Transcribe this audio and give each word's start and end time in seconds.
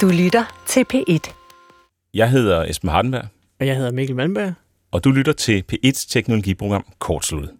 Du 0.00 0.08
lytter 0.08 0.44
til 0.66 0.84
P1. 0.94 1.32
Jeg 2.14 2.30
hedder 2.30 2.64
Esben 2.64 2.90
Hardenberg, 2.90 3.24
Og 3.60 3.66
jeg 3.66 3.76
hedder 3.76 3.90
Mikkel 3.90 4.16
Malmberg. 4.16 4.52
og 4.92 5.04
du 5.04 5.10
lytter 5.10 5.32
til 5.32 5.64
P1's 5.72 6.06
teknologiprogram 6.10 6.84
Kortsluttet. 6.98 7.50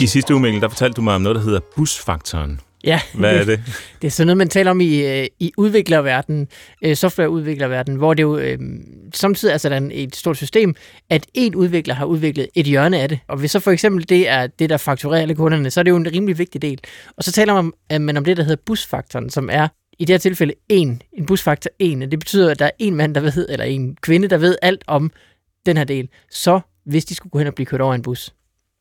I 0.00 0.06
sidste 0.06 0.34
uge, 0.34 0.42
Mikkel, 0.42 0.60
der 0.62 0.68
fortalte 0.68 0.96
du 0.96 1.02
mig 1.02 1.14
om 1.14 1.20
noget, 1.20 1.36
der 1.36 1.42
hedder 1.42 1.60
busfaktoren. 1.76 2.60
Ja, 2.84 3.00
Hvad 3.14 3.36
er 3.36 3.44
det? 3.44 3.60
det 4.02 4.06
er 4.06 4.10
sådan 4.10 4.26
noget, 4.26 4.36
man 4.36 4.48
taler 4.48 4.70
om 4.70 4.80
i, 4.80 5.06
øh, 5.06 5.26
i 5.40 5.52
udviklerverdenen, 5.56 6.48
øh, 6.84 6.96
softwareudviklerverdenen, 6.96 7.98
hvor 7.98 8.14
det 8.14 8.22
jo 8.22 8.38
øh, 8.38 8.58
samtidig 9.14 9.52
er 9.52 9.58
sådan 9.58 9.90
et 9.94 10.16
stort 10.16 10.36
system, 10.36 10.74
at 11.10 11.26
en 11.34 11.54
udvikler 11.54 11.94
har 11.94 12.04
udviklet 12.04 12.48
et 12.54 12.66
hjørne 12.66 13.00
af 13.00 13.08
det. 13.08 13.18
Og 13.28 13.38
hvis 13.38 13.50
så 13.50 13.60
for 13.60 13.70
eksempel 13.70 14.08
det 14.08 14.28
er 14.28 14.46
det, 14.46 14.70
der 14.70 14.76
fakturerer 14.76 15.22
alle 15.22 15.34
kunderne, 15.34 15.70
så 15.70 15.80
er 15.80 15.84
det 15.84 15.90
jo 15.90 15.96
en 15.96 16.12
rimelig 16.12 16.38
vigtig 16.38 16.62
del. 16.62 16.80
Og 17.16 17.24
så 17.24 17.32
taler 17.32 17.52
man 17.52 17.58
om, 17.58 17.74
at 17.88 18.00
man 18.00 18.16
om 18.16 18.24
det, 18.24 18.36
der 18.36 18.42
hedder 18.42 18.62
busfaktoren, 18.66 19.30
som 19.30 19.48
er 19.52 19.68
i 19.98 20.04
det 20.04 20.14
her 20.14 20.18
tilfælde 20.18 20.54
en, 20.68 21.02
en 21.12 21.26
busfaktor 21.26 21.70
1. 21.78 22.10
Det 22.10 22.18
betyder, 22.18 22.50
at 22.50 22.58
der 22.58 22.64
er 22.64 22.70
en 22.78 22.94
mand, 22.94 23.14
der 23.14 23.20
ved, 23.20 23.46
eller 23.48 23.64
en 23.64 23.96
kvinde, 24.02 24.28
der 24.28 24.38
ved 24.38 24.56
alt 24.62 24.84
om 24.86 25.10
den 25.66 25.76
her 25.76 25.84
del. 25.84 26.08
Så 26.30 26.60
hvis 26.86 27.04
de 27.04 27.14
skulle 27.14 27.30
gå 27.30 27.38
hen 27.38 27.46
og 27.46 27.54
blive 27.54 27.66
kørt 27.66 27.80
over 27.80 27.94
en 27.94 28.02
bus, 28.02 28.34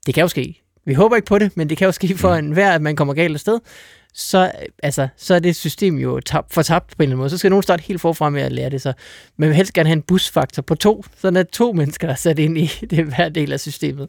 det 0.05 0.13
kan 0.13 0.21
jo 0.21 0.27
ske. 0.27 0.61
Vi 0.89 0.93
håber 0.93 1.15
ikke 1.15 1.25
på 1.25 1.39
det, 1.39 1.57
men 1.57 1.69
det 1.69 1.77
kan 1.77 1.85
jo 1.85 1.91
ske 1.91 2.17
for 2.17 2.33
en 2.33 2.51
hver, 2.51 2.71
at 2.71 2.81
man 2.81 2.95
kommer 2.95 3.13
galt 3.13 3.33
afsted. 3.33 3.59
Så, 4.13 4.51
altså, 4.83 5.07
så 5.17 5.35
er 5.35 5.39
det 5.39 5.55
system 5.55 5.97
jo 5.97 6.19
tab, 6.19 6.43
fortabt 6.51 6.87
på 6.87 6.95
en 6.99 7.03
eller 7.03 7.11
anden 7.11 7.17
måde. 7.17 7.29
Så 7.29 7.37
skal 7.37 7.49
nogen 7.49 7.63
starte 7.63 7.83
helt 7.83 8.01
forfra 8.01 8.29
med 8.29 8.41
at 8.41 8.51
lære 8.51 8.69
det. 8.69 8.81
Så 8.81 8.93
man 9.37 9.49
vil 9.49 9.55
helst 9.55 9.73
gerne 9.73 9.89
have 9.89 9.95
en 9.95 10.01
busfaktor 10.01 10.61
på 10.61 10.75
to, 10.75 11.05
sådan 11.17 11.37
at 11.37 11.47
to 11.47 11.71
mennesker 11.71 12.07
er 12.07 12.15
sat 12.15 12.39
ind 12.39 12.57
i 12.57 12.65
det 12.91 13.05
hver 13.05 13.29
del 13.29 13.53
af 13.53 13.59
systemet. 13.59 14.07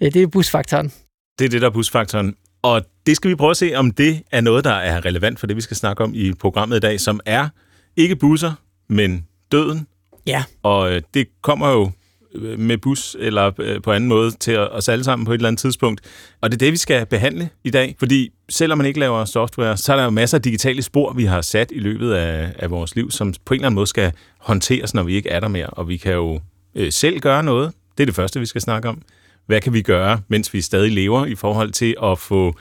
Ja, 0.00 0.08
Det 0.08 0.22
er 0.22 0.26
busfaktoren. 0.26 0.92
Det 1.38 1.44
er 1.44 1.48
det, 1.48 1.60
der 1.60 1.68
er 1.68 1.72
busfaktoren. 1.72 2.34
Og 2.62 2.82
det 3.06 3.16
skal 3.16 3.30
vi 3.30 3.34
prøve 3.34 3.50
at 3.50 3.56
se, 3.56 3.74
om 3.74 3.90
det 3.90 4.22
er 4.32 4.40
noget, 4.40 4.64
der 4.64 4.74
er 4.74 5.04
relevant 5.04 5.40
for 5.40 5.46
det, 5.46 5.56
vi 5.56 5.60
skal 5.60 5.76
snakke 5.76 6.04
om 6.04 6.12
i 6.14 6.32
programmet 6.32 6.76
i 6.76 6.80
dag, 6.80 7.00
som 7.00 7.20
er 7.26 7.48
ikke 7.96 8.16
busser, 8.16 8.52
men 8.88 9.26
døden. 9.52 9.86
Ja. 10.26 10.44
Og 10.62 10.92
øh, 10.92 11.02
det 11.14 11.26
kommer 11.42 11.68
jo 11.68 11.90
Øh, 12.34 12.58
med 12.58 12.78
bus 12.78 13.16
eller 13.18 13.50
øh, 13.58 13.82
på 13.82 13.92
anden 13.92 14.08
måde 14.08 14.30
til 14.30 14.58
os 14.58 14.88
alle 14.88 15.04
sammen 15.04 15.26
på 15.26 15.32
et 15.32 15.38
eller 15.38 15.48
andet 15.48 15.60
tidspunkt. 15.60 16.00
Og 16.40 16.50
det 16.50 16.56
er 16.56 16.66
det, 16.66 16.72
vi 16.72 16.76
skal 16.76 17.06
behandle 17.06 17.48
i 17.64 17.70
dag. 17.70 17.96
Fordi 17.98 18.30
selvom 18.48 18.78
man 18.78 18.86
ikke 18.86 19.00
laver 19.00 19.24
software, 19.24 19.76
så 19.76 19.92
er 19.92 19.96
der 19.96 20.04
jo 20.04 20.10
masser 20.10 20.38
af 20.38 20.42
digitale 20.42 20.82
spor, 20.82 21.12
vi 21.12 21.24
har 21.24 21.40
sat 21.40 21.72
i 21.74 21.78
løbet 21.78 22.12
af, 22.12 22.52
af 22.58 22.70
vores 22.70 22.96
liv, 22.96 23.10
som 23.10 23.34
på 23.44 23.54
en 23.54 23.58
eller 23.58 23.66
anden 23.66 23.74
måde 23.74 23.86
skal 23.86 24.12
håndteres, 24.38 24.94
når 24.94 25.02
vi 25.02 25.14
ikke 25.14 25.28
er 25.28 25.40
der 25.40 25.48
mere. 25.48 25.66
Og 25.66 25.88
vi 25.88 25.96
kan 25.96 26.12
jo 26.12 26.40
øh, 26.74 26.92
selv 26.92 27.20
gøre 27.20 27.42
noget. 27.42 27.72
Det 27.98 28.04
er 28.04 28.06
det 28.06 28.14
første, 28.14 28.40
vi 28.40 28.46
skal 28.46 28.60
snakke 28.60 28.88
om. 28.88 29.02
Hvad 29.46 29.60
kan 29.60 29.72
vi 29.72 29.82
gøre, 29.82 30.20
mens 30.28 30.54
vi 30.54 30.60
stadig 30.60 30.92
lever, 30.92 31.26
i 31.26 31.34
forhold 31.34 31.72
til 31.72 31.96
at 32.02 32.18
få 32.18 32.56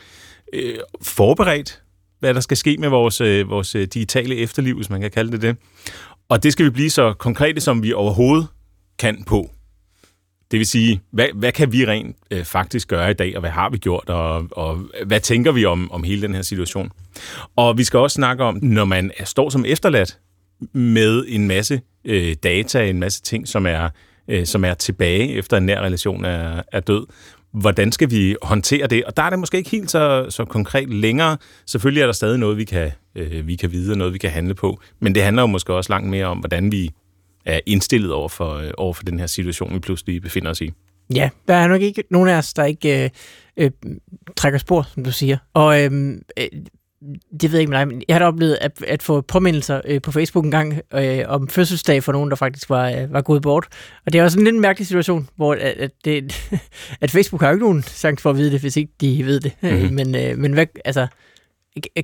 øh, 0.53 0.75
forberedt, 1.01 1.81
hvad 2.19 2.33
der 2.33 2.39
skal 2.39 2.57
ske 2.57 2.77
med 2.79 2.89
vores, 2.89 3.21
øh, 3.21 3.49
vores 3.49 3.75
øh, 3.75 3.87
digitale 3.93 4.35
efterliv, 4.35 4.75
hvis 4.75 4.89
man 4.89 5.01
kan 5.01 5.11
kalde 5.11 5.31
det 5.31 5.41
det. 5.41 5.57
Og 6.29 6.43
det 6.43 6.53
skal 6.53 6.65
vi 6.65 6.69
blive 6.69 6.89
så 6.89 7.13
konkrete, 7.13 7.61
som 7.61 7.83
vi 7.83 7.93
overhovedet 7.93 8.47
kan 8.99 9.23
på. 9.27 9.49
Det 10.53 10.59
vil 10.59 10.67
sige, 10.67 11.01
hvad, 11.11 11.25
hvad 11.35 11.51
kan 11.51 11.71
vi 11.71 11.85
rent 11.85 12.15
øh, 12.31 12.43
faktisk 12.45 12.87
gøre 12.87 13.11
i 13.11 13.13
dag, 13.13 13.35
og 13.35 13.39
hvad 13.39 13.49
har 13.49 13.69
vi 13.69 13.77
gjort, 13.77 14.09
og, 14.09 14.47
og 14.51 14.79
hvad 15.05 15.19
tænker 15.19 15.51
vi 15.51 15.65
om, 15.65 15.91
om 15.91 16.03
hele 16.03 16.21
den 16.21 16.35
her 16.35 16.41
situation? 16.41 16.91
Og 17.55 17.77
vi 17.77 17.83
skal 17.83 17.99
også 17.99 18.15
snakke 18.15 18.43
om, 18.43 18.59
når 18.61 18.85
man 18.85 19.11
er- 19.17 19.25
står 19.25 19.49
som 19.49 19.65
efterladt 19.67 20.17
med 20.73 21.25
en 21.27 21.47
masse 21.47 21.81
øh, 22.05 22.35
data, 22.43 22.89
en 22.89 22.99
masse 22.99 23.21
ting, 23.21 23.47
som 23.47 23.65
er, 23.65 23.89
øh, 24.27 24.45
som 24.45 24.65
er 24.65 24.73
tilbage 24.73 25.29
efter 25.33 25.57
en 25.57 25.65
nær 25.65 25.81
relation 25.81 26.25
er, 26.25 26.61
er 26.71 26.79
død. 26.79 27.05
Hvordan 27.53 27.91
skal 27.91 28.11
vi 28.11 28.35
håndtere 28.41 28.87
det? 28.87 29.03
Og 29.03 29.17
der 29.17 29.23
er 29.23 29.29
det 29.29 29.39
måske 29.39 29.57
ikke 29.57 29.69
helt 29.69 29.91
så, 29.91 30.25
så 30.29 30.45
konkret 30.45 30.89
længere. 30.93 31.37
Selvfølgelig 31.65 32.01
er 32.01 32.05
der 32.05 32.13
stadig 32.13 32.39
noget, 32.39 32.57
vi 32.57 32.63
kan, 32.63 32.91
øh, 33.15 33.47
vi 33.47 33.55
kan 33.55 33.71
vide, 33.71 33.91
og 33.93 33.97
noget, 33.97 34.13
vi 34.13 34.17
kan 34.17 34.29
handle 34.29 34.53
på. 34.53 34.79
Men 34.99 35.15
det 35.15 35.23
handler 35.23 35.43
jo 35.43 35.47
måske 35.47 35.73
også 35.73 35.93
langt 35.93 36.09
mere 36.09 36.25
om, 36.25 36.37
hvordan 36.37 36.71
vi 36.71 36.91
er 37.45 37.59
indstillet 37.65 38.11
over 38.11 38.29
for, 38.29 38.55
øh, 38.55 38.71
over 38.77 38.93
for 38.93 39.03
den 39.03 39.19
her 39.19 39.27
situation, 39.27 39.73
vi 39.73 39.79
pludselig 39.79 40.21
befinder 40.21 40.51
os 40.51 40.61
i. 40.61 40.71
Ja, 41.15 41.29
der 41.47 41.53
er 41.53 41.67
nok 41.67 41.81
ikke 41.81 42.03
nogen 42.09 42.29
af 42.29 42.37
os, 42.37 42.53
der 42.53 42.63
ikke 42.63 43.03
øh, 43.03 43.09
øh, 43.57 43.71
trækker 44.37 44.59
spor, 44.59 44.87
som 44.93 45.03
du 45.03 45.11
siger. 45.11 45.37
Og 45.53 45.83
øh, 45.83 45.91
øh, 46.37 46.47
det 47.41 47.51
ved 47.51 47.59
jeg 47.59 47.59
ikke 47.59 47.69
med 47.69 47.79
dig, 47.79 47.87
men 47.87 48.03
jeg 48.07 48.15
har 48.15 48.19
da 48.19 48.25
oplevet 48.25 48.57
at, 48.61 48.83
at 48.87 49.03
få 49.03 49.21
påmindelser 49.21 49.81
øh, 49.85 50.01
på 50.01 50.11
Facebook 50.11 50.45
en 50.45 50.51
gang 50.51 50.81
øh, 50.93 51.23
om 51.27 51.47
fødselsdag 51.47 52.03
for 52.03 52.11
nogen, 52.11 52.29
der 52.29 52.35
faktisk 52.35 52.69
var, 52.69 52.89
øh, 52.89 53.13
var 53.13 53.21
gået 53.21 53.41
bort. 53.41 53.67
Og 54.05 54.13
det 54.13 54.19
er 54.19 54.23
også 54.23 54.39
en 54.39 54.45
lidt 54.45 54.55
mærkelig 54.55 54.87
situation, 54.87 55.29
hvor 55.35 55.53
at, 55.53 55.59
at, 55.59 55.91
det, 56.05 56.49
at 57.01 57.11
Facebook 57.11 57.41
har 57.41 57.49
jo 57.49 57.53
ikke 57.53 57.65
nogen 57.65 57.83
chance 57.83 58.21
for 58.21 58.29
at 58.29 58.37
vide 58.37 58.51
det, 58.51 58.59
hvis 58.59 58.77
ikke 58.77 58.93
de 59.01 59.25
ved 59.25 59.39
det. 59.39 59.51
Mhm. 59.61 59.71
Mm-hmm. 59.71 59.95
men, 59.99 60.15
øh, 60.15 60.37
men 60.37 60.53
hvad, 60.53 60.65
altså, 60.85 61.07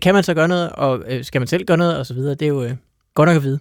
kan 0.01 0.13
man 0.13 0.23
så 0.23 0.33
gøre 0.33 0.47
noget, 0.47 0.69
og 0.69 1.03
øh, 1.07 1.23
skal 1.23 1.41
man 1.41 1.47
selv 1.47 1.66
gøre 1.66 1.77
noget, 1.77 1.97
og 1.97 2.06
så 2.06 2.13
videre, 2.13 2.35
det 2.35 2.41
er 2.41 2.50
jo 2.50 2.63
øh, 2.63 2.71
godt 3.13 3.27
nok 3.27 3.35
at 3.35 3.44
vide. 3.44 3.59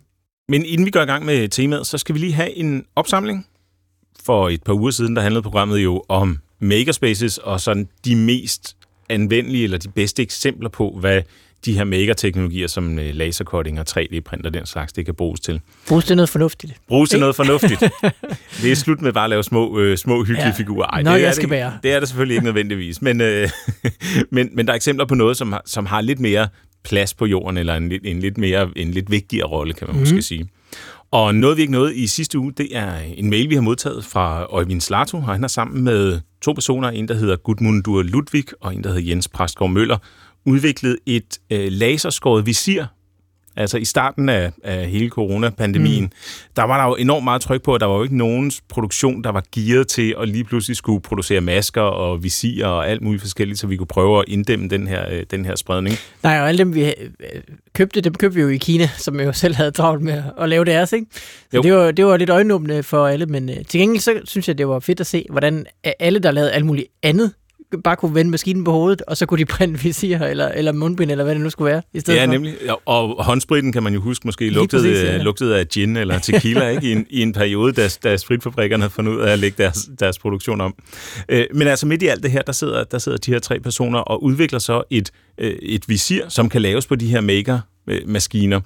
Men 0.48 0.64
inden 0.64 0.86
vi 0.86 0.90
går 0.90 1.00
i 1.00 1.04
gang 1.04 1.24
med 1.24 1.48
temaet, 1.48 1.86
så 1.86 1.98
skal 1.98 2.14
vi 2.14 2.20
lige 2.20 2.32
have 2.32 2.56
en 2.56 2.84
opsamling. 2.96 3.46
For 4.24 4.48
et 4.48 4.62
par 4.62 4.72
uger 4.72 4.90
siden, 4.90 5.16
der 5.16 5.22
handlede 5.22 5.42
programmet 5.42 5.78
jo 5.78 6.02
om 6.08 6.38
makerspaces 6.60 7.38
og 7.38 7.60
sådan 7.60 7.88
de 8.04 8.16
mest 8.16 8.76
anvendelige 9.08 9.64
eller 9.64 9.78
de 9.78 9.88
bedste 9.88 10.22
eksempler 10.22 10.68
på, 10.68 10.96
hvad 11.00 11.22
de 11.64 11.72
her 11.72 11.84
maker-teknologier 11.84 12.66
som 12.66 12.98
øh, 12.98 13.14
lasercutting 13.14 13.80
og 13.80 13.86
3D-printer 13.90 14.50
den 14.50 14.66
slags, 14.66 14.92
det 14.92 15.04
kan 15.04 15.14
bruges 15.14 15.40
til. 15.40 15.60
Bruges 15.88 16.04
til 16.04 16.16
noget 16.16 16.28
fornuftigt. 16.28 16.74
Bruges 16.88 17.10
til 17.10 17.20
noget 17.20 17.36
fornuftigt. 17.36 17.80
det 18.62 18.72
er 18.72 18.76
slut 18.76 19.02
med 19.02 19.12
bare 19.12 19.24
at 19.24 19.30
lave 19.30 19.44
små, 19.44 19.78
øh, 19.78 19.98
små 19.98 20.24
hyggelige 20.24 20.46
ja. 20.46 20.52
Figurer. 20.52 20.86
Ej, 20.86 21.02
Nå, 21.02 21.10
det 21.10 21.16
er 21.16 21.18
jeg 21.20 21.26
det 21.26 21.34
skal 21.34 21.44
ikke. 21.44 21.50
bære. 21.50 21.78
Det 21.82 21.92
er 21.92 22.00
det 22.00 22.08
selvfølgelig 22.08 22.34
ikke 22.34 22.44
nødvendigvis. 22.44 23.02
Men, 23.02 23.20
øh, 23.20 23.48
men, 24.30 24.50
men 24.52 24.66
der 24.66 24.72
er 24.72 24.76
eksempler 24.76 25.06
på 25.06 25.14
noget, 25.14 25.36
som 25.36 25.52
har, 25.52 25.62
som 25.66 25.86
har 25.86 26.00
lidt 26.00 26.20
mere 26.20 26.48
plads 26.84 27.14
på 27.14 27.26
jorden, 27.26 27.56
eller 27.56 27.74
en 27.74 27.88
lidt, 27.88 28.06
en 28.06 28.20
lidt, 28.20 28.38
mere, 28.38 28.70
en 28.76 28.90
lidt 28.90 29.10
vigtigere 29.10 29.46
rolle, 29.46 29.74
kan 29.74 29.86
man 29.86 29.96
mm. 29.96 30.00
måske 30.00 30.22
sige. 30.22 30.48
Og 31.10 31.34
noget, 31.34 31.56
vi 31.56 31.62
ikke 31.62 31.72
nåede 31.72 31.96
i 31.96 32.06
sidste 32.06 32.38
uge, 32.38 32.52
det 32.52 32.76
er 32.76 32.98
en 32.98 33.30
mail, 33.30 33.50
vi 33.50 33.54
har 33.54 33.62
modtaget 33.62 34.04
fra 34.04 34.44
Øjvind 34.44 34.80
Slato, 34.80 35.16
og 35.16 35.24
han 35.24 35.40
har 35.40 35.48
sammen 35.48 35.84
med 35.84 36.20
to 36.42 36.52
personer, 36.52 36.88
en 36.88 37.08
der 37.08 37.14
hedder 37.14 37.36
Gudmundur 37.36 38.02
Ludvig, 38.02 38.44
og 38.60 38.74
en 38.74 38.84
der 38.84 38.88
hedder 38.88 39.08
Jens 39.08 39.28
Præstgaard 39.28 39.70
Møller, 39.70 39.98
udviklet 40.46 40.98
et 41.06 41.38
øh, 41.50 41.72
laserskåret 41.72 42.46
visir, 42.46 42.84
Altså 43.58 43.78
i 43.78 43.84
starten 43.84 44.28
af, 44.28 44.52
af 44.64 44.86
hele 44.88 45.08
coronapandemien, 45.08 46.02
mm. 46.04 46.10
der 46.56 46.62
var 46.62 46.80
der 46.80 46.88
jo 46.88 46.94
enormt 46.94 47.24
meget 47.24 47.42
tryk 47.42 47.62
på, 47.62 47.74
at 47.74 47.80
der 47.80 47.86
var 47.86 47.96
jo 47.96 48.02
ikke 48.02 48.16
nogens 48.16 48.62
produktion, 48.68 49.24
der 49.24 49.32
var 49.32 49.42
gearet 49.54 49.88
til 49.88 50.14
at 50.20 50.28
lige 50.28 50.44
pludselig 50.44 50.76
skulle 50.76 51.00
producere 51.00 51.40
masker 51.40 51.82
og 51.82 52.22
visirer 52.22 52.66
og 52.66 52.88
alt 52.88 53.02
muligt 53.02 53.22
forskelligt, 53.22 53.58
så 53.58 53.66
vi 53.66 53.76
kunne 53.76 53.86
prøve 53.86 54.18
at 54.18 54.24
inddæmme 54.28 54.68
den 54.68 54.86
her, 54.86 55.04
øh, 55.10 55.24
den 55.30 55.44
her 55.44 55.56
spredning. 55.56 55.96
Nej, 56.22 56.40
og 56.40 56.48
alle 56.48 56.58
dem, 56.58 56.74
vi 56.74 56.84
øh, 56.84 56.92
købte, 57.74 58.00
dem 58.00 58.14
købte 58.14 58.34
vi 58.34 58.40
jo 58.42 58.48
i 58.48 58.56
Kina, 58.56 58.90
som 58.98 59.20
jo 59.20 59.32
selv 59.32 59.54
havde 59.54 59.70
travlt 59.70 60.02
med 60.02 60.22
at 60.40 60.48
lave 60.48 60.64
deres, 60.64 60.92
ikke? 60.92 61.06
Så 61.50 61.56
Jo. 61.56 61.62
det 61.62 61.72
var, 61.72 61.90
det 61.90 62.06
var 62.06 62.16
lidt 62.16 62.30
øjenåbende 62.30 62.82
for 62.82 63.06
alle, 63.06 63.26
men 63.26 63.48
øh, 63.48 63.56
til 63.68 63.80
gengæld 63.80 64.00
så 64.00 64.20
synes 64.24 64.48
jeg, 64.48 64.58
det 64.58 64.68
var 64.68 64.80
fedt 64.80 65.00
at 65.00 65.06
se, 65.06 65.26
hvordan 65.30 65.66
alle, 66.00 66.18
der 66.18 66.30
lavede 66.30 66.52
alt 66.52 66.66
muligt 66.66 66.86
andet, 67.02 67.32
bare 67.84 67.96
kunne 67.96 68.14
vende 68.14 68.30
maskinen 68.30 68.64
på 68.64 68.72
hovedet, 68.72 69.02
og 69.06 69.16
så 69.16 69.26
kunne 69.26 69.38
de 69.38 69.44
printe 69.56 69.80
visir 69.80 70.18
eller, 70.18 70.48
eller 70.48 70.72
mundbind, 70.72 71.10
eller 71.10 71.24
hvad 71.24 71.34
det 71.34 71.42
nu 71.42 71.50
skulle 71.50 71.72
være, 71.72 71.82
i 71.94 72.00
stedet 72.00 72.18
Ja, 72.18 72.24
for. 72.24 72.30
nemlig. 72.32 72.54
Og 72.86 73.24
håndspritten 73.24 73.72
kan 73.72 73.82
man 73.82 73.94
jo 73.94 74.00
huske 74.00 74.26
måske 74.26 74.50
lugtede, 74.50 74.82
præcis, 74.82 75.02
ja. 75.04 75.12
ja. 75.12 75.22
lugtede 75.22 75.58
af 75.58 75.68
gin 75.68 75.96
eller 75.96 76.18
tequila 76.28 76.68
ikke? 76.68 76.88
I, 76.88 76.92
en, 76.92 77.06
i 77.10 77.22
en 77.22 77.32
periode, 77.32 77.72
da, 77.72 77.88
da 78.04 78.16
spritfabrikkerne 78.16 78.82
havde 78.82 78.92
fundet 78.92 79.12
ud 79.12 79.20
af 79.20 79.32
at 79.32 79.38
lægge 79.38 79.62
deres, 79.62 79.88
deres 80.00 80.18
produktion 80.18 80.60
om. 80.60 80.74
Øh, 81.28 81.44
men 81.54 81.68
altså 81.68 81.86
midt 81.86 82.02
i 82.02 82.06
alt 82.06 82.22
det 82.22 82.30
her, 82.30 82.42
der 82.42 82.52
sidder, 82.52 82.84
der 82.84 82.98
sidder 82.98 83.18
de 83.18 83.30
her 83.30 83.38
tre 83.38 83.60
personer 83.60 83.98
og 83.98 84.22
udvikler 84.22 84.58
så 84.58 84.82
et, 84.90 85.10
øh, 85.38 85.50
et 85.62 85.88
visir, 85.88 86.28
som 86.28 86.48
kan 86.48 86.62
laves 86.62 86.86
på 86.86 86.94
de 86.94 87.06
her 87.06 87.20
maker-maskiner. 87.20 88.60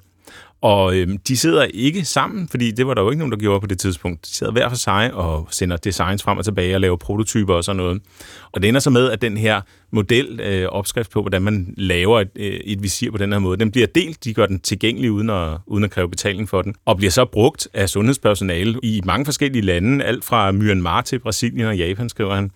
Og 0.63 0.95
øhm, 0.95 1.17
de 1.17 1.37
sidder 1.37 1.63
ikke 1.63 2.05
sammen, 2.05 2.47
fordi 2.47 2.71
det 2.71 2.87
var 2.87 2.93
der 2.93 3.01
jo 3.01 3.09
ikke 3.09 3.19
nogen, 3.19 3.31
der 3.31 3.37
gjorde 3.37 3.59
på 3.59 3.67
det 3.67 3.79
tidspunkt. 3.79 4.25
De 4.25 4.33
sidder 4.33 4.51
hver 4.51 4.69
for 4.69 4.75
sig 4.75 5.13
og 5.13 5.47
sender 5.51 5.77
designs 5.77 6.23
frem 6.23 6.37
og 6.37 6.45
tilbage 6.45 6.75
og 6.75 6.81
laver 6.81 6.95
prototyper 6.97 7.53
og 7.53 7.63
sådan 7.63 7.77
noget. 7.77 8.01
Og 8.51 8.61
det 8.61 8.67
ender 8.67 8.79
så 8.79 8.89
med, 8.89 9.09
at 9.09 9.21
den 9.21 9.37
her 9.37 9.61
model, 9.91 10.39
øh, 10.39 10.67
opskrift 10.69 11.11
på, 11.11 11.21
hvordan 11.21 11.41
man 11.41 11.73
laver 11.77 12.19
et, 12.19 12.29
øh, 12.35 12.45
et 12.45 12.83
visir 12.83 13.11
på 13.11 13.17
den 13.17 13.31
her 13.31 13.39
måde, 13.39 13.57
den 13.57 13.71
bliver 13.71 13.87
delt. 13.87 14.23
De 14.23 14.33
gør 14.33 14.45
den 14.45 14.59
tilgængelig 14.59 15.11
uden 15.11 15.29
at, 15.29 15.57
uden 15.67 15.83
at 15.83 15.91
kræve 15.91 16.09
betaling 16.09 16.49
for 16.49 16.61
den. 16.61 16.75
Og 16.85 16.97
bliver 16.97 17.11
så 17.11 17.25
brugt 17.25 17.67
af 17.73 17.89
sundhedspersonale 17.89 18.79
i 18.83 19.01
mange 19.05 19.25
forskellige 19.25 19.61
lande, 19.61 20.05
alt 20.05 20.25
fra 20.25 20.51
Myanmar 20.51 21.01
til 21.01 21.19
Brasilien 21.19 21.67
og 21.67 21.77
Japan, 21.77 22.09
skriver 22.09 22.35
han. 22.35 22.51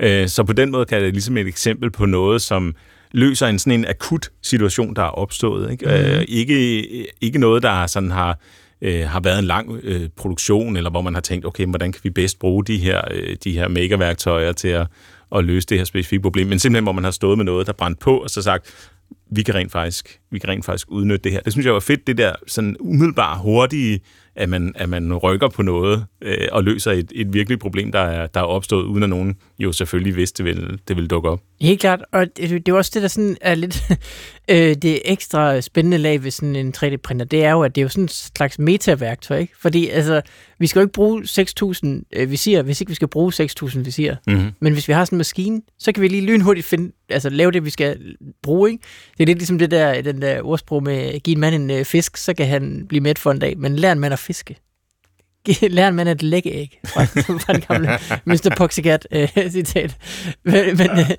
Øh, 0.00 0.28
så 0.28 0.44
på 0.44 0.52
den 0.52 0.70
måde 0.70 0.84
kan 0.84 1.02
det 1.02 1.12
ligesom 1.12 1.36
et 1.36 1.46
eksempel 1.46 1.90
på 1.90 2.06
noget, 2.06 2.42
som 2.42 2.74
løser 3.12 3.46
en 3.46 3.58
sådan 3.58 3.80
en 3.80 3.86
akut 3.88 4.28
situation, 4.42 4.96
der 4.96 5.02
er 5.02 5.08
opstået. 5.08 5.70
Ikke, 5.70 5.86
mm. 5.86 5.92
øh, 5.92 6.24
ikke, 6.28 7.06
ikke 7.20 7.38
noget, 7.38 7.62
der 7.62 7.86
sådan 7.86 8.10
har, 8.10 8.38
øh, 8.82 9.08
har 9.08 9.20
været 9.20 9.38
en 9.38 9.44
lang 9.44 9.80
øh, 9.82 10.08
produktion, 10.16 10.76
eller 10.76 10.90
hvor 10.90 11.02
man 11.02 11.14
har 11.14 11.20
tænkt, 11.20 11.46
okay, 11.46 11.66
hvordan 11.66 11.92
kan 11.92 12.00
vi 12.04 12.10
bedst 12.10 12.38
bruge 12.38 12.64
de 12.64 12.76
her, 12.76 13.00
øh, 13.10 13.36
de 13.44 13.52
her 13.52 13.68
megaværktøjer 13.68 14.52
til 14.52 14.68
at, 14.68 14.86
at 15.34 15.44
løse 15.44 15.66
det 15.66 15.78
her 15.78 15.84
specifikke 15.84 16.22
problem, 16.22 16.46
men 16.46 16.58
simpelthen, 16.58 16.84
hvor 16.84 16.92
man 16.92 17.04
har 17.04 17.10
stået 17.10 17.38
med 17.38 17.44
noget, 17.44 17.66
der 17.66 17.72
brændt 17.72 17.98
på, 17.98 18.16
og 18.16 18.30
så 18.30 18.42
sagt, 18.42 18.90
vi 19.30 19.42
kan 19.42 19.54
rent 19.54 19.72
faktisk, 19.72 20.20
vi 20.30 20.38
kan 20.38 20.48
rent 20.48 20.64
faktisk 20.64 20.90
udnytte 20.90 21.24
det 21.24 21.32
her. 21.32 21.40
Det 21.40 21.52
synes 21.52 21.66
jeg 21.66 21.74
var 21.74 21.80
fedt, 21.80 22.06
det 22.06 22.18
der 22.18 22.32
sådan 22.46 22.76
umiddelbart 22.80 23.38
hurtige, 23.38 24.00
at 24.36 24.48
man, 24.48 24.72
at 24.74 24.88
man 24.88 25.14
rykker 25.14 25.48
på 25.48 25.62
noget 25.62 26.04
øh, 26.22 26.48
og 26.52 26.64
løser 26.64 26.92
et, 26.92 27.12
et 27.14 27.34
virkeligt 27.34 27.60
problem, 27.60 27.92
der 27.92 27.98
er, 27.98 28.26
der 28.26 28.40
er 28.40 28.44
opstået, 28.44 28.84
uden 28.84 29.02
at 29.02 29.08
nogen 29.08 29.36
jo 29.62 29.72
selvfølgelig 29.72 30.16
vidste, 30.16 30.44
det 30.44 30.56
vil, 30.56 30.78
det 30.88 30.96
vil 30.96 31.06
dukke 31.06 31.28
op. 31.28 31.40
Helt 31.60 31.80
klart, 31.80 32.04
og 32.12 32.36
det, 32.36 32.66
det 32.66 32.72
er 32.72 32.76
også 32.76 32.90
det, 32.94 33.02
der 33.02 33.08
sådan 33.08 33.36
er 33.40 33.54
lidt 33.54 33.82
øh, 34.50 34.74
det 34.74 35.00
ekstra 35.04 35.60
spændende 35.60 35.98
lag 35.98 36.24
ved 36.24 36.30
sådan 36.30 36.56
en 36.56 36.74
3D-printer, 36.76 37.24
det 37.24 37.44
er 37.44 37.50
jo, 37.50 37.62
at 37.62 37.74
det 37.74 37.80
er 37.80 37.82
jo 37.82 37.88
sådan 37.88 38.04
et 38.04 38.30
slags 38.36 38.58
metaværktøj, 38.58 39.38
ikke? 39.38 39.52
Fordi 39.60 39.88
altså, 39.88 40.20
vi 40.58 40.66
skal 40.66 40.80
jo 40.80 40.84
ikke 40.84 40.92
bruge 40.92 41.22
6.000 41.22 42.02
øh, 42.12 42.30
visirer, 42.30 42.62
hvis 42.62 42.80
ikke 42.80 42.90
vi 42.90 42.94
skal 42.94 43.08
bruge 43.08 43.32
6.000 43.32 43.78
visirer. 43.78 44.16
Mm-hmm. 44.26 44.50
Men 44.60 44.72
hvis 44.72 44.88
vi 44.88 44.92
har 44.92 45.04
sådan 45.04 45.16
en 45.16 45.18
maskine, 45.18 45.62
så 45.78 45.92
kan 45.92 46.02
vi 46.02 46.08
lige 46.08 46.26
lynhurtigt 46.26 46.66
finde, 46.66 46.92
altså 47.08 47.28
lave 47.30 47.50
det, 47.50 47.64
vi 47.64 47.70
skal 47.70 48.16
bruge, 48.42 48.70
ikke? 48.70 48.82
Det 49.18 49.22
er 49.22 49.26
lidt 49.26 49.38
ligesom 49.38 49.58
det 49.58 49.70
der, 49.70 50.02
den 50.02 50.22
der 50.22 50.42
ordsprog 50.42 50.82
med, 50.82 51.20
giv 51.20 51.32
en 51.32 51.40
mand 51.40 51.54
en 51.54 51.70
øh, 51.70 51.84
fisk, 51.84 52.16
så 52.16 52.34
kan 52.34 52.46
han 52.46 52.86
blive 52.88 53.00
mæt 53.00 53.18
for 53.18 53.30
en 53.30 53.38
dag, 53.38 53.58
men 53.58 53.76
lær 53.76 53.92
en 53.92 54.00
mand 54.00 54.12
at 54.12 54.18
fiske. 54.18 54.56
Lær 55.62 55.88
en 55.88 55.94
mand 55.94 56.08
at 56.08 56.22
lægge 56.22 56.50
æg, 56.52 56.80
fra, 56.86 57.04
fra 57.04 57.52
den 57.52 57.62
gamle 57.68 57.88
Mr. 58.34 58.54
Poxycat 58.56 59.08
øh, 59.12 59.28
citat. 59.50 59.96
Men, 60.44 60.54
men, 60.76 60.90
øh, 60.90 61.10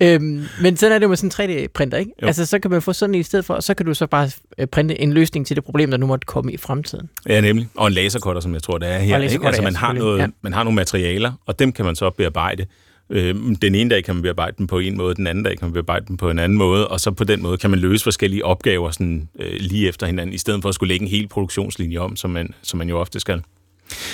øh, 0.00 0.20
men 0.62 0.76
sådan 0.76 0.92
er 0.94 0.98
det 0.98 1.02
jo 1.02 1.08
med 1.08 1.16
sådan 1.16 1.50
en 1.50 1.56
3D-printer, 1.66 1.96
ikke? 1.98 2.10
Jo. 2.22 2.26
Altså, 2.26 2.46
så 2.46 2.58
kan 2.58 2.70
man 2.70 2.82
få 2.82 2.92
sådan 2.92 3.14
en 3.14 3.20
i 3.20 3.22
stedet 3.22 3.44
for, 3.44 3.54
og 3.54 3.62
så 3.62 3.74
kan 3.74 3.86
du 3.86 3.94
så 3.94 4.06
bare 4.06 4.30
øh, 4.58 4.66
printe 4.66 5.00
en 5.00 5.12
løsning 5.12 5.46
til 5.46 5.56
det 5.56 5.64
problem, 5.64 5.90
der 5.90 5.98
nu 5.98 6.06
måtte 6.06 6.24
komme 6.26 6.52
i 6.52 6.56
fremtiden. 6.56 7.08
Ja, 7.28 7.40
nemlig. 7.40 7.68
Og 7.76 7.86
en 7.86 7.92
lasercutter, 7.92 8.40
som 8.40 8.54
jeg 8.54 8.62
tror, 8.62 8.78
det 8.78 8.88
er 8.88 8.98
her. 8.98 9.18
Ikke? 9.18 9.46
Altså, 9.46 9.62
man, 9.62 9.76
har 9.76 9.92
noget, 9.92 10.18
Ja. 10.18 10.26
man 10.42 10.52
har 10.52 10.62
nogle 10.64 10.76
materialer, 10.76 11.32
og 11.46 11.58
dem 11.58 11.72
kan 11.72 11.84
man 11.84 11.96
så 11.96 12.10
bearbejde. 12.10 12.66
Øh, 13.10 13.34
Den 13.62 13.74
ene 13.74 13.90
dag 13.90 14.04
kan 14.04 14.14
man 14.14 14.22
bearbejde 14.22 14.54
dem 14.58 14.66
på 14.66 14.78
en 14.78 14.96
måde, 14.96 15.14
den 15.14 15.26
anden 15.26 15.44
dag 15.44 15.58
kan 15.58 15.66
man 15.66 15.72
bearbejde 15.72 16.06
dem 16.08 16.16
på 16.16 16.30
en 16.30 16.38
anden 16.38 16.58
måde, 16.58 16.88
og 16.88 17.00
så 17.00 17.10
på 17.10 17.24
den 17.24 17.42
måde 17.42 17.56
kan 17.58 17.70
man 17.70 17.78
løse 17.78 18.02
forskellige 18.04 18.44
opgaver 18.44 18.90
sådan, 18.90 19.28
øh, 19.40 19.52
lige 19.60 19.88
efter 19.88 20.06
hinanden, 20.06 20.34
i 20.34 20.38
stedet 20.38 20.62
for 20.62 20.68
at 20.68 20.74
skulle 20.74 20.88
lægge 20.88 21.02
en 21.02 21.10
hel 21.10 21.28
produktionslinje 21.28 21.98
om, 21.98 22.16
som 22.16 22.30
man, 22.30 22.54
som 22.62 22.78
man 22.78 22.88
jo 22.88 22.98
ofte 23.00 23.20
skal. 23.20 23.42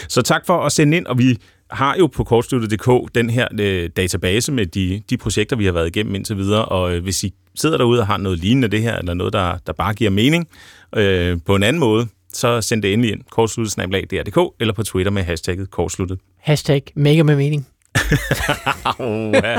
Så 0.08 0.22
tak 0.22 0.46
for 0.46 0.62
at 0.62 0.72
sende 0.72 0.96
ind, 0.96 1.06
og 1.06 1.18
vi 1.18 1.38
har 1.70 1.96
jo 1.96 2.06
på 2.06 2.24
kortsluttet.dk 2.24 3.14
den 3.14 3.30
her 3.30 3.48
øh, 3.60 3.90
database 3.96 4.52
med 4.52 4.66
de, 4.66 5.02
de 5.10 5.16
projekter, 5.16 5.56
vi 5.56 5.64
har 5.64 5.72
været 5.72 5.86
igennem 5.86 6.14
indtil 6.14 6.36
videre, 6.36 6.64
og 6.64 6.94
øh, 6.94 7.02
hvis 7.02 7.24
I 7.24 7.34
sidder 7.54 7.76
derude 7.76 8.00
og 8.00 8.06
har 8.06 8.16
noget 8.16 8.38
lignende 8.38 8.68
det 8.68 8.82
her, 8.82 8.96
eller 8.96 9.14
noget, 9.14 9.32
der, 9.32 9.58
der 9.66 9.72
bare 9.72 9.94
giver 9.94 10.10
mening 10.10 10.48
øh, 10.96 11.38
på 11.46 11.54
en 11.54 11.62
anden 11.62 11.80
måde, 11.80 12.08
så 12.32 12.60
send 12.60 12.82
det 12.82 12.92
endelig 12.92 13.12
ind, 13.12 13.20
kortsluttet.dk, 13.30 14.54
eller 14.60 14.74
på 14.74 14.82
Twitter 14.82 15.12
med 15.12 15.22
hashtagget 15.22 15.70
kortsluttet. 15.70 16.18
Hashtag 16.38 16.82
mega 16.94 17.22
med 17.22 17.36
mening. 17.36 17.66
oh, 18.98 19.32
ja. 19.34 19.58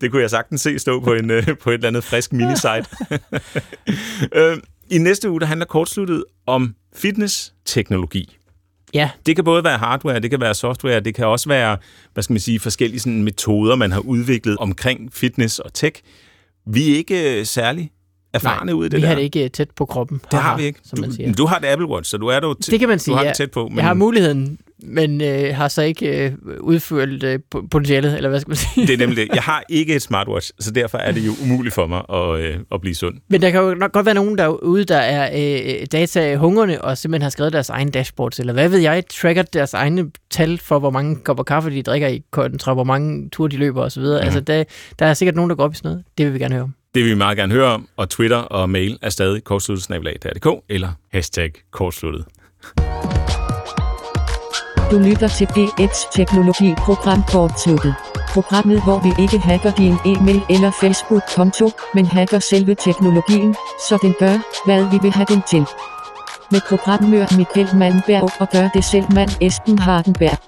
Det 0.00 0.10
kunne 0.10 0.22
jeg 0.22 0.30
sagtens 0.30 0.60
se 0.60 0.78
stå 0.78 1.00
på, 1.00 1.12
en, 1.12 1.30
øh, 1.30 1.46
på 1.62 1.70
et 1.70 1.74
eller 1.74 1.88
andet 1.88 2.04
frisk 2.04 2.32
minisite. 2.32 2.84
øh, 4.40 4.58
I 4.90 4.98
næste 4.98 5.30
uge, 5.30 5.40
der 5.40 5.46
handler 5.46 5.66
kortsluttet 5.66 6.24
om 6.46 6.74
fitness-teknologi. 6.96 8.36
Ja, 8.94 9.10
Det 9.26 9.36
kan 9.36 9.44
både 9.44 9.64
være 9.64 9.78
hardware, 9.78 10.20
det 10.20 10.30
kan 10.30 10.40
være 10.40 10.54
software, 10.54 11.00
det 11.00 11.14
kan 11.14 11.26
også 11.26 11.48
være, 11.48 11.78
hvad 12.12 12.22
skal 12.22 12.34
man 12.34 12.40
sige, 12.40 12.60
forskellige 12.60 13.00
sådan 13.00 13.24
metoder, 13.24 13.76
man 13.76 13.92
har 13.92 14.00
udviklet 14.00 14.56
omkring 14.58 15.12
fitness 15.12 15.58
og 15.58 15.74
tech. 15.74 16.02
Vi 16.66 16.92
er 16.92 16.96
ikke 16.96 17.38
øh, 17.40 17.46
særlig 17.46 17.90
erfarne 18.34 18.74
ud 18.74 18.86
i 18.86 18.88
det 18.88 18.96
vi 18.96 19.02
der. 19.02 19.08
har 19.08 19.14
det 19.14 19.22
ikke 19.22 19.44
øh, 19.44 19.50
tæt 19.50 19.68
på 19.76 19.84
kroppen. 19.84 20.20
det 20.30 20.38
har 20.38 20.56
vi 20.56 20.64
ikke. 20.64 20.80
Som 20.84 21.00
man 21.00 21.12
siger. 21.12 21.32
Du, 21.32 21.42
du 21.42 21.46
har 21.46 21.58
det 21.58 21.66
Apple 21.66 21.88
Watch, 21.88 22.10
så 22.10 22.16
du 22.16 22.26
er 22.26 22.40
du, 22.40 22.54
Det 22.70 22.78
kan 22.80 22.88
man 22.88 22.98
sige, 22.98 23.12
du 23.12 23.16
har 23.16 23.22
ja. 23.24 23.28
det 23.28 23.36
tæt 23.36 23.50
på. 23.50 23.68
Men 23.68 23.76
Jeg 23.76 23.84
har 23.84 23.94
muligheden, 23.94 24.58
men 24.82 25.20
øh, 25.20 25.54
har 25.54 25.68
så 25.68 25.82
ikke 25.82 26.24
øh, 26.26 26.32
udført 26.60 27.22
øh, 27.22 27.38
po- 27.54 27.66
potentialet, 27.70 28.16
eller 28.16 28.28
hvad 28.28 28.40
skal 28.40 28.50
man 28.50 28.56
sige. 28.56 28.86
det 28.86 28.94
er 28.94 28.98
nemlig 28.98 29.16
det. 29.16 29.28
Jeg 29.34 29.42
har 29.52 29.62
ikke 29.68 29.94
et 29.96 30.02
smartwatch, 30.02 30.50
så 30.60 30.70
derfor 30.70 30.98
er 30.98 31.12
det 31.12 31.26
jo 31.26 31.32
umuligt 31.42 31.74
for 31.74 31.86
mig 31.86 32.02
at, 32.12 32.40
øh, 32.40 32.58
at 32.72 32.80
blive 32.80 32.94
sund. 32.94 33.14
Men 33.28 33.42
der 33.42 33.50
kan 33.50 33.60
jo 33.60 33.74
nok 33.74 33.92
godt 33.92 34.06
være 34.06 34.14
nogen 34.14 34.38
derude, 34.38 34.84
der 34.84 34.96
er 34.98 35.30
øh, 35.80 35.86
data-hungrende 35.92 36.80
og 36.80 36.98
simpelthen 36.98 37.22
har 37.22 37.30
skrevet 37.30 37.52
deres 37.52 37.70
egen 37.70 37.90
dashboards, 37.90 38.38
eller 38.40 38.52
hvad 38.52 38.68
ved 38.68 38.78
jeg, 38.78 39.02
tracker 39.20 39.42
deres 39.42 39.74
egne 39.74 40.10
tal 40.30 40.58
for, 40.58 40.78
hvor 40.78 40.90
mange 40.90 41.16
kopper 41.16 41.44
kaffe 41.44 41.70
de 41.70 41.82
drikker 41.82 42.08
i 42.08 42.22
kontra, 42.30 42.74
hvor 42.74 42.84
mange 42.84 43.30
ture 43.30 43.48
de 43.48 43.56
løber 43.56 43.82
osv. 43.82 44.02
Mm. 44.02 44.08
Altså, 44.08 44.40
der, 44.40 44.64
der 44.98 45.06
er 45.06 45.14
sikkert 45.14 45.34
nogen, 45.36 45.50
der 45.50 45.56
går 45.56 45.64
op 45.64 45.72
i 45.72 45.76
sådan 45.76 45.88
noget. 45.90 46.04
Det 46.18 46.26
vil 46.26 46.34
vi 46.34 46.38
gerne 46.38 46.54
høre 46.54 46.62
om. 46.64 46.74
Det 46.96 47.04
vil 47.04 47.10
vi 47.10 47.16
meget 47.16 47.38
gerne 47.38 47.52
høre 47.52 47.66
om, 47.66 47.88
og 47.96 48.08
Twitter 48.10 48.36
og 48.36 48.70
mail 48.70 48.98
er 49.02 49.10
stadig 49.10 49.44
kortsluttet.dk 49.44 50.46
eller 50.68 50.88
hashtag 51.12 51.52
kortsluttet. 51.70 52.24
Du 54.90 54.98
lytter 54.98 55.28
til 55.28 55.44
P1's 55.44 56.12
Teknologi-program 56.12 57.22
Kortsluttet. 57.32 57.94
Programmet, 58.28 58.84
hvor 58.84 58.98
vi 59.06 59.22
ikke 59.22 59.38
hacker 59.38 59.72
din 59.72 59.94
e-mail 60.06 60.42
eller 60.50 60.70
Facebook-konto, 60.80 61.70
men 61.94 62.06
hacker 62.06 62.38
selve 62.38 62.74
teknologien, 62.74 63.54
så 63.88 63.98
den 64.02 64.14
gør, 64.18 64.64
hvad 64.66 64.90
vi 64.92 64.98
vil 65.02 65.12
have 65.12 65.26
den 65.28 65.42
til. 65.50 65.64
Med 66.50 66.60
programmør 66.68 67.36
Michael 67.36 67.76
Malmberg 67.76 68.30
og 68.40 68.48
gør 68.52 68.68
det 68.74 68.84
selv 68.84 69.04
mand 69.14 69.30
Esben 69.40 69.78
Hardenberg. 69.78 70.38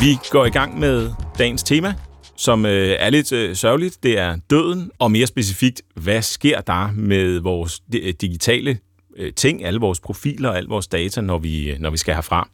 Vi 0.00 0.18
går 0.30 0.44
i 0.44 0.50
gang 0.50 0.78
med 0.78 1.10
dagens 1.38 1.62
tema, 1.62 1.94
som 2.36 2.66
øh, 2.66 2.96
er 2.98 3.10
lidt 3.10 3.32
øh, 3.32 3.56
sørgeligt. 3.56 4.02
Det 4.02 4.18
er 4.18 4.36
døden, 4.50 4.90
og 4.98 5.10
mere 5.10 5.26
specifikt, 5.26 5.82
hvad 5.94 6.22
sker 6.22 6.60
der 6.60 6.90
med 6.92 7.38
vores 7.38 7.82
øh, 7.94 8.14
digitale 8.20 8.78
øh, 9.16 9.32
ting, 9.32 9.64
alle 9.64 9.80
vores 9.80 10.00
profiler 10.00 10.48
og 10.48 10.56
al 10.56 10.64
vores 10.64 10.86
data, 10.86 11.20
når 11.20 11.38
vi, 11.38 11.70
øh, 11.70 11.78
når 11.78 11.90
vi 11.90 11.96
skal 11.96 12.14
herfra. 12.14 12.48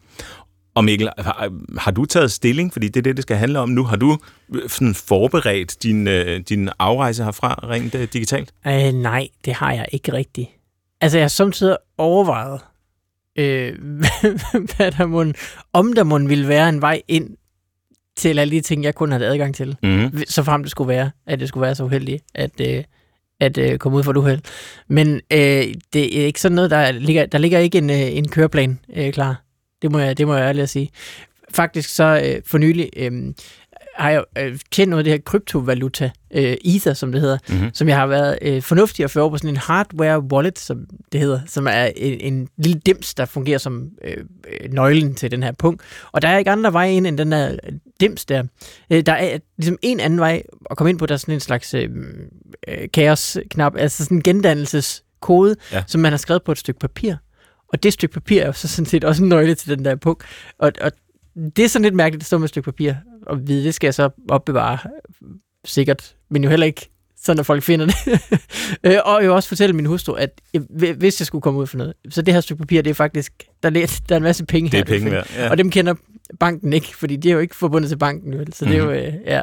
Og 0.74 0.84
Mikkel, 0.84 1.08
har, 1.18 1.52
har 1.78 1.90
du 1.90 2.04
taget 2.04 2.32
stilling, 2.32 2.72
fordi 2.72 2.88
det 2.88 2.96
er 2.96 3.02
det, 3.02 3.16
det 3.16 3.22
skal 3.22 3.36
handle 3.36 3.58
om 3.58 3.68
nu? 3.68 3.84
Har 3.84 3.96
du 3.96 4.18
øh, 4.54 4.68
sådan 4.68 4.94
forberedt 4.94 5.82
din, 5.82 6.08
øh, 6.08 6.40
din 6.40 6.68
afrejse 6.78 7.24
herfra 7.24 7.54
rent 7.62 7.94
øh, 7.94 8.08
digitalt? 8.12 8.52
Øh, 8.66 8.92
nej, 8.92 9.28
det 9.44 9.54
har 9.54 9.72
jeg 9.72 9.86
ikke 9.92 10.12
rigtigt. 10.12 10.48
Altså, 11.00 11.18
jeg 11.18 11.24
har 11.24 11.28
samtidig 11.28 11.76
overvejet, 11.98 12.60
øh, 13.38 13.78
hvad 14.76 14.92
der 14.92 15.06
må, 15.06 15.24
om 15.72 15.92
der 15.92 16.04
må 16.04 16.18
ville 16.18 16.48
være 16.48 16.68
en 16.68 16.80
vej 16.80 17.02
ind 17.08 17.36
til 18.16 18.38
alle 18.38 18.56
de 18.56 18.60
ting, 18.60 18.84
jeg 18.84 18.94
kun 18.94 19.12
havde 19.12 19.26
adgang 19.26 19.54
til. 19.54 19.76
Mm-hmm. 19.82 20.22
så 20.28 20.42
frem 20.42 20.62
det 20.62 20.70
skulle 20.70 20.88
være, 20.88 21.10
at 21.26 21.40
det 21.40 21.48
skulle 21.48 21.62
være 21.62 21.74
så 21.74 21.84
uheldigt, 21.84 22.24
at, 22.34 22.60
øh, 22.60 22.84
at 23.40 23.58
øh, 23.58 23.78
komme 23.78 23.98
ud 23.98 24.02
for 24.02 24.10
et 24.10 24.16
uheld. 24.16 24.40
Men 24.88 25.14
øh, 25.32 25.74
det 25.92 26.20
er 26.20 26.26
ikke 26.26 26.40
sådan 26.40 26.56
noget, 26.56 26.70
der 26.70 26.92
ligger, 26.92 27.26
der 27.26 27.38
ligger 27.38 27.58
ikke 27.58 27.78
en, 27.78 27.90
øh, 27.90 28.16
en 28.16 28.28
køreplan 28.28 28.78
øh, 28.96 29.12
klar. 29.12 29.42
Det 29.82 29.92
må 29.92 29.98
jeg, 29.98 30.18
det 30.18 30.26
må 30.26 30.34
jeg 30.34 30.44
ærligt 30.48 30.62
at 30.62 30.68
sige. 30.68 30.90
Faktisk 31.54 31.88
så 31.88 32.22
øh, 32.24 32.42
for 32.46 32.58
nylig 32.58 32.90
øh, 32.96 33.12
har 33.96 34.10
jeg 34.10 34.24
øh, 34.38 34.58
tjent 34.70 34.90
noget 34.90 35.00
af 35.00 35.04
det 35.04 35.12
her 35.12 35.20
kryptovaluta, 35.20 36.10
øh, 36.34 36.56
Ether, 36.64 36.94
som 36.94 37.12
det 37.12 37.20
hedder, 37.20 37.38
Mm-hmm. 37.48 37.70
som 37.74 37.88
jeg 37.88 37.96
har 37.96 38.06
været 38.06 38.38
øh, 38.42 38.62
fornuftig 38.62 39.04
at 39.04 39.10
føre 39.10 39.24
over 39.24 39.30
på 39.30 39.38
sådan 39.38 39.50
en 39.50 39.56
hardware 39.56 40.20
wallet, 40.20 40.58
som 40.58 40.86
det 41.12 41.20
hedder, 41.20 41.40
som 41.46 41.66
er 41.66 41.84
en, 41.96 42.20
en 42.34 42.48
lille 42.56 42.80
dims, 42.86 43.14
der 43.14 43.24
fungerer 43.24 43.58
som 43.58 43.88
øh, 44.04 44.16
øh, 44.60 44.72
nøglen 44.72 45.14
til 45.14 45.30
den 45.30 45.42
her 45.42 45.52
punkt. 45.52 45.82
Og 46.12 46.22
der 46.22 46.28
er 46.28 46.38
ikke 46.38 46.50
andre 46.50 46.72
veje 46.72 46.92
ind 46.94 47.06
end 47.06 47.18
den 47.18 47.32
der 47.32 47.56
dims 48.00 48.24
der. 48.24 48.42
Øh, 48.90 49.02
der 49.06 49.12
er 49.12 49.38
ligesom 49.58 49.78
en 49.82 50.00
anden 50.00 50.18
vej 50.18 50.42
at 50.70 50.76
komme 50.76 50.90
ind 50.90 50.98
på, 50.98 51.06
der 51.06 51.14
er 51.14 51.18
sådan 51.18 51.34
en 51.34 51.40
slags 51.40 51.74
øh, 51.74 51.88
kaos-knap, 52.92 53.76
altså 53.76 54.04
sådan 54.04 54.16
en 54.16 54.22
gendannelseskode, 54.22 55.56
ja. 55.72 55.84
som 55.86 56.00
man 56.00 56.12
har 56.12 56.16
skrevet 56.18 56.42
på 56.42 56.52
et 56.52 56.58
stykke 56.58 56.80
papir. 56.80 57.14
Og 57.72 57.82
det 57.82 57.92
stykke 57.92 58.12
papir 58.12 58.42
er 58.42 58.46
jo 58.46 58.52
så 58.52 58.68
sådan 58.68 58.86
set 58.86 59.04
også 59.04 59.22
en 59.22 59.28
nøgle 59.28 59.54
til 59.54 59.76
den 59.76 59.84
der 59.84 59.96
punkt. 59.96 60.24
Og, 60.58 60.72
og 60.80 60.92
det 61.56 61.64
er 61.64 61.68
sådan 61.68 61.82
lidt 61.82 61.94
mærkeligt 61.94 62.22
at 62.22 62.26
stå 62.26 62.38
med 62.38 62.44
et 62.44 62.48
stykke 62.48 62.64
papir 62.64 62.94
og 63.26 63.48
vide, 63.48 63.64
det 63.64 63.74
skal 63.74 63.86
jeg 63.86 63.94
så 63.94 64.10
opbevare 64.28 64.78
øh, 65.22 65.28
sikkert, 65.64 66.14
men 66.30 66.44
jo 66.44 66.50
heller 66.50 66.66
ikke 66.66 66.88
sådan, 67.22 67.40
at 67.40 67.46
folk 67.46 67.62
finder 67.62 67.86
det. 67.86 67.94
Øh, 68.86 68.96
og 69.04 69.24
jo 69.24 69.34
også 69.34 69.48
fortælle 69.48 69.76
min 69.76 69.86
hustru, 69.86 70.12
at 70.12 70.40
jeg, 70.54 70.62
hvis 70.98 71.20
jeg 71.20 71.26
skulle 71.26 71.42
komme 71.42 71.60
ud 71.60 71.66
for 71.66 71.76
noget, 71.78 71.94
så 72.10 72.22
det 72.22 72.34
her 72.34 72.40
stykke 72.40 72.60
papir, 72.60 72.82
det 72.82 72.90
er 72.90 72.94
faktisk, 72.94 73.32
der 73.62 73.68
er, 73.68 74.00
der 74.08 74.14
er 74.14 74.16
en 74.16 74.22
masse 74.22 74.44
penge 74.46 74.70
Det 74.70 74.74
her. 74.74 74.80
er 74.80 74.84
du 74.84 74.92
kan 74.92 75.00
penge 75.00 75.10
værd. 75.10 75.30
Ja. 75.36 75.50
Og 75.50 75.58
dem 75.58 75.70
kender 75.70 75.94
banken 76.40 76.72
ikke, 76.72 76.96
fordi 76.96 77.16
de 77.16 77.28
er 77.28 77.32
jo 77.32 77.38
ikke 77.38 77.56
forbundet 77.56 77.88
til 77.88 77.96
banken, 77.96 78.38
vel? 78.38 78.52
Så 78.52 78.64
det 78.64 78.74
er 78.74 78.78
jo, 78.78 78.84
Mhm. 78.84 78.92
øh, 78.94 79.12
ja. 79.26 79.42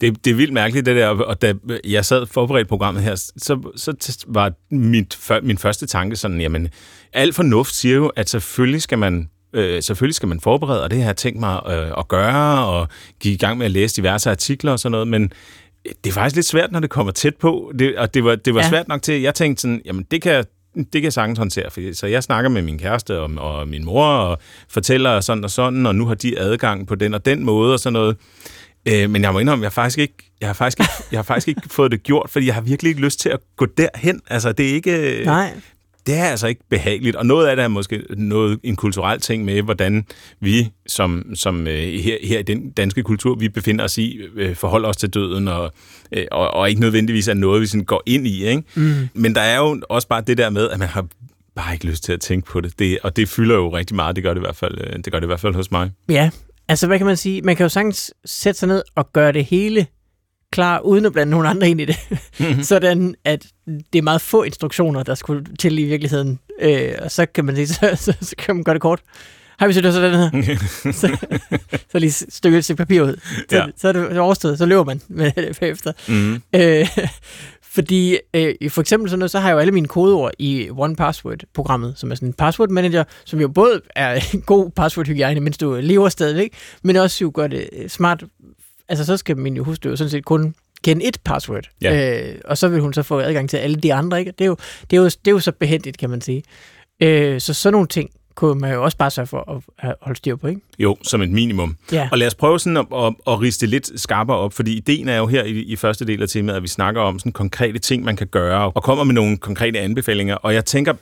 Det, 0.00 0.24
det 0.24 0.30
er 0.30 0.34
vildt 0.34 0.52
mærkeligt, 0.52 0.86
det 0.86 0.96
der. 0.96 1.06
Og 1.08 1.42
da 1.42 1.54
jeg 1.84 2.04
sad 2.04 2.26
forberedt 2.26 2.68
programmet 2.68 3.02
her, 3.02 3.14
så, 3.16 3.70
så 3.76 4.24
var 4.28 4.52
mit, 4.70 5.18
min 5.42 5.58
første 5.58 5.86
tanke 5.86 6.16
sådan, 6.16 6.40
jamen, 6.40 6.68
al 7.12 7.32
fornuft 7.32 7.74
siger 7.74 7.94
jo, 7.96 8.06
at 8.06 8.28
selvfølgelig 8.28 8.82
skal 8.82 8.98
man 8.98 9.28
Øh, 9.52 9.82
selvfølgelig 9.82 10.14
skal 10.14 10.28
man 10.28 10.40
forberede, 10.40 10.82
og 10.84 10.90
det 10.90 10.98
har 10.98 11.06
jeg 11.06 11.16
tænkt 11.16 11.40
mig 11.40 11.60
øh, 11.70 11.90
at 11.98 12.08
gøre, 12.08 12.66
og 12.66 12.88
gik 13.20 13.32
i 13.32 13.36
gang 13.36 13.58
med 13.58 13.66
at 13.66 13.72
læse 13.72 13.96
diverse 13.96 14.30
artikler 14.30 14.72
og 14.72 14.78
sådan 14.80 14.92
noget, 14.92 15.08
men 15.08 15.32
det 16.04 16.10
er 16.10 16.14
faktisk 16.14 16.36
lidt 16.36 16.46
svært, 16.46 16.72
når 16.72 16.80
det 16.80 16.90
kommer 16.90 17.12
tæt 17.12 17.36
på, 17.36 17.72
det, 17.78 17.98
og 17.98 18.14
det 18.14 18.24
var, 18.24 18.34
det 18.36 18.54
var 18.54 18.60
Ja. 18.62 18.68
svært 18.68 18.88
nok 18.88 19.02
til, 19.02 19.20
jeg 19.20 19.34
tænkte 19.34 19.60
sådan, 19.60 19.82
jamen 19.84 20.04
det 20.10 20.22
kan, 20.22 20.44
det 20.76 20.86
kan 20.92 21.02
jeg 21.02 21.12
sagtens 21.12 21.38
håndtere, 21.38 21.70
fordi, 21.70 21.94
så 21.94 22.06
jeg 22.06 22.22
snakker 22.22 22.50
med 22.50 22.62
min 22.62 22.78
kæreste 22.78 23.20
og, 23.20 23.30
og 23.36 23.68
min 23.68 23.84
mor, 23.84 24.04
og 24.06 24.38
fortæller 24.68 25.20
sådan 25.20 25.44
og 25.44 25.50
sådan, 25.50 25.86
og 25.86 25.94
nu 25.94 26.06
har 26.06 26.14
de 26.14 26.38
adgang 26.38 26.86
på 26.86 26.94
den 26.94 27.14
og 27.14 27.26
den 27.26 27.44
måde, 27.44 27.72
og 27.72 27.80
sådan 27.80 27.92
noget. 27.92 28.16
Øh, 28.88 29.10
men 29.10 29.22
jeg 29.22 29.32
må 29.32 29.38
indrømme, 29.38 29.62
jeg 29.62 29.66
har 29.68 29.82
faktisk 29.82 29.98
ikke, 29.98 30.14
jeg 30.40 30.48
har 30.48 30.54
faktisk 30.54 30.80
ikke, 30.80 30.92
jeg 31.12 31.18
har 31.18 31.22
faktisk 31.22 31.48
ikke 31.48 31.60
fået 31.70 31.90
det 31.92 32.02
gjort, 32.02 32.30
fordi 32.30 32.46
jeg 32.46 32.54
har 32.54 32.60
virkelig 32.62 32.90
ikke 32.90 33.00
lyst 33.00 33.20
til 33.20 33.28
at 33.28 33.40
gå 33.56 33.66
derhen. 33.66 34.20
Altså, 34.30 34.52
det 34.52 34.70
er 34.70 34.74
ikke, 34.74 35.22
Nej. 35.24 35.52
Det 36.08 36.16
er 36.16 36.24
altså 36.24 36.46
ikke 36.46 36.60
behageligt, 36.70 37.16
og 37.16 37.26
noget 37.26 37.46
af 37.46 37.56
det 37.56 37.62
er 37.62 37.68
måske 37.68 38.02
noget, 38.16 38.60
en 38.62 38.76
kulturel 38.76 39.20
ting 39.20 39.44
med, 39.44 39.62
hvordan 39.62 40.06
vi 40.40 40.70
som, 40.86 41.34
som 41.34 41.66
øh, 41.66 41.74
her, 41.74 42.16
her 42.22 42.38
i 42.38 42.42
den 42.42 42.70
danske 42.70 43.02
kultur, 43.02 43.34
vi 43.34 43.48
befinder 43.48 43.84
os 43.84 43.98
i, 43.98 44.20
øh, 44.36 44.56
forholder 44.56 44.88
os 44.88 44.96
til 44.96 45.14
døden, 45.14 45.48
og, 45.48 45.72
øh, 46.12 46.26
og, 46.30 46.54
og 46.54 46.68
ikke 46.68 46.80
nødvendigvis 46.80 47.28
er 47.28 47.34
noget, 47.34 47.60
vi 47.60 47.66
sådan 47.66 47.84
går 47.84 48.02
ind 48.06 48.26
i. 48.26 48.44
Ikke? 48.44 48.62
Mm. 48.74 49.08
Men 49.14 49.34
der 49.34 49.40
er 49.40 49.58
jo 49.58 49.80
også 49.88 50.08
bare 50.08 50.20
det 50.20 50.38
der 50.38 50.50
med, 50.50 50.70
at 50.70 50.78
man 50.78 50.88
har 50.88 51.06
bare 51.56 51.72
ikke 51.72 51.86
lyst 51.86 52.04
til 52.04 52.12
at 52.12 52.20
tænke 52.20 52.46
på 52.46 52.60
det. 52.60 52.78
det 52.78 52.98
og 53.02 53.16
det 53.16 53.28
fylder 53.28 53.54
jo 53.54 53.76
rigtig 53.76 53.96
meget, 53.96 54.16
det 54.16 54.24
gør 54.24 54.34
det 54.34 54.40
i 54.40 54.44
hvert 54.44 54.56
fald, 54.56 54.78
øh, 54.80 54.96
det 54.96 55.12
gør 55.12 55.20
det 55.20 55.26
i 55.26 55.32
hvert 55.32 55.40
fald 55.40 55.54
hos 55.54 55.70
mig. 55.70 55.90
Ja, 56.08 56.30
altså 56.68 56.86
hvad 56.86 56.98
kan 56.98 57.06
man 57.06 57.16
sige? 57.16 57.42
Man 57.42 57.56
kan 57.56 57.64
jo 57.64 57.68
sagtens 57.68 58.14
sætte 58.24 58.58
sig 58.58 58.68
ned 58.68 58.82
og 58.94 59.12
gøre 59.12 59.32
det 59.32 59.44
hele 59.44 59.86
klar, 60.52 60.80
uden 60.80 61.06
at 61.06 61.12
blande 61.12 61.30
nogen 61.30 61.46
andre 61.46 61.68
ind 61.68 61.80
i 61.80 61.84
det. 61.84 61.96
Mm-hmm. 62.10 62.62
Sådan, 62.72 63.14
at 63.24 63.46
det 63.66 63.98
er 63.98 64.02
meget 64.02 64.20
få 64.20 64.42
instruktioner, 64.42 65.02
der 65.02 65.14
skulle 65.14 65.44
til 65.58 65.78
i 65.78 65.84
virkeligheden. 65.84 66.38
Øh, 66.60 66.92
og 66.98 67.10
så 67.10 67.26
kan 67.26 67.44
man 67.44 67.56
sige, 67.56 67.66
så, 67.74 67.90
så, 67.96 68.14
så 68.20 68.34
kan 68.38 68.54
man 68.56 68.64
gøre 68.64 68.74
det 68.74 68.82
kort. 68.82 69.00
Har 69.58 69.66
vi 69.66 69.72
set 69.72 69.84
det 69.84 69.94
sådan 69.94 70.14
her? 70.14 70.56
så, 70.92 71.16
så 71.92 71.98
lige 71.98 72.12
stykke 72.12 72.58
et 72.58 72.76
papir 72.76 73.02
ud. 73.02 73.20
Så, 73.50 73.56
ja. 73.56 73.66
så 73.76 73.88
er 73.88 73.92
det 73.92 74.18
overstået, 74.18 74.58
så 74.58 74.66
løber 74.66 74.84
man 74.84 75.00
med 75.08 75.32
det 75.36 75.58
bagefter. 75.60 75.92
Mm-hmm. 76.08 76.42
Øh, 76.54 76.88
fordi 77.74 78.18
øh, 78.34 78.70
for 78.70 78.80
eksempel 78.80 79.10
sådan 79.10 79.18
noget, 79.18 79.30
så 79.30 79.38
har 79.38 79.48
jeg 79.48 79.54
jo 79.54 79.58
alle 79.58 79.72
mine 79.72 79.88
kodeord 79.88 80.32
i 80.38 80.70
One 80.70 80.96
Password-programmet, 80.96 81.94
som 81.96 82.10
er 82.10 82.14
sådan 82.14 82.28
en 82.28 82.32
password 82.32 82.68
manager, 82.68 83.04
som 83.24 83.40
jo 83.40 83.48
både 83.48 83.80
er 83.96 84.20
en 84.34 84.40
god 84.40 84.70
password-hygiejne, 84.70 85.40
mens 85.40 85.58
du 85.58 85.78
lever 85.80 86.08
stadigvæk, 86.08 86.52
men 86.82 86.96
også 86.96 87.24
jo 87.24 87.30
gør 87.34 87.46
det 87.46 87.68
øh, 87.72 87.88
smart. 87.88 88.24
Altså 88.88 89.04
så 89.04 89.16
skal 89.16 89.36
min 89.36 89.56
hustru 89.56 89.88
jo 89.90 89.96
sådan 89.96 90.10
set 90.10 90.24
kun 90.24 90.54
kende 90.84 91.04
et 91.04 91.18
password, 91.24 91.70
ja. 91.82 92.28
øh, 92.28 92.34
og 92.44 92.58
så 92.58 92.68
vil 92.68 92.80
hun 92.80 92.92
så 92.92 93.02
få 93.02 93.20
adgang 93.20 93.50
til 93.50 93.56
alle 93.56 93.76
de 93.76 93.94
andre. 93.94 94.18
Ikke? 94.18 94.32
Det, 94.38 94.44
er 94.44 94.48
jo, 94.48 94.56
det, 94.90 94.96
er 94.96 95.00
jo, 95.00 95.04
det 95.04 95.26
er 95.26 95.30
jo 95.30 95.38
så 95.38 95.52
behendigt, 95.52 95.98
kan 95.98 96.10
man 96.10 96.20
sige. 96.20 96.42
Øh, 97.02 97.40
så 97.40 97.54
sådan 97.54 97.72
nogle 97.72 97.88
ting 97.88 98.10
kunne 98.34 98.60
man 98.60 98.72
jo 98.72 98.84
også 98.84 98.96
bare 98.96 99.10
sørge 99.10 99.26
for 99.26 99.62
at 99.78 99.94
holde 100.02 100.16
styr 100.16 100.36
på, 100.36 100.46
ikke? 100.46 100.60
Jo, 100.78 100.96
som 101.02 101.22
et 101.22 101.30
minimum. 101.30 101.76
Ja. 101.92 102.08
Og 102.12 102.18
lad 102.18 102.26
os 102.26 102.34
prøve 102.34 102.60
sådan 102.60 102.76
at, 102.76 102.86
at, 102.94 103.14
at 103.26 103.40
riste 103.40 103.66
lidt 103.66 104.00
skarpere 104.00 104.36
op, 104.36 104.52
fordi 104.52 104.76
ideen 104.76 105.08
er 105.08 105.16
jo 105.16 105.26
her 105.26 105.44
i, 105.44 105.50
i 105.50 105.76
første 105.76 106.04
del 106.06 106.22
af 106.22 106.28
temaet, 106.28 106.56
at 106.56 106.62
vi 106.62 106.68
snakker 106.68 107.00
om 107.00 107.18
sådan 107.18 107.32
konkrete 107.32 107.78
ting, 107.78 108.04
man 108.04 108.16
kan 108.16 108.26
gøre, 108.26 108.72
og 108.74 108.82
kommer 108.82 109.04
med 109.04 109.14
nogle 109.14 109.36
konkrete 109.36 109.80
anbefalinger. 109.80 110.34
Og 110.34 110.54
jeg 110.54 110.64
tænker, 110.64 110.94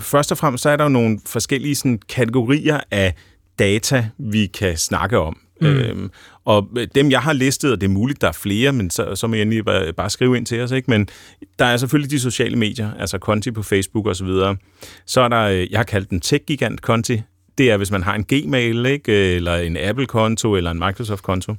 først 0.00 0.32
og 0.32 0.38
fremmest, 0.38 0.62
så 0.62 0.70
er 0.70 0.76
der 0.76 0.84
jo 0.84 0.90
nogle 0.90 1.20
forskellige 1.26 1.74
sådan, 1.74 2.00
kategorier 2.08 2.80
af 2.90 3.14
data, 3.58 4.08
vi 4.18 4.46
kan 4.46 4.76
snakke 4.76 5.18
om. 5.18 5.36
Mm. 5.62 5.76
Øhm, 5.76 6.10
og 6.44 6.68
dem, 6.94 7.10
jeg 7.10 7.20
har 7.20 7.32
listet, 7.32 7.72
og 7.72 7.80
det 7.80 7.86
er 7.86 7.90
muligt, 7.90 8.20
der 8.20 8.28
er 8.28 8.32
flere, 8.32 8.72
men 8.72 8.90
så, 8.90 9.14
så 9.14 9.26
må 9.26 9.34
jeg 9.34 9.46
lige 9.46 9.62
bare, 9.62 9.92
bare 9.92 10.10
skrive 10.10 10.36
ind 10.36 10.46
til 10.46 10.60
os, 10.60 10.70
ikke? 10.70 10.90
Men 10.90 11.08
der 11.58 11.64
er 11.64 11.76
selvfølgelig 11.76 12.10
de 12.10 12.20
sociale 12.20 12.56
medier, 12.56 12.92
altså 12.98 13.18
Conti 13.18 13.50
på 13.50 13.62
Facebook 13.62 14.06
og 14.06 14.16
så 14.16 14.24
videre. 14.24 14.56
Så 15.06 15.20
er 15.20 15.28
der, 15.28 15.42
øh, 15.42 15.70
jeg 15.70 15.78
har 15.78 15.84
kaldt 15.84 16.10
den 16.10 16.20
tech-gigant 16.20 16.80
Conti. 16.80 17.22
Det 17.58 17.70
er, 17.70 17.76
hvis 17.76 17.90
man 17.90 18.02
har 18.02 18.14
en 18.14 18.24
Gmail, 18.24 18.86
ikke? 18.86 19.30
Øh, 19.30 19.36
eller 19.36 19.56
en 19.56 19.76
Apple-konto, 19.76 20.56
eller 20.56 20.70
en 20.70 20.78
Microsoft-konto. 20.78 21.54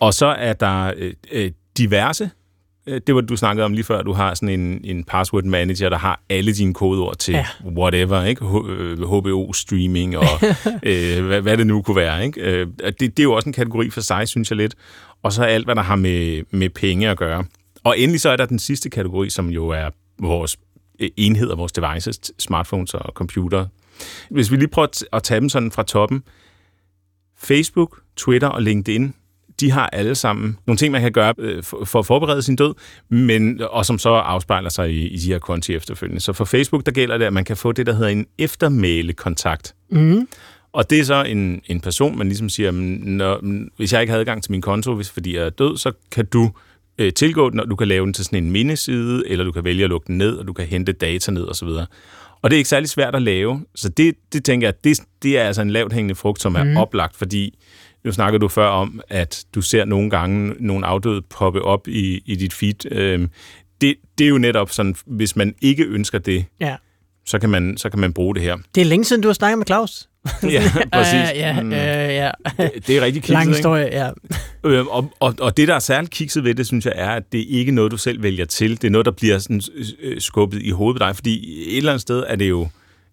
Og 0.00 0.14
så 0.14 0.26
er 0.26 0.52
der 0.52 0.92
øh, 0.96 1.12
øh 1.32 1.50
diverse 1.78 2.30
det 3.06 3.14
var 3.14 3.20
du 3.20 3.36
snakkede 3.36 3.64
om 3.64 3.72
lige 3.72 3.84
før, 3.84 4.02
du 4.02 4.12
har 4.12 4.34
sådan 4.34 4.60
en, 4.60 4.80
en 4.84 5.04
password 5.04 5.44
manager, 5.44 5.88
der 5.88 5.98
har 5.98 6.20
alle 6.28 6.52
dine 6.52 6.74
kodeord 6.74 7.16
til 7.16 7.34
ja. 7.34 7.46
whatever, 7.64 8.24
ikke? 8.24 8.44
HBO 8.44 9.48
øh, 9.48 9.54
streaming 9.54 10.16
og 10.16 10.24
øh, 10.82 11.26
hvad, 11.26 11.40
hvad 11.40 11.56
det 11.56 11.66
nu 11.66 11.82
kunne 11.82 11.96
være, 11.96 12.24
ikke? 12.26 12.40
Øh, 12.40 12.66
det, 12.80 13.00
det 13.00 13.18
er 13.18 13.22
jo 13.22 13.32
også 13.32 13.48
en 13.48 13.52
kategori 13.52 13.90
for 13.90 14.00
sig, 14.00 14.28
synes 14.28 14.50
jeg 14.50 14.56
lidt. 14.56 14.74
Og 15.22 15.32
så 15.32 15.42
alt, 15.42 15.64
hvad 15.64 15.74
der 15.74 15.82
har 15.82 15.96
med, 15.96 16.42
med 16.50 16.68
penge 16.68 17.08
at 17.08 17.18
gøre. 17.18 17.44
Og 17.84 17.98
endelig 17.98 18.20
så 18.20 18.30
er 18.30 18.36
der 18.36 18.46
den 18.46 18.58
sidste 18.58 18.90
kategori, 18.90 19.30
som 19.30 19.48
jo 19.48 19.68
er 19.68 19.90
vores 20.18 20.56
enheder, 21.16 21.56
vores 21.56 21.72
devices, 21.72 22.20
smartphones 22.38 22.94
og 22.94 23.12
computer. 23.14 23.66
Hvis 24.30 24.50
vi 24.50 24.56
lige 24.56 24.68
prøver 24.68 25.04
at 25.12 25.22
tage 25.22 25.40
dem 25.40 25.48
sådan 25.48 25.70
fra 25.70 25.82
toppen. 25.82 26.22
Facebook, 27.36 28.00
Twitter 28.16 28.48
og 28.48 28.62
LinkedIn 28.62 29.14
de 29.60 29.70
har 29.70 29.86
alle 29.86 30.14
sammen 30.14 30.58
nogle 30.66 30.76
ting, 30.76 30.92
man 30.92 31.00
kan 31.00 31.12
gøre 31.12 31.34
øh, 31.38 31.62
for, 31.62 31.98
at 31.98 32.06
forberede 32.06 32.42
sin 32.42 32.56
død, 32.56 32.74
men, 33.08 33.60
og 33.70 33.86
som 33.86 33.98
så 33.98 34.08
afspejler 34.08 34.70
sig 34.70 34.90
i, 34.90 35.08
i 35.08 35.16
de 35.16 35.26
her 35.26 35.38
konti 35.38 35.74
efterfølgende. 35.74 36.20
Så 36.20 36.32
for 36.32 36.44
Facebook, 36.44 36.86
der 36.86 36.92
gælder 36.92 37.18
det, 37.18 37.24
at 37.24 37.32
man 37.32 37.44
kan 37.44 37.56
få 37.56 37.72
det, 37.72 37.86
der 37.86 37.92
hedder 37.92 38.08
en 38.08 38.26
eftermæle-kontakt. 38.38 39.74
Mm. 39.90 40.28
Og 40.72 40.90
det 40.90 41.00
er 41.00 41.04
så 41.04 41.22
en, 41.22 41.60
en 41.66 41.80
person, 41.80 42.18
man 42.18 42.26
ligesom 42.26 42.48
siger, 42.48 42.70
når, 42.70 43.40
hvis 43.76 43.92
jeg 43.92 44.00
ikke 44.00 44.12
har 44.12 44.20
adgang 44.20 44.42
til 44.42 44.52
min 44.52 44.60
konto, 44.60 44.94
hvis, 44.94 45.10
fordi 45.10 45.36
jeg 45.36 45.44
er 45.44 45.50
død, 45.50 45.76
så 45.76 45.92
kan 46.10 46.26
du 46.26 46.50
øh, 46.98 47.12
tilgå 47.12 47.50
den, 47.50 47.60
og 47.60 47.70
du 47.70 47.76
kan 47.76 47.88
lave 47.88 48.04
den 48.04 48.14
til 48.14 48.24
sådan 48.24 48.44
en 48.44 48.50
mindeside, 48.50 49.22
eller 49.26 49.44
du 49.44 49.52
kan 49.52 49.64
vælge 49.64 49.84
at 49.84 49.90
lukke 49.90 50.06
den 50.06 50.18
ned, 50.18 50.36
og 50.36 50.46
du 50.46 50.52
kan 50.52 50.66
hente 50.66 50.92
data 50.92 51.30
ned 51.30 51.48
osv. 51.48 51.68
Og 52.42 52.50
det 52.50 52.56
er 52.56 52.58
ikke 52.58 52.68
særlig 52.68 52.88
svært 52.88 53.14
at 53.14 53.22
lave, 53.22 53.60
så 53.74 53.88
det, 53.88 54.14
det 54.32 54.44
tænker 54.44 54.66
jeg, 54.66 54.74
det, 54.84 55.00
det 55.22 55.38
er 55.38 55.44
altså 55.44 55.62
en 55.62 55.70
lavt 55.70 55.92
hængende 55.92 56.14
frugt, 56.14 56.42
som 56.42 56.54
er 56.54 56.64
mm. 56.64 56.76
oplagt, 56.76 57.16
fordi 57.16 57.58
nu 58.04 58.12
snakker 58.12 58.38
du 58.38 58.48
før 58.48 58.66
om, 58.66 59.00
at 59.08 59.44
du 59.54 59.60
ser 59.60 59.84
nogle 59.84 60.10
gange 60.10 60.54
nogle 60.60 60.86
afdøde 60.86 61.22
poppe 61.22 61.62
op 61.62 61.88
i, 61.88 62.22
i 62.26 62.36
dit 62.36 62.52
feed. 62.52 62.92
Øh, 62.92 63.28
det, 63.80 63.94
det 64.18 64.24
er 64.24 64.28
jo 64.28 64.38
netop 64.38 64.70
sådan, 64.70 64.94
hvis 65.06 65.36
man 65.36 65.54
ikke 65.62 65.84
ønsker 65.84 66.18
det, 66.18 66.44
ja. 66.60 66.76
så, 67.26 67.38
kan 67.38 67.50
man, 67.50 67.76
så 67.76 67.90
kan 67.90 67.98
man 67.98 68.12
bruge 68.12 68.34
det 68.34 68.42
her. 68.42 68.56
Det 68.74 68.80
er 68.80 68.84
længe 68.84 69.04
siden, 69.04 69.22
du 69.22 69.28
har 69.28 69.32
snakket 69.32 69.58
med 69.58 69.66
Claus. 69.66 70.08
ja, 70.42 70.62
præcis. 70.92 71.30
Uh, 71.32 71.38
ja, 71.38 71.62
uh, 71.62 71.72
ja. 71.72 72.30
Det, 72.56 72.86
det 72.86 72.96
er 72.96 73.00
rigtig 73.00 73.22
kikset, 73.22 73.34
Lang 73.34 73.48
historie, 73.48 73.88
ja. 73.92 74.10
Øh, 74.64 74.86
og, 74.86 75.12
og, 75.20 75.34
og 75.40 75.56
det, 75.56 75.68
der 75.68 75.74
er 75.74 75.78
særligt 75.78 76.12
kikset 76.12 76.44
ved 76.44 76.54
det, 76.54 76.66
synes 76.66 76.86
jeg, 76.86 76.92
er, 76.96 77.10
at 77.10 77.32
det 77.32 77.38
ikke 77.38 77.70
er 77.70 77.74
noget, 77.74 77.92
du 77.92 77.96
selv 77.96 78.22
vælger 78.22 78.44
til. 78.44 78.70
Det 78.70 78.84
er 78.84 78.90
noget, 78.90 79.04
der 79.04 79.10
bliver 79.10 79.38
sådan, 79.38 79.62
øh, 80.00 80.20
skubbet 80.20 80.62
i 80.62 80.70
hovedet 80.70 81.00
på 81.00 81.06
dig, 81.06 81.16
fordi 81.16 81.62
et 81.70 81.76
eller 81.76 81.92
andet 81.92 82.02
sted 82.02 82.24
er 82.26 82.36
det 82.36 82.48
jo 82.48 82.68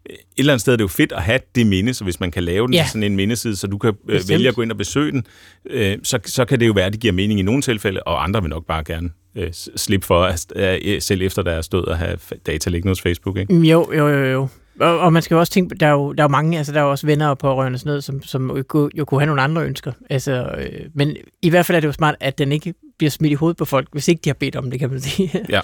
et 0.09 0.17
eller 0.37 0.53
andet 0.53 0.61
sted 0.61 0.73
er 0.73 0.77
det 0.77 0.83
jo 0.83 0.87
fedt 0.87 1.11
at 1.11 1.23
have 1.23 1.39
det 1.55 1.67
minde, 1.67 1.93
så 1.93 2.03
hvis 2.03 2.19
man 2.19 2.31
kan 2.31 2.43
lave 2.43 2.67
den 2.67 2.73
ja. 2.73 2.87
sådan 2.87 3.03
en 3.03 3.15
mindeside, 3.15 3.55
så 3.55 3.67
du 3.67 3.77
kan 3.77 3.93
øh, 4.09 4.21
vælge 4.29 4.47
at 4.47 4.55
gå 4.55 4.61
ind 4.61 4.71
og 4.71 4.77
besøge 4.77 5.11
den, 5.11 5.25
øh, 5.69 5.97
så, 6.03 6.19
så 6.25 6.45
kan 6.45 6.59
det 6.59 6.67
jo 6.67 6.73
være, 6.73 6.85
at 6.85 6.93
det 6.93 7.01
giver 7.01 7.13
mening 7.13 7.39
i 7.39 7.43
nogle 7.43 7.61
tilfælde, 7.61 8.03
og 8.03 8.23
andre 8.23 8.41
vil 8.41 8.49
nok 8.49 8.65
bare 8.65 8.83
gerne 8.83 9.09
øh, 9.35 9.49
slippe 9.53 10.07
for, 10.07 10.23
at, 10.23 10.45
øh, 10.55 11.01
selv 11.01 11.21
efter 11.21 11.41
der 11.41 11.51
er 11.51 11.61
stået 11.61 11.87
at 11.87 11.97
have 11.97 12.17
data 12.45 12.69
liggende 12.69 12.91
hos 12.91 13.01
Facebook. 13.01 13.37
Ikke? 13.37 13.53
Jo, 13.53 13.93
jo, 13.93 14.07
jo, 14.07 14.25
jo. 14.25 14.47
Og, 14.79 14.99
og 14.99 15.13
man 15.13 15.21
skal 15.21 15.35
jo 15.35 15.39
også 15.39 15.53
tænke, 15.53 15.75
der 15.75 15.87
er 15.87 15.91
jo, 15.91 16.13
der 16.13 16.23
er 16.23 16.27
jo 16.27 16.31
mange, 16.31 16.57
altså 16.57 16.73
der 16.73 16.79
er 16.79 16.83
jo 16.83 16.91
også 16.91 17.07
venner 17.07 17.27
og 17.27 17.37
pårørende 17.37 17.75
og 17.75 17.79
sådan 17.79 17.89
noget, 17.89 18.03
som, 18.03 18.23
som 18.23 18.57
jo, 18.57 18.89
jo 18.97 19.05
kunne 19.05 19.19
have 19.19 19.25
nogle 19.25 19.41
andre 19.41 19.63
ønsker. 19.63 19.91
Altså, 20.09 20.55
øh, 20.57 20.89
men 20.93 21.17
i 21.41 21.49
hvert 21.49 21.65
fald 21.65 21.75
er 21.75 21.79
det 21.79 21.87
jo 21.87 21.91
smart, 21.91 22.15
at 22.19 22.37
den 22.37 22.51
ikke 22.51 22.73
bliver 22.97 23.11
smidt 23.11 23.31
i 23.31 23.35
hovedet 23.35 23.57
på 23.57 23.65
folk, 23.65 23.87
hvis 23.91 24.07
ikke 24.07 24.21
de 24.23 24.29
har 24.29 24.33
bedt 24.39 24.55
om 24.55 24.71
det, 24.71 24.79
kan 24.79 24.89
man 24.89 25.01
sige. 25.01 25.45
ja. 25.49 25.61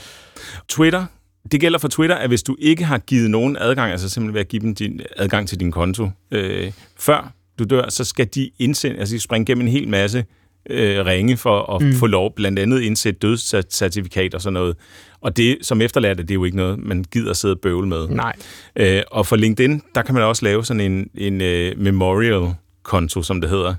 Twitter 0.69 1.05
det 1.51 1.62
gælder 1.62 1.79
for 1.79 1.88
Twitter, 1.88 2.15
at 2.15 2.29
hvis 2.29 2.43
du 2.43 2.55
ikke 2.60 2.83
har 2.83 2.98
givet 2.98 3.31
nogen 3.31 3.57
adgang, 3.60 3.91
altså 3.91 4.10
simpelthen 4.10 4.33
ved 4.33 4.41
at 4.41 4.48
give 4.48 4.62
dem 4.62 4.75
din 4.75 5.01
adgang 5.17 5.48
til 5.48 5.60
din 5.60 5.71
konto, 5.71 6.10
øh, 6.31 6.71
før 7.00 7.33
du 7.60 7.63
dør, 7.63 7.89
så 7.89 8.03
skal 8.03 8.27
de 8.36 8.51
indsende, 8.60 9.00
altså 9.00 9.15
de 9.15 9.19
springe 9.19 9.45
gennem 9.45 9.67
en 9.67 9.71
hel 9.71 9.88
masse 9.88 10.25
øh, 10.69 11.05
ringe 11.05 11.38
for 11.38 11.75
at 11.75 11.81
mm. 11.81 11.93
få 11.93 12.07
lov, 12.07 12.36
blandt 12.36 12.60
andet 12.60 12.81
indsætte 12.81 13.19
dødscertifikat 13.19 14.36
og 14.36 14.41
sådan 14.41 14.53
noget. 14.53 14.75
Og 15.21 15.38
det, 15.38 15.57
som 15.62 15.81
efterladte, 15.81 16.24
det 16.24 16.31
er 16.31 16.36
jo 16.36 16.43
ikke 16.43 16.57
noget, 16.57 16.79
man 16.79 17.05
gider 17.12 17.33
sidde 17.33 17.53
og 17.53 17.60
bøvle 17.60 17.88
med. 17.88 18.07
Nej. 18.07 18.33
Øh, 18.75 19.01
og 19.12 19.27
for 19.27 19.36
LinkedIn, 19.36 19.81
der 19.95 20.01
kan 20.01 20.15
man 20.15 20.24
også 20.24 20.45
lave 20.45 20.65
sådan 20.65 20.91
en, 20.91 21.10
en 21.15 21.33
uh, 21.33 21.83
memorial-konto, 21.83 23.24
som 23.24 23.41
det 23.41 23.50
hedder. 23.50 23.75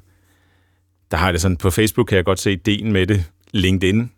Der 1.10 1.16
har 1.16 1.32
det 1.32 1.40
sådan, 1.40 1.56
på 1.56 1.70
Facebook 1.70 2.06
kan 2.06 2.16
jeg 2.16 2.24
godt 2.24 2.40
se 2.40 2.52
ideen 2.52 2.92
med 2.92 3.06
det. 3.06 3.24
LinkedIn 3.52 4.10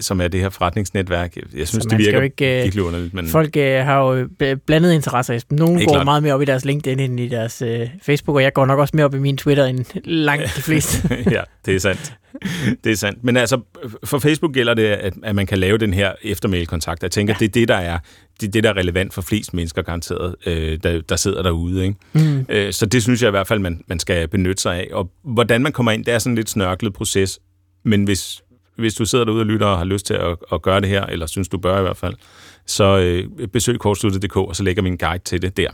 som 0.00 0.20
er 0.20 0.28
det 0.28 0.40
her 0.40 0.48
forretningsnetværk. 0.48 1.36
Jeg 1.56 1.68
synes, 1.68 1.86
det 1.86 1.98
virker 1.98 2.22
ikke, 2.22 2.58
øh, 2.58 2.62
virkelig 2.64 2.84
underligt. 2.84 3.14
Men... 3.14 3.28
Folk 3.28 3.56
uh, 3.56 3.62
har 3.62 3.98
jo 3.98 4.28
blandet 4.66 4.92
interesser. 4.92 5.40
Nogle 5.50 5.84
går 5.84 5.92
klart. 5.92 6.04
meget 6.04 6.22
mere 6.22 6.34
op 6.34 6.42
i 6.42 6.44
deres 6.44 6.64
LinkedIn 6.64 7.00
end 7.00 7.20
i 7.20 7.28
deres 7.28 7.62
uh, 7.62 7.68
Facebook, 8.02 8.34
og 8.34 8.42
jeg 8.42 8.52
går 8.52 8.66
nok 8.66 8.78
også 8.78 8.96
mere 8.96 9.04
op 9.04 9.14
i 9.14 9.18
min 9.18 9.36
Twitter 9.36 9.64
end 9.64 9.84
langt 10.04 10.56
de 10.56 10.62
fleste. 10.62 11.24
ja, 11.30 11.42
det 11.66 11.74
er 11.74 11.80
sandt. 11.80 12.14
Det 12.84 12.92
er 12.92 12.96
sandt. 12.96 13.24
Men 13.24 13.36
altså, 13.36 13.60
for 14.04 14.18
Facebook 14.18 14.52
gælder 14.52 14.74
det, 14.74 14.84
at, 14.84 15.14
at 15.22 15.34
man 15.34 15.46
kan 15.46 15.58
lave 15.58 15.78
den 15.78 15.94
her 15.94 16.12
eftermailkontakt. 16.22 17.02
Jeg 17.02 17.10
tænker, 17.10 17.34
ja. 17.34 17.38
det 17.38 17.48
er 17.48 17.52
det, 17.52 17.68
der 17.68 17.74
er 17.74 17.98
det, 18.40 18.46
er 18.46 18.50
det, 18.50 18.64
der 18.64 18.70
er 18.70 18.76
relevant 18.76 19.14
for 19.14 19.22
flest 19.22 19.54
mennesker 19.54 19.82
garanteret, 19.82 20.34
øh, 20.46 20.78
der, 20.82 21.00
der 21.00 21.16
sidder 21.16 21.42
derude. 21.42 21.84
Ikke? 21.84 21.96
Mm. 22.12 22.46
Øh, 22.48 22.72
så 22.72 22.86
det 22.86 23.02
synes 23.02 23.22
jeg 23.22 23.28
i 23.28 23.30
hvert 23.30 23.46
fald, 23.46 23.58
man, 23.58 23.80
man 23.86 23.98
skal 23.98 24.28
benytte 24.28 24.62
sig 24.62 24.76
af. 24.76 24.88
Og 24.92 25.10
hvordan 25.24 25.62
man 25.62 25.72
kommer 25.72 25.92
ind, 25.92 26.04
det 26.04 26.14
er 26.14 26.18
sådan 26.18 26.32
en 26.32 26.36
lidt 26.36 26.50
snørklet 26.50 26.92
proces. 26.92 27.40
Men 27.84 28.04
hvis, 28.04 28.41
hvis 28.76 28.94
du 28.94 29.04
sidder 29.04 29.24
derude 29.24 29.40
og 29.40 29.46
lytter 29.46 29.66
og 29.66 29.78
har 29.78 29.84
lyst 29.84 30.06
til 30.06 30.14
at, 30.14 30.36
at 30.52 30.62
gøre 30.62 30.80
det 30.80 30.88
her, 30.88 31.06
eller 31.06 31.26
synes 31.26 31.48
du 31.48 31.58
bør 31.58 31.78
i 31.78 31.82
hvert 31.82 31.96
fald, 31.96 32.14
så 32.66 32.98
øh, 32.98 33.48
besøg 33.48 33.78
kortsluttet.dk, 33.78 34.36
og 34.36 34.56
så 34.56 34.62
lægger 34.62 34.82
vi 34.82 34.88
en 34.88 34.98
guide 34.98 35.24
til 35.24 35.42
det 35.42 35.56
der. 35.56 35.70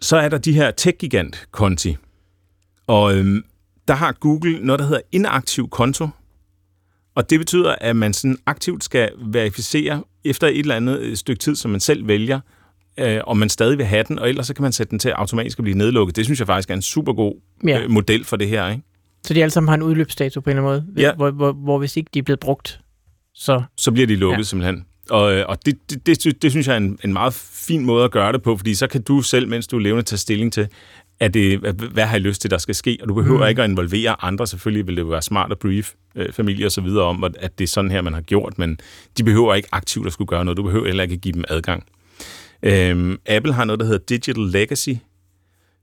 Så 0.00 0.16
er 0.16 0.28
der 0.28 0.38
de 0.38 0.52
her 0.52 0.70
tech-gigant-konti, 0.70 1.96
og 2.86 3.16
øh, 3.16 3.42
der 3.88 3.94
har 3.94 4.12
Google 4.12 4.58
noget, 4.60 4.78
der 4.78 4.86
hedder 4.86 5.00
inaktiv 5.12 5.68
konto, 5.68 6.08
og 7.14 7.30
det 7.30 7.40
betyder, 7.40 7.74
at 7.80 7.96
man 7.96 8.12
sådan 8.12 8.38
aktivt 8.46 8.84
skal 8.84 9.10
verificere 9.18 10.04
efter 10.24 10.46
et 10.46 10.58
eller 10.58 10.76
andet 10.76 10.98
øh, 10.98 11.16
stykke 11.16 11.40
tid, 11.40 11.54
som 11.54 11.70
man 11.70 11.80
selv 11.80 12.08
vælger, 12.08 12.40
øh, 12.98 13.20
om 13.26 13.36
man 13.36 13.48
stadig 13.48 13.78
vil 13.78 13.86
have 13.86 14.04
den, 14.08 14.18
og 14.18 14.28
ellers 14.28 14.46
så 14.46 14.54
kan 14.54 14.62
man 14.62 14.72
sætte 14.72 14.90
den 14.90 14.98
til 14.98 15.08
automatisk 15.08 15.58
at 15.58 15.62
blive 15.62 15.78
nedlukket. 15.78 16.16
Det 16.16 16.24
synes 16.24 16.38
jeg 16.38 16.46
faktisk 16.46 16.70
er 16.70 16.74
en 16.74 16.82
super 16.82 17.12
god 17.12 17.34
ja. 17.66 17.80
øh, 17.80 17.90
model 17.90 18.24
for 18.24 18.36
det 18.36 18.48
her. 18.48 18.68
Ikke? 18.68 18.82
Så 19.26 19.34
de 19.34 19.42
alle 19.42 19.50
sammen 19.50 19.68
har 19.68 19.74
en 19.74 19.82
udløbsdato 19.82 20.40
på 20.40 20.50
en 20.50 20.56
eller 20.56 20.68
anden 20.70 20.84
måde, 20.86 21.02
ja. 21.02 21.14
hvor, 21.14 21.30
hvor, 21.30 21.52
hvor 21.52 21.78
hvis 21.78 21.96
ikke 21.96 22.10
de 22.14 22.18
er 22.18 22.22
blevet 22.22 22.40
brugt, 22.40 22.80
så... 23.34 23.62
Så 23.76 23.92
bliver 23.92 24.06
de 24.06 24.16
lukket 24.16 24.38
ja. 24.38 24.42
simpelthen. 24.42 24.84
Og, 25.10 25.32
øh, 25.32 25.44
og 25.48 25.66
det, 25.66 25.90
det, 25.90 26.06
det, 26.06 26.42
det 26.42 26.50
synes 26.50 26.66
jeg 26.66 26.72
er 26.72 26.76
en, 26.76 26.98
en 27.04 27.12
meget 27.12 27.34
fin 27.34 27.84
måde 27.84 28.04
at 28.04 28.10
gøre 28.10 28.32
det 28.32 28.42
på, 28.42 28.56
fordi 28.56 28.74
så 28.74 28.86
kan 28.86 29.02
du 29.02 29.22
selv, 29.22 29.48
mens 29.48 29.66
du 29.66 29.76
er 29.76 29.80
levende, 29.80 30.02
tage 30.02 30.18
stilling 30.18 30.52
til, 30.52 30.68
er 31.20 31.28
det, 31.28 31.58
hvad 31.92 32.04
har 32.04 32.14
jeg 32.14 32.20
lyst 32.20 32.40
til, 32.40 32.50
der 32.50 32.58
skal 32.58 32.74
ske? 32.74 32.98
Og 33.02 33.08
du 33.08 33.14
behøver 33.14 33.44
mm. 33.44 33.48
ikke 33.48 33.62
at 33.62 33.70
involvere 33.70 34.24
andre. 34.24 34.46
Selvfølgelig 34.46 34.86
vil 34.86 34.96
det 34.96 35.10
være 35.10 35.22
smart 35.22 35.52
at 35.52 35.58
brief 35.58 35.92
øh, 36.16 36.32
familie 36.32 36.66
og 36.66 36.72
så 36.72 36.80
videre 36.80 37.04
om, 37.04 37.24
at 37.24 37.58
det 37.58 37.64
er 37.64 37.68
sådan 37.68 37.90
her, 37.90 38.02
man 38.02 38.14
har 38.14 38.20
gjort, 38.20 38.58
men 38.58 38.78
de 39.18 39.24
behøver 39.24 39.54
ikke 39.54 39.68
aktivt 39.72 40.06
at 40.06 40.12
skulle 40.12 40.28
gøre 40.28 40.44
noget. 40.44 40.56
Du 40.56 40.62
behøver 40.62 40.86
heller 40.86 41.02
ikke 41.02 41.14
at 41.14 41.20
give 41.20 41.32
dem 41.32 41.44
adgang. 41.48 41.84
Øhm, 42.62 43.18
Apple 43.26 43.52
har 43.52 43.64
noget, 43.64 43.80
der 43.80 43.86
hedder 43.86 44.04
Digital 44.08 44.44
Legacy, 44.44 44.90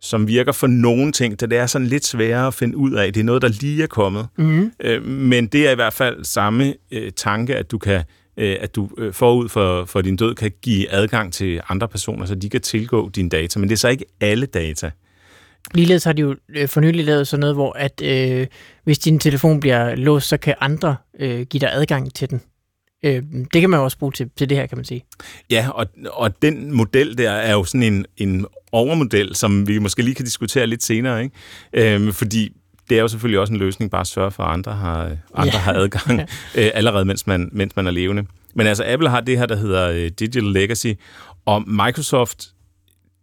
som 0.02 0.28
virker 0.28 0.52
for 0.52 0.68
nogle 0.68 1.12
ting, 1.12 1.40
da 1.40 1.46
det 1.46 1.58
er 1.58 1.66
sådan 1.66 1.88
lidt 1.88 2.06
sværere 2.06 2.48
at 2.48 2.54
finde 2.54 2.78
ud 2.78 2.92
af. 2.92 3.14
Det 3.14 3.20
er 3.20 3.24
noget, 3.24 3.42
der 3.42 3.48
lige 3.48 3.84
er 3.84 3.88
kommet. 3.88 4.28
Mm. 4.38 4.72
Øh, 4.80 5.06
men 5.06 5.48
det 5.48 5.68
er 5.68 5.72
i 5.72 5.76
hvert 5.76 5.94
fald 5.94 6.24
samme 6.24 6.74
øh, 6.92 7.12
tanke, 7.12 7.56
at 7.56 7.72
du 7.72 7.78
kan 7.78 8.04
øh, 8.38 8.58
at 8.62 8.76
du 8.76 8.90
øh, 8.98 9.14
forud 9.14 9.50
for, 9.50 9.86
for 9.86 10.02
din 10.02 10.16
død 10.16 10.36
kan 10.36 10.52
give 10.62 10.92
adgang 10.92 11.34
til 11.34 11.62
andre 11.70 11.88
personer, 11.88 12.26
så 12.26 12.36
de 12.36 12.50
kan 12.50 12.62
tilgå 12.62 13.10
dine 13.10 13.30
data. 13.30 13.60
Men 13.60 13.70
det 13.70 13.76
er 13.76 13.80
så 13.80 13.90
ikke 13.90 14.06
alle 14.22 14.46
data. 14.46 14.92
Ligeledes 15.74 16.04
har 16.04 16.14
de 16.14 16.22
jo 16.22 16.36
øh, 16.50 16.68
for 16.68 16.82
nylig 16.82 17.06
lavet 17.06 17.28
sådan 17.28 17.40
noget, 17.40 17.56
hvor 17.56 17.74
at 17.78 18.02
øh, 18.02 18.48
hvis 18.84 19.00
din 19.00 19.20
telefon 19.20 19.60
bliver 19.60 19.96
låst, 19.96 20.28
så 20.28 20.38
kan 20.38 20.56
andre 20.60 20.96
øh, 21.20 21.42
give 21.42 21.62
dig 21.62 21.70
adgang 21.74 22.14
til 22.14 22.30
den. 22.30 22.42
Øh, 23.04 23.24
det 23.54 23.62
kan 23.62 23.70
man 23.70 23.78
jo 23.78 23.84
også 23.84 23.98
bruge 23.98 24.12
til, 24.12 24.30
til 24.38 24.50
det 24.50 24.58
her, 24.58 24.66
kan 24.66 24.78
man 24.78 24.86
sige. 24.86 25.06
Ja, 25.50 25.70
og, 25.70 25.86
og 26.14 26.42
den 26.42 26.74
model 26.74 27.18
der 27.18 27.32
er 27.32 27.54
jo 27.54 27.64
sådan 27.64 27.84
en, 27.84 28.06
en 28.18 28.46
overmodel, 28.72 29.36
som 29.36 29.68
vi 29.68 29.78
måske 29.78 30.02
lige 30.02 30.16
kan 30.16 30.26
diskutere 30.26 30.68
lidt 30.68 30.84
senere, 30.84 31.24
ikke? 31.24 31.96
Øh, 31.96 32.14
fordi 32.14 32.54
det 32.90 32.98
er 32.98 33.02
jo 33.02 33.08
selvfølgelig 33.08 33.40
også 33.40 33.54
en 33.54 33.60
løsning, 33.60 33.92
bare 33.92 34.02
at 34.02 34.08
sørge 34.08 34.32
for, 34.32 34.44
at 34.44 34.54
andre 34.54 34.72
har, 34.72 35.18
andre 35.34 35.54
ja. 35.54 35.60
har 35.60 35.74
adgang 35.74 36.20
øh, 36.56 36.72
allerede, 36.74 37.06
mens 37.06 37.28
man, 37.28 37.50
mens 37.52 37.76
man 37.76 37.88
er 37.88 37.92
levende. 37.92 38.26
Men 38.56 38.68
altså, 38.68 38.84
Apple 38.88 39.10
har 39.10 39.22
det 39.22 39.38
her, 39.38 39.46
der 39.46 39.56
hedder 39.56 39.90
øh, 39.90 40.12
Digital 40.20 40.44
Legacy, 40.44 40.94
og 41.46 41.64
Microsoft, 41.68 42.48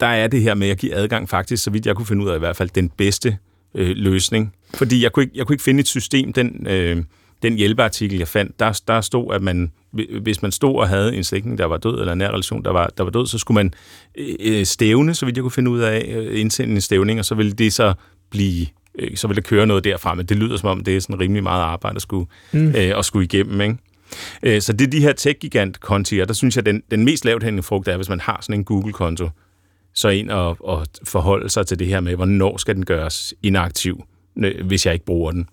der 0.01 0.07
er 0.07 0.27
det 0.27 0.43
her 0.43 0.55
med 0.55 0.69
at 0.69 0.79
give 0.79 0.95
adgang 0.95 1.29
faktisk, 1.29 1.63
så 1.63 1.71
vidt 1.71 1.87
jeg 1.87 1.97
kunne 1.97 2.07
finde 2.07 2.25
ud 2.25 2.31
af 2.31 2.37
i 2.37 2.39
hvert 2.39 2.57
fald, 2.57 2.71
den 2.71 2.89
bedste 2.89 3.39
øh, 3.75 3.97
løsning. 3.97 4.55
Fordi 4.75 5.03
jeg 5.03 5.13
kunne, 5.13 5.23
ikke, 5.23 5.39
jeg 5.39 5.47
kunne 5.47 5.55
ikke 5.55 5.65
finde 5.65 5.81
et 5.81 5.89
system, 5.89 6.33
den... 6.33 6.67
Øh, 6.67 7.05
den 7.43 7.57
hjælpeartikel, 7.57 8.19
jeg 8.19 8.29
fandt, 8.29 8.61
der, 8.61 8.81
der 8.89 9.01
stod, 9.01 9.35
at 9.35 9.43
man, 9.43 9.73
hvis 10.23 10.43
man 10.43 10.53
stod 10.53 10.77
og 10.77 10.89
havde 10.89 11.17
en 11.17 11.25
slægtning, 11.25 11.59
der 11.59 11.65
var 11.65 11.77
død, 11.77 12.01
eller 12.01 12.13
en 12.13 12.19
nær 12.19 12.29
relation, 12.29 12.65
der 12.65 12.71
var, 12.71 12.91
der 12.99 13.05
var 13.05 13.11
død, 13.11 13.27
så 13.27 13.39
skulle 13.39 13.55
man 13.55 13.75
øh, 14.41 14.67
stævne, 14.67 15.15
så 15.15 15.27
vidt 15.27 15.37
jeg 15.37 15.43
kunne 15.43 15.51
finde 15.51 15.71
ud 15.71 15.81
af, 15.81 16.15
øh, 16.17 16.41
indsende 16.41 16.75
en 16.75 16.81
stævning, 16.81 17.19
og 17.19 17.25
så 17.25 17.35
ville 17.35 17.53
det 17.53 17.73
så 17.73 17.95
blive 18.31 18.67
øh, 18.99 19.17
så 19.17 19.29
ville 19.29 19.37
det 19.37 19.49
køre 19.49 19.67
noget 19.67 19.85
derfra, 19.85 20.15
men 20.15 20.27
det 20.27 20.37
lyder 20.37 20.57
som 20.57 20.69
om, 20.69 20.85
det 20.85 20.97
er 20.97 21.01
sådan 21.01 21.21
rimelig 21.21 21.43
meget 21.43 21.63
arbejde 21.63 21.97
at 21.97 22.03
skulle, 22.03 22.27
mm. 22.53 22.69
øh, 22.69 22.99
at 22.99 23.05
skulle 23.05 23.25
igennem, 23.25 23.61
ikke? 23.61 23.77
Øh, 24.43 24.61
så 24.61 24.73
det 24.73 24.87
er 24.87 24.91
de 24.91 25.01
her 25.01 25.13
tech-gigant-konti, 25.13 26.19
og 26.19 26.29
der 26.29 26.35
synes 26.35 26.57
jeg, 26.57 26.67
den, 26.67 26.83
den 26.91 27.05
mest 27.05 27.25
lavt 27.25 27.43
hængende 27.43 27.63
frugt 27.63 27.89
er, 27.89 27.97
hvis 27.97 28.09
man 28.09 28.21
har 28.21 28.39
sådan 28.43 28.61
en 28.61 28.65
Google-konto, 28.65 29.29
så 29.95 30.09
ind 30.09 30.31
og, 30.31 30.57
og 30.61 30.87
forholde 31.05 31.49
sig 31.49 31.67
til 31.67 31.79
det 31.79 31.87
her 31.87 32.01
med, 32.01 32.17
hvornår 32.17 32.57
skal 32.57 32.75
den 32.75 32.85
gøres 32.85 33.35
inaktiv, 33.43 34.05
hvis 34.65 34.87
jeg 34.87 34.95
ikke 34.95 35.05
bruger 35.05 35.33
den. 35.33 35.49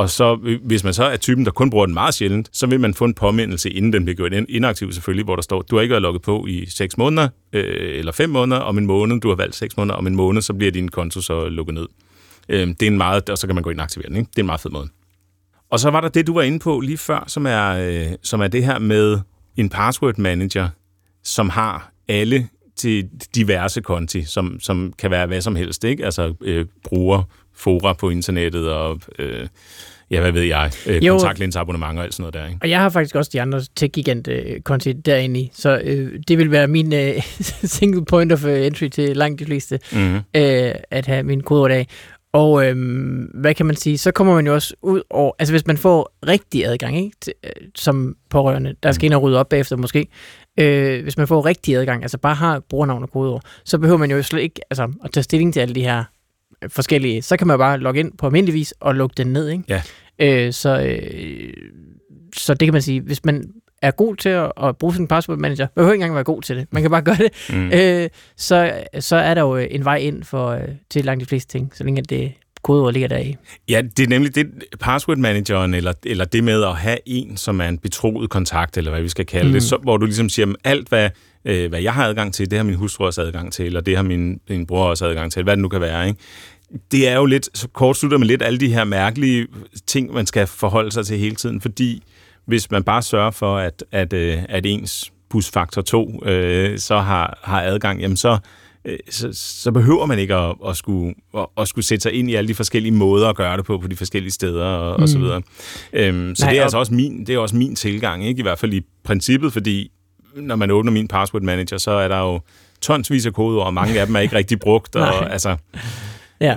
Og 0.00 0.10
så, 0.10 0.38
øh, 0.44 0.60
hvis 0.64 0.84
man 0.84 0.94
så 0.94 1.04
er 1.04 1.16
typen, 1.16 1.44
der 1.44 1.50
kun 1.50 1.70
bruger 1.70 1.86
den 1.86 1.94
meget 1.94 2.14
sjældent, 2.14 2.48
så 2.52 2.66
vil 2.66 2.80
man 2.80 2.94
få 2.94 3.04
en 3.04 3.14
påmindelse, 3.14 3.70
inden 3.70 3.92
den 3.92 4.04
bliver 4.04 4.16
gjort 4.16 4.32
inaktiv 4.48 4.92
selvfølgelig, 4.92 5.24
hvor 5.24 5.36
der 5.36 5.42
står, 5.42 5.62
du 5.62 5.76
har 5.76 5.82
ikke 5.82 5.92
været 5.92 6.02
logget 6.02 6.22
på 6.22 6.46
i 6.46 6.66
6 6.66 6.98
måneder, 6.98 7.28
øh, 7.52 7.98
eller 7.98 8.12
5 8.12 8.30
måneder, 8.30 8.60
om 8.60 8.78
en 8.78 8.86
måned, 8.86 9.20
du 9.20 9.28
har 9.28 9.36
valgt 9.36 9.54
6 9.54 9.76
måneder, 9.76 9.94
om 9.94 10.06
en 10.06 10.16
måned, 10.16 10.42
så 10.42 10.54
bliver 10.54 10.72
din 10.72 10.88
konto 10.88 11.20
så 11.20 11.48
lukket 11.48 11.74
ned. 11.74 11.86
Øh, 12.48 12.68
det 12.68 12.82
er 12.82 12.86
en 12.86 12.96
meget, 12.96 13.30
og 13.30 13.38
så 13.38 13.46
kan 13.46 13.54
man 13.54 13.62
gå 13.62 13.70
ind 13.70 13.80
og 13.80 13.84
aktivere 13.84 14.08
den, 14.08 14.16
ikke? 14.16 14.30
Det 14.30 14.38
er 14.38 14.42
en 14.42 14.46
meget 14.46 14.60
fed 14.60 14.70
måde. 14.70 14.88
Og 15.70 15.80
så 15.80 15.90
var 15.90 16.00
der 16.00 16.08
det, 16.08 16.26
du 16.26 16.34
var 16.34 16.42
inde 16.42 16.58
på 16.58 16.80
lige 16.80 16.98
før, 16.98 17.24
som 17.26 17.46
er, 17.46 17.68
øh, 17.68 18.06
som 18.22 18.40
er 18.40 18.48
det 18.48 18.64
her 18.64 18.78
med 18.78 19.18
en 19.56 19.68
password 19.68 20.18
manager, 20.18 20.68
som 21.24 21.48
har 21.48 21.92
alle 22.08 22.48
til 22.76 23.08
diverse 23.34 23.80
konti, 23.80 24.24
som, 24.24 24.60
som 24.60 24.92
kan 24.98 25.10
være 25.10 25.26
hvad 25.26 25.40
som 25.40 25.56
helst, 25.56 25.84
ikke? 25.84 26.04
Altså 26.04 26.34
øh, 26.40 26.66
bruger 26.84 27.22
fora 27.54 27.92
på 27.92 28.10
internettet 28.10 28.72
og... 28.72 29.00
Øh, 29.18 29.48
ja, 30.10 30.20
hvad 30.20 30.32
ved 30.32 30.42
jeg, 30.42 30.70
øh, 30.86 31.02
kontaktlinsabonnement 31.08 31.98
og 31.98 32.04
alt 32.04 32.14
sådan 32.14 32.22
noget 32.22 32.34
der. 32.34 32.46
Ikke? 32.46 32.58
Og 32.62 32.70
jeg 32.70 32.80
har 32.80 32.88
faktisk 32.88 33.14
også 33.14 33.30
de 33.32 33.40
andre 33.40 33.60
tech-gigant-konti 33.76 34.92
derinde 34.92 35.40
i, 35.40 35.50
så 35.54 35.80
øh, 35.84 36.20
det 36.28 36.38
vil 36.38 36.50
være 36.50 36.68
min 36.68 36.94
øh, 36.94 37.14
single 37.78 38.04
point 38.04 38.32
of 38.32 38.44
øh, 38.44 38.66
entry 38.66 38.88
til 38.88 39.16
langt 39.16 39.38
de 39.38 39.44
fleste, 39.44 39.78
mm-hmm. 39.92 40.16
øh, 40.16 40.74
at 40.90 41.06
have 41.06 41.22
min 41.22 41.40
kodeord 41.40 41.70
af. 41.70 41.86
Og 42.32 42.66
øhm, 42.66 43.30
hvad 43.34 43.54
kan 43.54 43.66
man 43.66 43.76
sige, 43.76 43.98
så 43.98 44.10
kommer 44.10 44.34
man 44.34 44.46
jo 44.46 44.54
også 44.54 44.74
ud 44.82 45.02
over, 45.10 45.32
altså 45.38 45.52
hvis 45.52 45.66
man 45.66 45.76
får 45.76 46.12
rigtig 46.26 46.66
adgang, 46.66 46.96
ikke, 47.04 47.16
til, 47.20 47.32
øh, 47.44 47.50
som 47.74 48.16
pårørende, 48.30 48.74
der 48.82 48.92
skal 48.92 49.06
ind 49.06 49.14
og 49.14 49.22
rydde 49.22 49.38
op 49.38 49.48
bagefter 49.48 49.76
måske, 49.76 50.06
øh, 50.60 51.02
hvis 51.02 51.16
man 51.16 51.26
får 51.26 51.46
rigtig 51.46 51.76
adgang, 51.76 52.02
altså 52.02 52.18
bare 52.18 52.34
har 52.34 52.60
brugernavn 52.68 53.02
og 53.02 53.10
kodeord, 53.10 53.42
så 53.64 53.78
behøver 53.78 53.98
man 53.98 54.10
jo 54.10 54.22
slet 54.22 54.40
ikke 54.40 54.60
altså, 54.70 54.92
at 55.04 55.12
tage 55.12 55.24
stilling 55.24 55.54
til 55.54 55.60
alle 55.60 55.74
de 55.74 55.82
her 55.82 56.04
forskellige, 56.68 57.22
så 57.22 57.36
kan 57.36 57.46
man 57.46 57.58
bare 57.58 57.78
logge 57.78 58.00
ind 58.00 58.12
på 58.18 58.26
almindelig 58.26 58.54
vis 58.54 58.74
og 58.80 58.94
lukke 58.94 59.14
den 59.16 59.26
ned, 59.26 59.48
ikke? 59.48 59.64
Ja. 59.68 59.82
Øh, 60.20 60.52
så, 60.52 60.80
øh, 60.80 61.52
så 62.36 62.54
det 62.54 62.66
kan 62.66 62.72
man 62.72 62.82
sige, 62.82 63.00
hvis 63.00 63.24
man 63.24 63.44
er 63.82 63.90
god 63.90 64.16
til 64.16 64.28
at, 64.28 64.52
at 64.62 64.76
bruge 64.76 64.94
sin 64.94 65.08
password 65.08 65.38
manager, 65.38 65.64
man 65.64 65.70
behøver 65.74 65.92
ikke 65.92 66.02
engang 66.02 66.14
være 66.14 66.24
god 66.24 66.42
til 66.42 66.56
det, 66.56 66.66
man 66.70 66.82
kan 66.82 66.90
bare 66.90 67.02
gøre 67.02 67.16
det, 67.16 67.32
mm. 67.50 67.70
øh, 67.78 68.08
så, 68.36 68.72
så 69.00 69.16
er 69.16 69.34
der 69.34 69.40
jo 69.40 69.56
en 69.56 69.84
vej 69.84 69.96
ind 69.96 70.24
for, 70.24 70.48
øh, 70.48 70.68
til 70.90 71.04
langt 71.04 71.20
de 71.20 71.26
fleste 71.26 71.58
ting, 71.58 71.72
så 71.74 71.84
længe 71.84 72.02
det 72.02 72.32
kodeord 72.62 72.92
ligger 72.92 73.08
der 73.08 73.18
i. 73.18 73.36
Ja, 73.68 73.82
det 73.96 74.02
er 74.04 74.08
nemlig 74.08 74.34
det, 74.34 74.46
password 74.80 75.18
manageren, 75.18 75.74
eller, 75.74 75.92
eller 76.06 76.24
det 76.24 76.44
med 76.44 76.64
at 76.64 76.76
have 76.76 76.98
en, 77.06 77.36
som 77.36 77.60
er 77.60 77.68
en 77.68 77.78
betroet 77.78 78.30
kontakt, 78.30 78.76
eller 78.76 78.90
hvad 78.90 79.02
vi 79.02 79.08
skal 79.08 79.26
kalde 79.26 79.46
mm. 79.46 79.52
det, 79.52 79.62
så, 79.62 79.76
hvor 79.76 79.96
du 79.96 80.06
ligesom 80.06 80.28
siger, 80.28 80.54
alt 80.64 80.88
hvad, 80.88 81.10
øh, 81.44 81.68
hvad 81.68 81.80
jeg 81.80 81.92
har 81.92 82.06
adgang 82.06 82.34
til, 82.34 82.50
det 82.50 82.58
har 82.58 82.64
min 82.64 82.74
hustru 82.74 83.04
også 83.04 83.22
adgang 83.22 83.52
til, 83.52 83.66
eller 83.66 83.80
det 83.80 83.96
har 83.96 84.02
min, 84.02 84.40
min 84.48 84.66
bror 84.66 84.84
også 84.84 85.06
adgang 85.06 85.32
til, 85.32 85.42
hvad 85.42 85.56
det 85.56 85.62
nu 85.62 85.68
kan 85.68 85.80
være, 85.80 86.08
ikke? 86.08 86.20
Det 86.92 87.08
er 87.08 87.16
jo 87.16 87.26
lidt, 87.26 87.58
så 87.58 87.68
kort 87.68 87.96
slutter 87.96 88.18
med 88.18 88.26
lidt 88.26 88.42
alle 88.42 88.58
de 88.58 88.72
her 88.72 88.84
mærkelige 88.84 89.46
ting, 89.86 90.12
man 90.12 90.26
skal 90.26 90.46
forholde 90.46 90.92
sig 90.92 91.06
til 91.06 91.18
hele 91.18 91.36
tiden, 91.36 91.60
fordi 91.60 92.02
hvis 92.46 92.70
man 92.70 92.84
bare 92.84 93.02
sørger 93.02 93.30
for, 93.30 93.56
at, 93.56 93.84
at, 93.92 94.12
øh, 94.12 94.38
at 94.48 94.66
ens 94.66 95.12
busfaktor 95.28 95.82
2 95.82 96.22
øh, 96.24 96.78
så 96.78 96.98
har, 96.98 97.38
har 97.42 97.62
adgang, 97.62 98.00
jamen 98.00 98.16
så, 98.16 98.38
øh, 98.84 98.98
så, 99.10 99.28
så 99.32 99.72
behøver 99.72 100.06
man 100.06 100.18
ikke 100.18 100.34
at, 100.34 100.54
at, 100.68 100.76
skulle, 100.76 101.14
at, 101.36 101.46
at 101.58 101.68
skulle 101.68 101.84
sætte 101.84 102.02
sig 102.02 102.12
ind 102.12 102.30
i 102.30 102.34
alle 102.34 102.48
de 102.48 102.54
forskellige 102.54 102.92
måder 102.92 103.28
at 103.28 103.36
gøre 103.36 103.56
det 103.56 103.64
på, 103.64 103.78
på 103.78 103.88
de 103.88 103.96
forskellige 103.96 104.32
steder 104.32 104.64
og, 104.64 104.98
mm. 104.98 105.02
og 105.02 105.08
så 105.08 105.18
mm. 105.18 105.24
videre. 105.24 105.42
Øhm, 105.92 106.34
så 106.34 106.44
Nej, 106.44 106.52
det 106.52 106.58
er 106.58 106.62
altså 106.62 106.78
også 106.78 106.94
min, 106.94 107.26
det 107.26 107.34
er 107.34 107.38
også 107.38 107.56
min 107.56 107.76
tilgang, 107.76 108.26
ikke 108.26 108.38
i 108.38 108.42
hvert 108.42 108.58
fald 108.58 108.72
i 108.72 108.80
princippet, 109.04 109.52
fordi 109.52 109.90
når 110.34 110.56
man 110.56 110.70
åbner 110.70 110.92
min 110.92 111.08
password 111.08 111.42
manager, 111.42 111.78
så 111.78 111.90
er 111.90 112.08
der 112.08 112.18
jo 112.18 112.40
tonsvis 112.80 113.26
af 113.26 113.32
kodeord, 113.32 113.66
og 113.66 113.74
mange 113.74 114.00
af 114.00 114.06
dem 114.06 114.16
er 114.16 114.20
ikke 114.20 114.36
rigtig 114.36 114.60
brugt. 114.60 114.96
og, 114.96 115.32
altså, 115.32 115.56
Ja, 116.40 116.56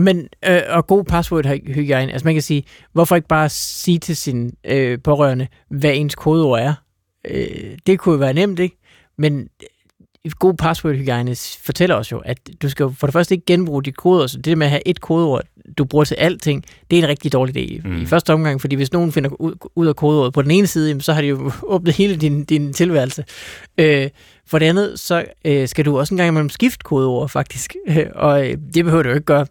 men, 0.00 0.28
øh, 0.48 0.60
og 0.68 0.86
god 0.86 1.04
password-hygiejne. 1.04 2.12
Altså 2.12 2.24
man 2.24 2.34
kan 2.34 2.42
sige, 2.42 2.64
hvorfor 2.92 3.16
ikke 3.16 3.28
bare 3.28 3.48
sige 3.48 3.98
til 3.98 4.16
sin 4.16 4.52
øh, 4.64 4.98
pårørende, 5.04 5.46
hvad 5.70 5.94
ens 5.94 6.14
kodeord 6.14 6.60
er? 6.60 6.74
Øh, 7.30 7.78
det 7.86 7.98
kunne 7.98 8.12
jo 8.12 8.18
være 8.18 8.34
nemt, 8.34 8.58
ikke? 8.58 8.76
Men 9.18 9.48
god 10.38 10.54
password-hygiejne 10.54 11.36
fortæller 11.64 11.96
os 11.96 12.12
jo, 12.12 12.18
at 12.18 12.38
du 12.62 12.68
skal 12.68 12.90
for 12.90 13.06
det 13.06 13.12
første 13.12 13.34
ikke 13.34 13.46
genbruge 13.46 13.82
dit 13.82 13.96
kodeord. 13.96 14.28
Så 14.28 14.38
det 14.38 14.58
med 14.58 14.66
at 14.66 14.70
have 14.70 14.88
et 14.88 15.00
kodeord, 15.00 15.44
du 15.78 15.84
bruger 15.84 16.04
til 16.04 16.14
alting, 16.14 16.64
det 16.90 16.98
er 16.98 17.02
en 17.02 17.08
rigtig 17.08 17.32
dårlig 17.32 17.56
idé 17.56 17.88
mm. 17.88 18.02
i 18.02 18.06
første 18.06 18.32
omgang, 18.32 18.60
fordi 18.60 18.76
hvis 18.76 18.92
nogen 18.92 19.12
finder 19.12 19.30
ud, 19.40 19.54
ud 19.76 19.86
af 19.86 19.96
kodeordet 19.96 20.32
på 20.32 20.42
den 20.42 20.50
ene 20.50 20.66
side, 20.66 21.00
så 21.00 21.12
har 21.12 21.20
de 21.20 21.26
jo 21.26 21.52
åbnet 21.62 21.94
hele 21.94 22.16
din, 22.16 22.44
din 22.44 22.72
tilværelse. 22.72 23.24
Øh, 23.78 24.08
for 24.50 24.58
det 24.58 24.66
andet, 24.66 25.00
så 25.00 25.24
øh, 25.44 25.68
skal 25.68 25.84
du 25.84 25.98
også 25.98 26.14
en 26.14 26.18
gang 26.18 26.28
imellem 26.28 26.48
skifte 26.48 26.84
kodeord, 26.84 27.28
faktisk. 27.28 27.76
og 28.14 28.48
øh, 28.48 28.56
det 28.74 28.84
behøver 28.84 29.02
du 29.02 29.08
jo 29.08 29.14
ikke 29.14 29.24
gøre 29.24 29.46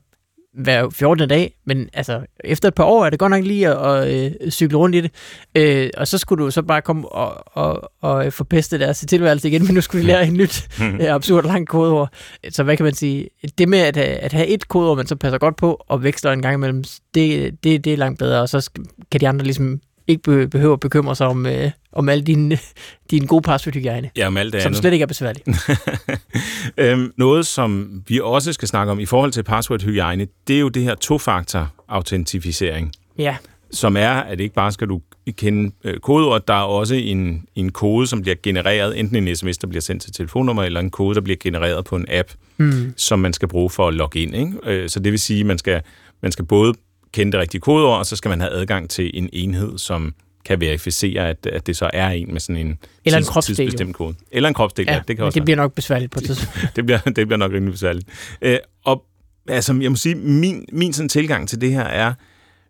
hver 0.58 0.90
14. 0.90 1.30
dag, 1.30 1.54
men 1.66 1.90
altså, 1.94 2.22
efter 2.44 2.68
et 2.68 2.74
par 2.74 2.84
år 2.84 3.06
er 3.06 3.10
det 3.10 3.20
godt 3.20 3.32
nok 3.32 3.44
lige 3.44 3.68
at, 3.68 3.96
at 3.96 4.32
øh, 4.44 4.52
cykle 4.52 4.78
rundt 4.78 4.96
i 4.96 5.02
det. 5.02 5.12
Øh, 5.56 5.90
og 5.98 6.08
så 6.08 6.18
skulle 6.18 6.46
du 6.46 6.52
så 6.52 6.62
bare 6.62 6.82
komme 6.82 7.10
og, 7.10 7.58
og, 7.58 7.92
og 8.02 8.34
forpeste 8.34 8.80
deres 8.80 9.06
tilværelse 9.08 9.50
igen, 9.50 9.64
men 9.66 9.74
nu 9.74 9.82
skulle 9.82 10.02
de 10.02 10.08
lære 10.08 10.28
et 10.28 10.34
nyt 10.34 10.68
øh, 11.02 11.14
absurd 11.14 11.46
langt 11.46 11.70
kodeord. 11.70 12.10
Så 12.50 12.64
hvad 12.64 12.78
kan 12.78 12.84
man 12.84 12.94
sige? 12.94 13.30
Det 13.58 13.70
med 13.70 13.80
at, 13.80 13.98
at 13.98 14.34
have 14.34 14.48
et 14.48 14.68
kodeord, 14.68 14.98
man 14.98 15.08
så 15.08 15.16
passer 15.16 15.38
godt 15.38 15.56
på 15.56 15.84
og 15.88 16.04
veksler 16.04 16.32
en 16.32 16.42
gang 16.42 16.54
imellem, 16.54 16.84
det, 17.14 17.56
det, 17.64 17.86
det 17.86 17.94
er 17.94 17.98
langt 17.98 18.20
bedre, 18.20 18.42
og 18.42 18.50
så 18.50 18.70
kan 19.12 19.22
de 19.22 19.28
andre 19.28 19.46
ligesom 19.46 19.80
ikke 20.08 20.48
behøver 20.48 20.74
at 20.74 20.80
bekymre 20.80 21.16
sig 21.16 21.28
om, 21.28 21.46
øh, 21.46 21.72
om 21.92 22.10
alle 22.10 22.24
dine, 22.24 22.58
dine 23.12 23.28
gode 23.28 23.42
passwordhygiejne. 23.42 24.10
Ja, 24.18 24.28
om 24.28 24.38
alt 24.38 24.54
det 24.54 24.62
Som 24.62 24.70
andet. 24.70 24.82
slet 24.82 24.94
ikke 24.94 25.04
er 25.04 25.08
besværligt. 25.08 25.48
øhm, 26.78 27.12
noget, 27.18 27.46
som 27.46 28.02
vi 28.08 28.20
også 28.24 28.54
skal 28.54 28.68
snakke 28.68 28.92
om 28.92 29.00
i 29.00 29.06
forhold 29.06 29.32
til 29.32 29.44
passwordhygiejne, 29.44 30.28
det 30.48 30.56
er 30.56 30.60
jo 30.60 30.70
det 30.70 30.84
her 30.84 30.96
tofaktor-autentificering. 30.96 32.92
Ja. 33.18 33.36
Som 33.72 33.98
er, 33.98 34.10
at 34.10 34.40
ikke 34.40 34.56
bare 34.56 34.72
skal 34.72 34.88
du 34.88 35.02
kende 35.32 35.72
øh, 35.84 36.00
kodeord, 36.00 36.46
der 36.48 36.54
er 36.54 36.64
også 36.64 36.96
en, 36.96 37.46
en 37.56 37.72
kode, 37.72 38.08
som 38.08 38.22
bliver 38.22 38.36
genereret, 38.44 39.00
enten 39.00 39.28
en 39.28 39.36
sms, 39.36 39.58
der 39.58 39.68
bliver 39.68 39.82
sendt 39.82 40.02
til 40.02 40.14
telefonnummer, 40.14 40.64
eller 40.64 40.80
en 40.80 40.92
kode, 40.92 41.16
der 41.16 41.22
bliver 41.22 41.38
genereret 41.40 41.86
på 41.86 41.96
en 41.96 42.06
app, 42.10 42.30
mm. 42.58 42.94
som 42.98 43.20
man 43.20 43.34
skal 43.34 43.48
bruge 43.48 43.70
for 43.70 43.88
at 43.88 43.94
logge 43.94 44.20
ind. 44.20 44.36
Ikke? 44.36 44.54
Øh, 44.64 44.90
så 44.90 45.00
det 45.00 45.12
vil 45.12 45.20
sige, 45.20 45.40
at 45.40 45.46
man 45.46 45.58
skal, 45.58 45.82
man 46.22 46.32
skal 46.32 46.46
både 46.46 46.74
kende 47.12 47.32
det 47.32 47.40
rigtige 47.40 47.62
kodeord, 47.62 48.00
og 48.00 48.06
så 48.06 48.16
skal 48.16 48.30
man 48.30 48.42
have 48.42 48.52
adgang 48.52 48.90
til 48.90 49.12
en 49.14 49.30
enhed, 49.34 49.78
som 49.78 50.14
kan 50.46 50.62
verificere, 50.62 51.30
at, 51.30 51.46
at 51.46 51.68
det 51.68 51.78
så 51.78 51.90
er 51.94 52.10
en 52.10 52.34
med 52.34 52.40
sådan 52.40 52.68
en, 52.68 52.80
Eller 53.06 53.18
en 53.18 53.24
tids- 53.24 53.30
kropsdel, 53.30 53.56
tidsbestemt 53.56 53.96
kode. 53.96 54.16
Eller 54.32 54.50
en 54.50 54.54
kropsdel, 54.54 54.86
ja, 54.88 54.94
ja 54.94 55.02
det 55.08 55.16
kan 55.16 55.26
også 55.26 55.36
det 55.36 55.46
bliver 55.46 55.58
nok 55.58 55.74
besværligt 55.74 56.12
på 56.12 56.20
tidspunkt. 56.20 56.68
det, 56.76 56.86
bliver, 56.86 57.00
det 57.00 57.28
bliver 57.28 57.38
nok 57.38 57.52
rimelig 57.52 57.72
besværligt. 57.72 58.08
Øh, 58.42 58.58
og 58.86 59.06
altså, 59.48 59.80
jeg 59.82 59.92
må 59.92 59.98
sige, 59.98 60.16
min, 60.16 60.66
min 60.72 60.94
sådan 60.94 61.10
tilgang 61.10 61.50
til 61.50 61.62
det 61.62 61.72
her 61.72 61.84
er, 61.84 62.14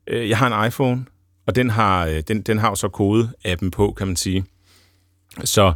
øh, 0.08 0.30
jeg 0.30 0.38
har 0.38 0.62
en 0.62 0.68
iPhone, 0.68 1.06
og 1.48 1.56
den 1.56 1.70
har, 1.70 2.06
øh, 2.06 2.24
den, 2.28 2.42
den 2.42 2.58
har 2.58 2.70
jo 2.70 2.76
så 2.76 2.88
kode-appen 2.88 3.70
på, 3.70 3.94
kan 3.98 4.08
man 4.08 4.16
sige. 4.16 4.46
Så 5.44 5.74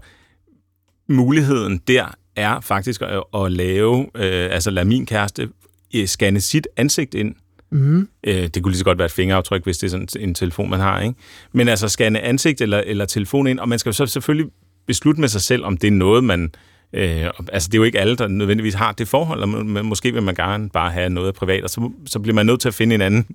muligheden 1.09 1.77
der 1.77 2.15
er 2.35 2.59
faktisk 2.59 3.01
at, 3.01 3.23
at 3.35 3.51
lave, 3.51 4.09
øh, 4.15 4.53
altså 4.53 4.71
lade 4.71 4.85
min 4.85 5.05
kæreste 5.05 5.49
øh, 5.95 6.07
scanne 6.07 6.41
sit 6.41 6.67
ansigt 6.77 7.13
ind. 7.13 7.35
Mm. 7.71 8.07
Øh, 8.23 8.47
det 8.47 8.63
kunne 8.63 8.71
lige 8.71 8.79
så 8.79 8.85
godt 8.85 8.97
være 8.97 9.05
et 9.05 9.11
fingeraftryk, 9.11 9.63
hvis 9.63 9.77
det 9.77 9.87
er 9.87 9.91
sådan 9.91 10.07
en 10.19 10.35
telefon, 10.35 10.69
man 10.69 10.79
har. 10.79 11.01
Ikke? 11.01 11.15
Men 11.51 11.67
altså 11.67 11.87
scanne 11.89 12.21
ansigt 12.21 12.61
eller, 12.61 12.83
eller 12.85 13.05
telefon 13.05 13.47
ind, 13.47 13.59
og 13.59 13.69
man 13.69 13.79
skal 13.79 13.89
jo 13.89 13.93
så 13.93 14.05
selvfølgelig 14.05 14.51
beslutte 14.87 15.21
med 15.21 15.29
sig 15.29 15.41
selv, 15.41 15.65
om 15.65 15.77
det 15.77 15.87
er 15.87 15.91
noget, 15.91 16.23
man... 16.23 16.51
Øh, 16.93 17.25
altså, 17.51 17.67
det 17.67 17.73
er 17.73 17.77
jo 17.77 17.83
ikke 17.83 17.99
alle, 17.99 18.15
der 18.15 18.27
nødvendigvis 18.27 18.73
har 18.73 18.91
det 18.91 19.07
forhold, 19.07 19.41
og 19.41 19.49
må- 19.49 19.81
måske 19.81 20.13
vil 20.13 20.23
man 20.23 20.35
gerne 20.35 20.69
bare 20.69 20.91
have 20.91 21.09
noget 21.09 21.35
privat, 21.35 21.63
og 21.63 21.69
så, 21.69 21.91
så 22.05 22.19
bliver 22.19 22.35
man 22.35 22.45
nødt 22.45 22.61
til 22.61 22.67
at 22.67 22.73
finde 22.73 22.95
en 22.95 23.01
anden, 23.01 23.25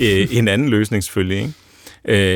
øh, 0.00 0.28
en 0.36 0.48
anden 0.48 0.68
løsning 0.68 1.04
selvfølgelig. 1.04 1.38
Ikke? 1.38 1.52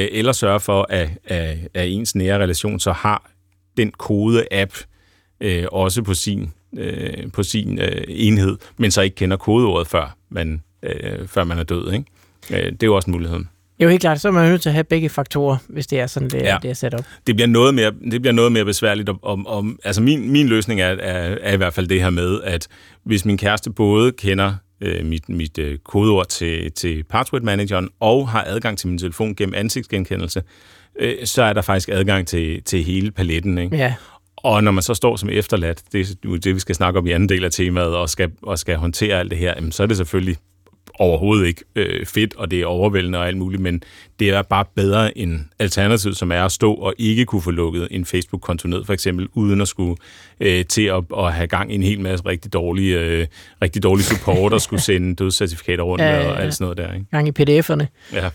Øh, 0.03 0.09
eller 0.13 0.33
sørge 0.33 0.61
for, 0.61 0.87
at, 0.91 1.11
at, 1.25 1.59
at 1.75 1.89
ens 1.89 2.15
nære 2.15 2.39
relation 2.39 2.81
så 2.81 2.93
har 2.93 3.31
den 3.77 3.93
kode-app 3.99 4.85
øh, 5.41 5.65
også 5.73 6.03
på 6.03 6.15
sin, 6.15 6.51
øh, 6.77 7.33
på 7.33 7.43
sin 7.43 7.79
øh, 7.81 8.05
enhed, 8.09 8.57
men 8.77 8.91
så 8.91 9.01
ikke 9.03 9.17
kender 9.17 9.37
kodeordet, 9.37 9.89
før 9.89 10.17
man, 10.31 10.63
øh, 10.83 11.29
før 11.29 11.45
man 11.45 11.59
er 11.59 11.63
død. 11.63 11.93
Ikke? 11.93 12.05
Øh, 12.51 12.73
det 12.73 12.83
er 12.83 12.87
jo 12.87 12.97
også 12.97 13.07
en 13.11 13.13
mulighed. 13.13 13.41
Jo 13.83 13.89
helt 13.89 14.01
klart, 14.01 14.21
så 14.21 14.29
er 14.29 14.33
man 14.33 14.51
nødt 14.51 14.63
til 14.63 14.69
at 14.69 14.73
have 14.75 14.85
begge 14.85 15.09
faktorer, 15.09 15.57
hvis 15.69 15.87
det 15.87 16.01
er 16.01 16.07
sådan, 16.07 16.29
det, 16.31 16.43
Ja. 16.43 16.59
det 16.63 16.71
er 16.71 16.75
sat 16.75 16.95
op. 16.95 17.05
det 17.27 17.35
bliver 17.37 17.47
noget 17.47 17.75
mere, 17.75 17.93
det 18.11 18.23
bliver 18.23 18.33
noget 18.33 18.53
mere 18.53 18.65
besværligt. 18.65 19.11
Om, 19.23 19.47
om, 19.47 19.79
altså 19.85 20.03
min, 20.03 20.31
min 20.33 20.49
løsning 20.49 20.81
er, 20.81 20.87
er, 20.87 21.37
er 21.43 21.53
i 21.53 21.57
hvert 21.57 21.75
fald 21.75 21.87
det 21.89 22.03
her 22.03 22.11
med, 22.11 22.41
at 22.43 22.69
hvis 23.05 23.25
min 23.25 23.39
kæreste 23.39 23.71
både 23.73 24.13
kender 24.13 24.55
øh, 24.81 25.07
mit, 25.07 25.29
mit 25.29 25.59
øh, 25.59 25.79
kodeord 25.79 26.27
til, 26.29 26.73
til 26.73 27.05
password-manageren 27.05 27.89
og 28.01 28.29
har 28.29 28.45
adgang 28.47 28.79
til 28.79 28.89
min 28.89 28.99
telefon 28.99 29.35
gennem 29.35 29.55
ansigtsgenkendelse, 29.55 30.43
øh, 31.01 31.15
så 31.25 31.43
er 31.43 31.53
der 31.53 31.63
faktisk 31.63 31.89
adgang 31.89 32.27
til, 32.27 32.63
til 32.63 32.85
hele 32.85 33.11
paletten. 33.11 33.59
Ikke? 33.59 33.77
Ja, 33.77 33.95
Og 34.37 34.65
når 34.65 34.71
man 34.71 34.83
så 34.83 34.95
står 34.95 35.17
som 35.17 35.29
efterladt, 35.29 35.83
det 35.93 36.01
er 36.25 36.39
det, 36.45 36.55
vi 36.55 36.61
skal 36.61 36.75
snakke 36.75 36.99
om 36.99 37.07
i 37.07 37.11
anden 37.11 37.29
del 37.29 37.45
af 37.45 37.51
temaet, 37.51 37.97
og 37.97 38.11
skal, 38.11 38.31
og 38.43 38.59
skal 38.59 38.77
håndtere 38.77 39.19
alt 39.19 39.31
det 39.31 39.39
her, 39.39 39.53
jamen, 39.57 39.73
så 39.73 39.83
er 39.83 39.87
det 39.87 39.97
selvfølgelig 39.97 40.37
overhovedet 41.01 41.47
ikke 41.47 41.65
øh, 41.77 42.07
fedt, 42.07 42.35
og 42.37 42.51
det 42.51 42.61
er 42.61 42.67
overvældende 42.67 43.19
og 43.19 43.27
alt 43.27 43.37
muligt, 43.37 43.63
men 43.63 43.83
det 44.19 44.31
er 44.31 44.43
bare 44.43 44.65
bedre 44.77 45.19
end 45.19 45.41
alternativet, 45.59 46.17
som 46.17 46.33
er 46.33 46.45
at 46.45 46.53
stå 46.53 46.75
og 46.75 46.95
ikke 46.99 47.25
kunne 47.25 47.43
få 47.43 47.51
lukket 47.51 47.89
en 47.91 48.05
Facebook-konto 48.05 48.69
ned, 48.69 48.85
for 48.85 48.93
eksempel, 48.93 49.29
uden 49.35 49.61
at 49.61 49.69
skulle 49.69 49.97
øh, 50.41 50.65
til 50.65 50.83
at, 50.83 51.05
at 51.19 51.33
have 51.33 51.47
gang 51.47 51.73
i 51.73 51.75
en 51.75 51.83
hel 51.83 52.01
masse 52.01 52.27
rigtig 52.27 52.53
dårlige, 52.53 52.99
øh, 52.99 53.27
rigtig 53.63 53.83
dårlige 53.83 54.05
support, 54.05 54.53
og 54.53 54.61
skulle 54.61 54.83
sende 54.83 55.15
dødscertifikater 55.15 55.83
rundt 55.85 56.03
Ja, 56.03 56.11
ja, 56.11 56.23
ja, 56.23 56.31
og 56.31 56.43
alt 56.43 56.55
sådan 56.55 56.65
noget 56.65 56.79
der. 56.79 56.95
Ikke? 56.95 57.07
gang 57.11 57.29
i 57.29 57.33
pdf'erne. 57.41 57.87
Ja. 58.13 58.31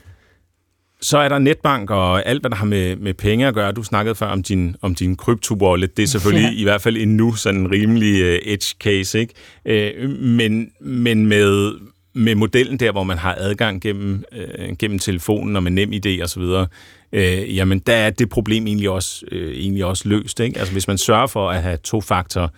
Så 1.01 1.17
er 1.17 1.29
der 1.29 1.39
netbank 1.39 1.89
og 1.89 2.27
alt, 2.27 2.41
hvad 2.41 2.49
der 2.49 2.55
har 2.57 2.65
med, 2.65 2.95
med 2.95 3.13
penge 3.13 3.47
at 3.47 3.53
gøre. 3.53 3.71
Du 3.71 3.83
snakkede 3.83 4.15
før 4.15 4.27
om 4.27 4.43
din, 4.43 4.75
om 4.81 4.95
din 4.95 5.17
krypto-wallet. 5.17 5.97
Det 5.97 6.03
er 6.03 6.07
selvfølgelig 6.07 6.51
ja. 6.53 6.61
i 6.61 6.63
hvert 6.63 6.81
fald 6.81 6.97
endnu 6.97 7.33
sådan 7.33 7.61
en 7.61 7.71
rimelig 7.71 8.23
uh, 8.23 8.53
edge 8.53 8.75
case, 8.79 9.19
ikke? 9.19 10.03
Uh, 10.03 10.09
men, 10.09 10.71
men 10.79 11.25
med, 11.25 11.73
med 12.15 12.35
modellen 12.35 12.79
der, 12.79 12.91
hvor 12.91 13.03
man 13.03 13.17
har 13.17 13.35
adgang 13.39 13.81
gennem, 13.81 14.23
øh, 14.31 14.75
gennem 14.79 14.99
telefonen 14.99 15.55
og 15.55 15.63
med 15.63 15.71
nem 15.71 15.93
idé 15.93 16.23
og 16.23 16.29
så 16.29 16.39
videre, 16.39 16.67
uh, 17.13 17.55
jamen 17.55 17.79
der 17.79 17.93
er 17.93 18.09
det 18.09 18.29
problem 18.29 18.67
egentlig 18.67 18.89
også, 18.89 19.25
øh, 19.31 19.57
egentlig 19.57 19.85
også 19.85 20.09
løst, 20.09 20.39
ikke? 20.39 20.59
Altså 20.59 20.73
hvis 20.73 20.87
man 20.87 20.97
sørger 20.97 21.27
for 21.27 21.49
at 21.49 21.63
have 21.63 21.77
to-faktor 21.77 22.53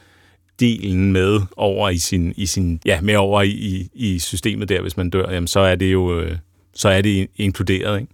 delen 0.60 1.12
med 1.12 1.42
over 1.58 1.90
i 1.90 1.98
sin, 1.98 2.34
i 2.38 2.46
sin 2.46 2.80
ja, 2.86 3.02
med 3.02 3.16
over 3.16 3.42
i, 3.42 3.50
i, 3.50 3.90
i 3.94 4.20
systemet 4.20 4.70
der, 4.70 4.82
hvis 4.82 4.98
man 4.98 5.10
dør, 5.10 5.32
jamen 5.32 5.48
så 5.48 5.60
er 5.60 5.76
det 5.76 5.94
jo, 5.94 6.20
øh, 6.20 6.38
så 6.76 6.90
er 6.90 7.02
det 7.02 7.28
inkluderet, 7.36 8.00
ikke? 8.00 8.14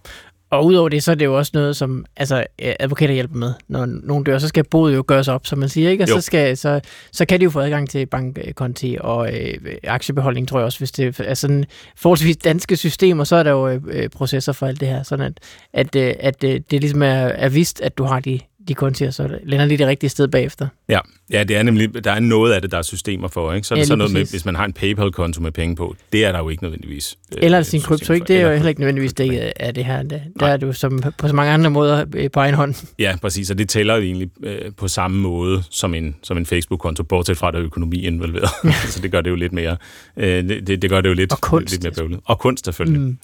Og 0.54 0.66
udover 0.66 0.88
det, 0.88 1.02
så 1.02 1.10
er 1.10 1.14
det 1.14 1.24
jo 1.24 1.38
også 1.38 1.50
noget, 1.54 1.76
som 1.76 2.04
altså, 2.16 2.44
øh, 2.62 2.72
advokater 2.80 3.14
hjælper 3.14 3.36
med. 3.36 3.52
Når 3.68 3.86
nogen 3.86 4.24
dør, 4.24 4.38
så 4.38 4.48
skal 4.48 4.64
boet 4.64 4.94
jo 4.94 5.04
gøres 5.06 5.28
op, 5.28 5.46
som 5.46 5.58
man 5.58 5.68
siger, 5.68 5.90
ikke? 5.90 6.04
Og 6.04 6.08
Jo. 6.08 6.14
så, 6.14 6.20
skal, 6.20 6.56
så, 6.56 6.80
så 7.12 7.24
kan 7.24 7.40
de 7.40 7.44
jo 7.44 7.50
få 7.50 7.60
adgang 7.60 7.90
til 7.90 8.06
bankkonti 8.06 8.96
og 9.00 9.32
øh, 9.34 9.54
aktiebeholdning, 9.84 10.48
tror 10.48 10.58
jeg 10.58 10.64
også, 10.64 10.78
hvis 10.78 10.92
det 10.92 11.20
er 11.20 11.34
sådan 11.34 11.64
forholdsvis 11.96 12.36
danske 12.36 12.76
systemer, 12.76 13.24
så 13.24 13.36
er 13.36 13.42
der 13.42 13.50
jo 13.50 13.68
øh, 13.68 13.80
øh, 13.86 14.08
processer 14.08 14.52
for 14.52 14.66
alt 14.66 14.80
det 14.80 14.88
her, 14.88 15.02
sådan 15.02 15.26
at, 15.26 15.40
at, 15.72 15.96
øh, 15.96 16.14
at 16.20 16.44
øh, 16.44 16.60
det 16.70 16.80
ligesom 16.80 17.02
er, 17.02 17.08
er 17.12 17.48
vist, 17.48 17.80
at 17.80 17.98
du 17.98 18.04
har 18.04 18.20
de, 18.20 18.40
de 18.68 18.74
kontier, 18.74 19.10
så 19.10 19.38
lander 19.44 19.66
de 19.66 19.78
det 19.78 19.86
rigtige 19.86 20.10
sted 20.10 20.28
bagefter. 20.28 20.68
Ja, 20.88 20.98
ja, 21.30 21.44
det 21.44 21.56
er 21.56 21.62
nemlig, 21.62 22.04
der 22.04 22.12
er 22.12 22.20
noget 22.20 22.52
af 22.52 22.62
det, 22.62 22.70
der 22.70 22.78
er 22.78 22.82
systemer 22.82 23.28
for, 23.28 23.52
ikke? 23.52 23.66
Så 23.66 23.74
er 23.74 23.78
Ja, 23.78 23.80
det 23.80 23.86
sådan 23.88 23.98
lige 23.98 23.98
noget 23.98 24.12
med, 24.12 24.20
præcis. 24.20 24.30
hvis 24.32 24.44
man 24.44 24.54
har 24.56 24.64
en 24.64 24.72
PayPal-konto 24.72 25.40
med 25.42 25.52
penge 25.52 25.76
på, 25.76 25.94
det 26.12 26.24
er 26.24 26.32
der 26.32 26.38
jo 26.38 26.48
ikke 26.48 26.62
nødvendigvis. 26.62 27.16
øh, 27.38 27.44
Eller 27.44 27.62
sin 27.62 27.80
krypto, 27.80 28.12
ikke? 28.12 28.26
Det 28.26 28.36
er 28.36 28.40
jo 28.40 28.46
Eller- 28.46 28.56
heller 28.56 28.68
ikke 28.68 28.80
nødvendigvis 28.80 29.12
dækket 29.12 29.52
af 29.60 29.74
det 29.74 29.84
her. 29.84 30.02
Der, 30.02 30.18
der 30.40 30.46
er 30.46 30.56
du 30.56 30.72
som 30.72 31.02
på 31.18 31.28
så 31.28 31.34
mange 31.34 31.52
andre 31.52 31.70
måder 31.70 32.04
øh, 32.16 32.30
på 32.30 32.40
egen 32.40 32.54
hånd. 32.54 32.74
Ja, 32.98 33.16
præcis, 33.22 33.50
og 33.50 33.58
det 33.58 33.68
tæller 33.68 33.96
jo 33.96 34.02
egentlig 34.02 34.30
øh, 34.42 34.72
på 34.76 34.88
samme 34.88 35.20
måde 35.20 35.62
som 35.70 35.94
en, 35.94 36.16
som 36.22 36.36
en 36.36 36.46
Facebook-konto, 36.46 37.02
bortset 37.02 37.36
fra, 37.36 37.48
at 37.48 37.54
der 37.54 37.60
er 37.60 37.64
økonomi 37.64 38.00
involveret. 38.06 38.48
så 38.92 39.00
det 39.02 39.10
gør 39.12 39.20
det 39.20 39.30
jo 39.30 39.36
lidt 39.36 39.52
mere, 39.52 39.76
øh, 40.16 40.48
det, 40.48 40.66
det, 40.66 40.82
det 40.82 40.90
gør 40.90 41.00
det 41.00 41.08
jo 41.08 41.14
lidt, 41.14 41.32
lidt 41.70 41.82
mere 41.82 41.92
bøvlet. 41.92 42.20
Og 42.24 42.38
kunst 42.38 42.64
selvfølgelig. 42.64 43.00
Mm. 43.00 43.18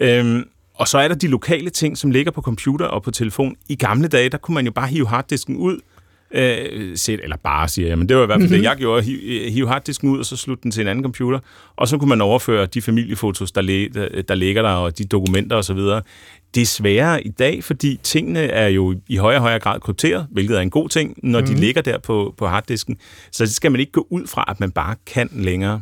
Øhm, 0.00 0.44
og 0.74 0.88
så 0.88 0.98
er 0.98 1.08
der 1.08 1.14
de 1.14 1.28
lokale 1.28 1.70
ting, 1.70 1.98
som 1.98 2.10
ligger 2.10 2.32
på 2.32 2.40
computer 2.40 2.86
og 2.86 3.02
på 3.02 3.10
telefon. 3.10 3.54
I 3.68 3.74
gamle 3.74 4.08
dage, 4.08 4.28
der 4.28 4.38
kunne 4.38 4.54
man 4.54 4.64
jo 4.64 4.72
bare 4.72 4.88
hive 4.88 5.08
harddisken 5.08 5.56
ud, 5.56 5.78
øh, 6.30 6.96
set, 6.96 7.20
eller 7.22 7.36
bare 7.36 7.68
siger 7.68 7.88
jeg, 7.88 7.98
men 7.98 8.08
det 8.08 8.16
var 8.16 8.22
i 8.22 8.26
hvert 8.26 8.40
fald 8.40 8.50
Mhm. 8.50 8.58
det, 8.58 8.64
jeg 8.64 8.76
gjorde. 8.76 9.02
Hive, 9.02 9.50
hive 9.50 9.68
harddisken 9.68 10.08
ud, 10.08 10.18
og 10.18 10.26
så 10.26 10.36
slutte 10.36 10.62
den 10.62 10.70
til 10.70 10.80
en 10.80 10.88
anden 10.88 11.02
computer. 11.04 11.38
Og 11.76 11.88
så 11.88 11.98
kunne 11.98 12.08
man 12.08 12.20
overføre 12.20 12.66
de 12.66 12.82
familiefotos, 12.82 13.52
der, 13.52 13.60
le, 13.62 13.88
der, 13.88 14.22
der 14.22 14.34
ligger 14.34 14.62
der, 14.62 14.70
og 14.70 14.98
de 14.98 15.04
dokumenter 15.04 15.56
osv. 15.56 15.76
Det 16.54 16.62
er 16.62 16.66
sværere 16.66 17.22
i 17.26 17.28
dag, 17.28 17.64
fordi 17.64 18.00
tingene 18.02 18.40
er 18.40 18.68
jo 18.68 18.94
i 19.08 19.16
højere 19.16 19.38
og 19.38 19.42
højere 19.42 19.58
grad 19.60 19.80
krypteret, 19.80 20.26
hvilket 20.30 20.56
er 20.56 20.60
en 20.60 20.70
god 20.70 20.88
ting, 20.88 21.18
når 21.22 21.40
mm. 21.40 21.46
de 21.46 21.54
ligger 21.54 21.82
der 21.82 21.98
på, 21.98 22.34
på 22.38 22.46
harddisken. 22.46 22.96
Så 23.32 23.44
det 23.44 23.54
skal 23.54 23.70
man 23.70 23.80
ikke 23.80 23.92
gå 23.92 24.06
ud 24.10 24.26
fra, 24.26 24.44
at 24.48 24.60
man 24.60 24.70
bare 24.70 24.94
kan 25.06 25.28
længere. 25.32 25.80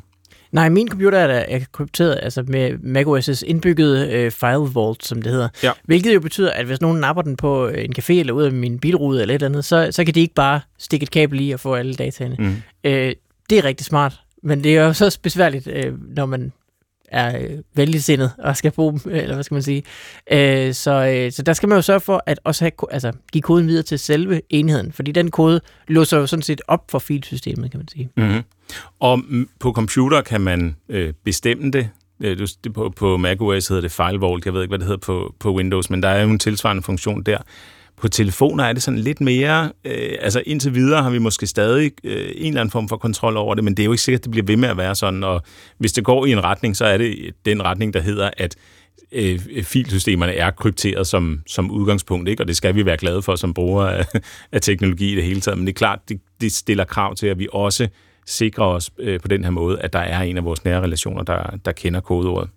Nej, 0.53 0.69
min 0.69 0.89
computer 0.89 1.19
er, 1.19 1.45
er 1.49 1.61
krypteret, 1.73 2.19
altså 2.23 2.45
med 2.47 2.71
macOS' 2.73 3.43
indbyggede 3.47 4.13
øh, 4.13 4.31
file 4.31 4.75
vault, 4.75 5.05
som 5.05 5.23
det 5.23 5.33
hedder. 5.33 5.49
Ja. 5.63 5.73
Hvilket 5.85 6.15
jo 6.15 6.21
betyder, 6.21 6.51
at 6.51 6.67
hvis 6.67 6.81
nogen 6.81 7.01
napper 7.01 7.23
den 7.23 7.37
på 7.37 7.67
øh, 7.67 7.85
en 7.85 7.95
café 7.99 8.13
eller 8.13 8.33
ud 8.33 8.43
af 8.43 8.53
min 8.53 8.79
bilrude 8.79 9.23
eller 9.23 9.35
et 9.35 9.39
eller 9.39 9.49
andet, 9.49 9.65
så, 9.65 9.89
så 9.91 10.05
kan 10.05 10.15
de 10.15 10.21
ikke 10.21 10.35
bare 10.35 10.61
stikke 10.79 11.05
et 11.05 11.11
kabel 11.11 11.41
i 11.41 11.51
og 11.51 11.61
få 11.61 11.75
alle 11.75 11.95
dataene. 11.95 12.37
Mm. 12.39 12.55
Øh, 12.85 13.13
det 13.51 13.59
er 13.59 13.65
rigtig 13.65 13.87
smart, 13.87 14.21
men 14.43 14.65
det 14.65 14.77
er 14.77 14.85
jo 14.85 14.93
så 14.93 15.19
besværligt, 15.23 15.69
øh, 15.69 15.93
når 16.17 16.27
man 16.27 16.53
er 17.13 17.39
øh, 17.39 17.59
venligsindet 17.75 18.33
og 18.39 18.57
skal 18.57 18.71
bruge 18.71 18.93
dem, 18.93 19.13
øh, 19.13 19.19
eller 19.19 19.35
hvad 19.35 19.45
skal 19.45 19.55
man 19.55 19.63
sige. 19.63 19.83
Øh, 20.33 20.75
så, 20.75 21.07
øh, 21.07 21.33
så 21.33 21.43
der 21.43 21.53
skal 21.53 21.69
man 21.69 21.79
jo 21.79 21.83
sørge 21.83 22.01
for 22.01 22.23
at 22.27 22.41
også 22.45 22.65
have, 22.65 22.73
altså, 22.91 23.13
give 23.33 23.43
koden 23.43 23.67
videre 23.67 23.83
til 23.83 23.99
selve 23.99 24.41
enheden, 24.51 24.93
fordi 24.93 25.13
den 25.13 25.31
kode 25.31 25.61
låser 25.89 26.19
jo 26.19 26.27
sådan 26.27 26.43
set 26.43 26.61
op 26.69 26.91
for 26.91 26.99
filsystemet, 26.99 27.71
kan 27.71 27.79
man 27.79 27.89
sige. 27.89 28.11
Mm-hmm. 28.17 28.43
Og 29.01 29.21
på 29.61 29.73
computer 29.73 30.21
kan 30.21 30.41
man 30.41 30.77
øh, 30.89 31.13
bestemme 31.25 31.71
det. 31.71 31.89
Øh, 32.23 32.39
det 32.65 32.73
på, 32.73 32.93
på 32.97 33.17
macOS 33.17 33.69
hedder 33.69 33.83
det 33.83 33.93
FileVault, 33.93 34.47
Jeg 34.47 34.55
ved 34.55 34.63
ikke, 34.63 34.71
hvad 34.71 34.79
det 34.79 34.87
hedder 34.87 35.01
på, 35.01 35.35
på 35.39 35.55
Windows, 35.55 35.91
men 35.91 36.03
der 36.03 36.09
er 36.09 36.23
jo 36.23 36.31
en 36.31 36.39
tilsvarende 36.39 36.83
funktion 36.83 37.23
der. 37.23 37.39
På 38.03 38.09
telefoner 38.09 38.65
er 38.65 38.73
det 38.73 38.83
sådan 38.83 39.01
lidt 39.01 39.21
mere... 39.21 39.73
Øh, 39.85 40.17
altså 40.21 40.43
indtil 40.47 40.75
videre 40.75 41.03
har 41.03 41.11
vi 41.11 41.19
måske 41.19 41.47
stadig 41.47 41.93
øh, 42.05 42.31
en 42.35 42.47
eller 42.47 42.61
anden 42.61 42.71
form 42.71 42.89
for 42.89 42.97
kontrol 42.97 43.37
over 43.37 43.55
det, 43.55 43.65
men 43.65 43.75
det 43.75 43.83
er 43.83 43.85
jo 43.85 43.93
ikke 43.93 44.03
sikkert, 44.03 44.21
at 44.21 44.25
det 44.25 44.31
bliver 44.31 44.47
ved 44.47 44.57
med 44.57 44.69
at 44.69 44.77
være 44.77 44.95
sådan. 44.95 45.25
Og 45.25 45.43
hvis 45.79 45.93
det 45.93 46.05
går 46.05 46.27
i 46.27 46.33
en 46.33 46.45
retning, 46.45 46.77
så 46.77 46.85
er 46.85 46.99
det 46.99 47.35
den 47.45 47.65
retning, 47.65 47.95
der 47.95 48.01
hedder, 48.01 48.31
at 48.37 48.57
øh, 49.13 49.41
øh, 49.51 49.65
filsystemerne 49.65 50.33
er 50.33 50.51
krypteret 50.51 51.07
som, 51.07 51.41
som 51.47 51.71
udgangspunkt, 51.71 52.29
ikke? 52.29 52.43
og 52.43 52.49
det 52.49 52.57
skal 52.57 52.75
vi 52.75 52.87
være 52.87 52.97
glade 52.97 53.23
for 53.23 53.37
som 53.37 53.55
brugere 53.55 53.97
af, 53.97 54.07
af 54.53 54.61
teknologi 54.61 55.13
i 55.13 55.17
det 55.17 55.25
hele 55.25 55.41
taget. 55.41 55.59
Men 55.59 55.67
det 55.67 55.73
er 55.73 55.79
klart, 55.79 55.99
det, 56.09 56.21
det 56.41 56.53
stiller 56.53 56.85
krav 56.85 57.15
til, 57.15 57.27
at 57.27 57.39
vi 57.39 57.49
også 57.53 57.89
sikrer 58.27 58.65
os 58.65 58.91
øh, 58.99 59.21
på 59.21 59.29
den 59.29 59.45
her 59.45 59.51
måde, 59.51 59.81
at 59.81 59.93
der 59.93 59.99
er 59.99 60.23
en 60.23 60.37
af 60.37 60.45
vores 60.45 60.65
nære 60.65 60.81
relationer, 60.81 61.23
der, 61.23 61.57
der 61.65 61.73
kender 61.73 62.01
kodeordet. 62.01 62.51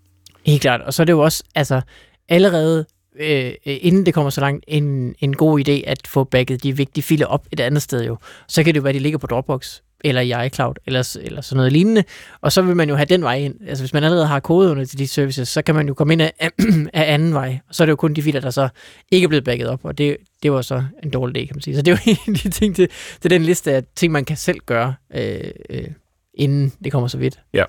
Helt 0.45 0.61
klart. 0.61 0.81
Og 0.81 0.93
så 0.93 1.03
er 1.03 1.05
det 1.05 1.13
jo 1.13 1.19
også, 1.19 1.43
altså, 1.55 1.81
allerede 2.29 2.85
Øh, 3.19 3.45
øh, 3.45 3.77
inden 3.81 4.05
det 4.05 4.13
kommer 4.13 4.29
så 4.29 4.41
langt, 4.41 4.65
en, 4.67 5.15
en 5.19 5.35
god 5.35 5.67
idé 5.67 5.71
at 5.71 6.07
få 6.07 6.23
backet 6.23 6.63
de 6.63 6.77
vigtige 6.77 7.03
filer 7.03 7.25
op 7.25 7.47
et 7.51 7.59
andet 7.59 7.81
sted 7.81 8.05
jo. 8.05 8.17
Så 8.47 8.63
kan 8.63 8.73
det 8.73 8.77
jo 8.77 8.83
være, 8.83 8.89
at 8.89 8.95
de 8.95 8.99
ligger 8.99 9.19
på 9.19 9.27
Dropbox, 9.27 9.79
eller 10.03 10.21
i 10.21 10.45
iCloud, 10.45 10.75
eller, 10.85 11.17
eller 11.21 11.41
sådan 11.41 11.57
noget 11.57 11.71
lignende. 11.71 12.03
Og 12.41 12.51
så 12.51 12.61
vil 12.61 12.75
man 12.75 12.89
jo 12.89 12.95
have 12.95 13.05
den 13.05 13.21
vej 13.23 13.35
ind. 13.35 13.55
Altså 13.67 13.83
hvis 13.83 13.93
man 13.93 14.03
allerede 14.03 14.27
har 14.27 14.39
koderne 14.39 14.85
til 14.85 14.99
de 14.99 15.07
services, 15.07 15.47
så 15.47 15.61
kan 15.61 15.75
man 15.75 15.87
jo 15.87 15.93
komme 15.93 16.13
ind 16.13 16.21
af, 16.21 16.33
af 16.93 17.13
anden 17.13 17.33
vej. 17.33 17.59
Og 17.69 17.75
så 17.75 17.83
er 17.83 17.85
det 17.85 17.91
jo 17.91 17.95
kun 17.95 18.13
de 18.13 18.21
filer, 18.21 18.41
der 18.41 18.49
så 18.49 18.69
ikke 19.11 19.25
er 19.25 19.29
blevet 19.29 19.43
backet 19.43 19.67
op, 19.67 19.79
og 19.83 19.97
det, 19.97 20.17
det 20.43 20.51
var 20.51 20.61
så 20.61 20.83
en 21.03 21.09
dårlig 21.09 21.41
idé, 21.41 21.45
kan 21.45 21.55
man 21.55 21.61
sige. 21.61 21.75
Så 21.75 21.81
det 21.81 21.91
er 21.91 21.97
jo 22.05 22.11
en 22.27 22.33
af 22.35 22.39
de 22.39 22.49
ting 22.49 22.75
til, 22.75 22.89
er 23.25 23.29
den 23.29 23.43
liste 23.43 23.71
af 23.73 23.83
ting, 23.95 24.13
man 24.13 24.25
kan 24.25 24.37
selv 24.37 24.59
gøre, 24.65 24.93
øh, 25.15 25.39
øh, 25.69 25.87
inden 26.33 26.73
det 26.83 26.91
kommer 26.91 27.07
så 27.07 27.17
vidt. 27.17 27.39
Ja, 27.53 27.63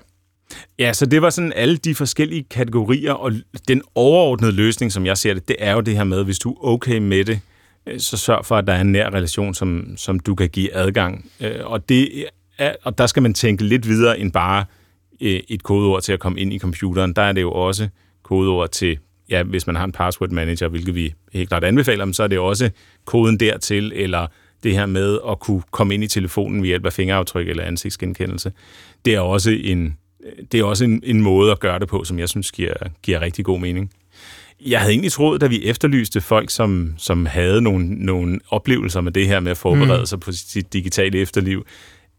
Ja, 0.79 0.93
så 0.93 1.05
det 1.05 1.21
var 1.21 1.29
sådan 1.29 1.53
alle 1.55 1.77
de 1.77 1.95
forskellige 1.95 2.43
kategorier, 2.43 3.13
og 3.13 3.31
den 3.67 3.81
overordnede 3.95 4.51
løsning, 4.51 4.91
som 4.91 5.05
jeg 5.05 5.17
ser 5.17 5.33
det, 5.33 5.47
det 5.47 5.55
er 5.59 5.73
jo 5.73 5.81
det 5.81 5.95
her 5.95 6.03
med, 6.03 6.23
hvis 6.23 6.39
du 6.39 6.51
er 6.51 6.57
okay 6.61 6.97
med 6.97 7.25
det, 7.25 7.39
øh, 7.87 7.99
så 7.99 8.17
sørg 8.17 8.45
for, 8.45 8.55
at 8.55 8.67
der 8.67 8.73
er 8.73 8.81
en 8.81 8.91
nær 8.91 9.09
relation, 9.09 9.53
som, 9.53 9.97
som 9.97 10.19
du 10.19 10.35
kan 10.35 10.49
give 10.49 10.75
adgang. 10.75 11.31
Øh, 11.41 11.55
og, 11.63 11.89
det 11.89 12.25
er, 12.57 12.73
og 12.83 12.97
der 12.97 13.07
skal 13.07 13.23
man 13.23 13.33
tænke 13.33 13.63
lidt 13.63 13.87
videre 13.87 14.19
end 14.19 14.31
bare 14.31 14.65
øh, 15.21 15.39
et 15.47 15.63
kodeord 15.63 16.01
til 16.01 16.13
at 16.13 16.19
komme 16.19 16.39
ind 16.39 16.53
i 16.53 16.59
computeren. 16.59 17.13
Der 17.13 17.21
er 17.21 17.31
det 17.31 17.41
jo 17.41 17.51
også 17.51 17.87
kodeord 18.23 18.69
til, 18.69 18.97
ja, 19.29 19.43
hvis 19.43 19.67
man 19.67 19.75
har 19.75 19.83
en 19.83 19.91
password 19.91 20.29
manager, 20.29 20.67
hvilket 20.67 20.95
vi 20.95 21.13
helt 21.33 21.49
klart 21.49 21.63
anbefaler, 21.63 22.11
så 22.11 22.23
er 22.23 22.27
det 22.27 22.39
også 22.39 22.69
koden 23.05 23.39
dertil, 23.39 23.91
eller 23.95 24.27
det 24.63 24.73
her 24.73 24.85
med 24.85 25.19
at 25.29 25.39
kunne 25.39 25.61
komme 25.71 25.93
ind 25.93 26.03
i 26.03 26.07
telefonen 26.07 26.61
ved 26.61 26.67
hjælp 26.67 26.85
af 26.85 26.93
fingeraftryk 26.93 27.49
eller 27.49 27.63
ansigtsgenkendelse. 27.63 28.51
Det 29.05 29.15
er 29.15 29.19
også 29.19 29.51
en, 29.51 29.97
det 30.51 30.59
er 30.59 30.63
også 30.63 30.83
en, 30.83 31.01
en 31.03 31.21
måde 31.21 31.51
at 31.51 31.59
gøre 31.59 31.79
det 31.79 31.87
på, 31.87 32.03
som 32.03 32.19
jeg 32.19 32.29
synes 32.29 32.51
giver, 32.51 32.73
giver 33.03 33.21
rigtig 33.21 33.45
god 33.45 33.59
mening. 33.59 33.91
Jeg 34.65 34.79
havde 34.79 34.91
egentlig 34.91 35.11
troet, 35.11 35.41
da 35.41 35.47
vi 35.47 35.65
efterlyste 35.65 36.21
folk, 36.21 36.49
som, 36.49 36.93
som 36.97 37.25
havde 37.25 37.61
nogle, 37.61 38.05
nogle 38.05 38.39
oplevelser 38.49 39.01
med 39.01 39.11
det 39.11 39.27
her 39.27 39.39
med 39.39 39.51
at 39.51 39.57
forberede 39.57 39.99
mm. 39.99 40.05
sig 40.05 40.19
på 40.19 40.31
sit 40.31 40.73
digitale 40.73 41.19
efterliv, 41.19 41.65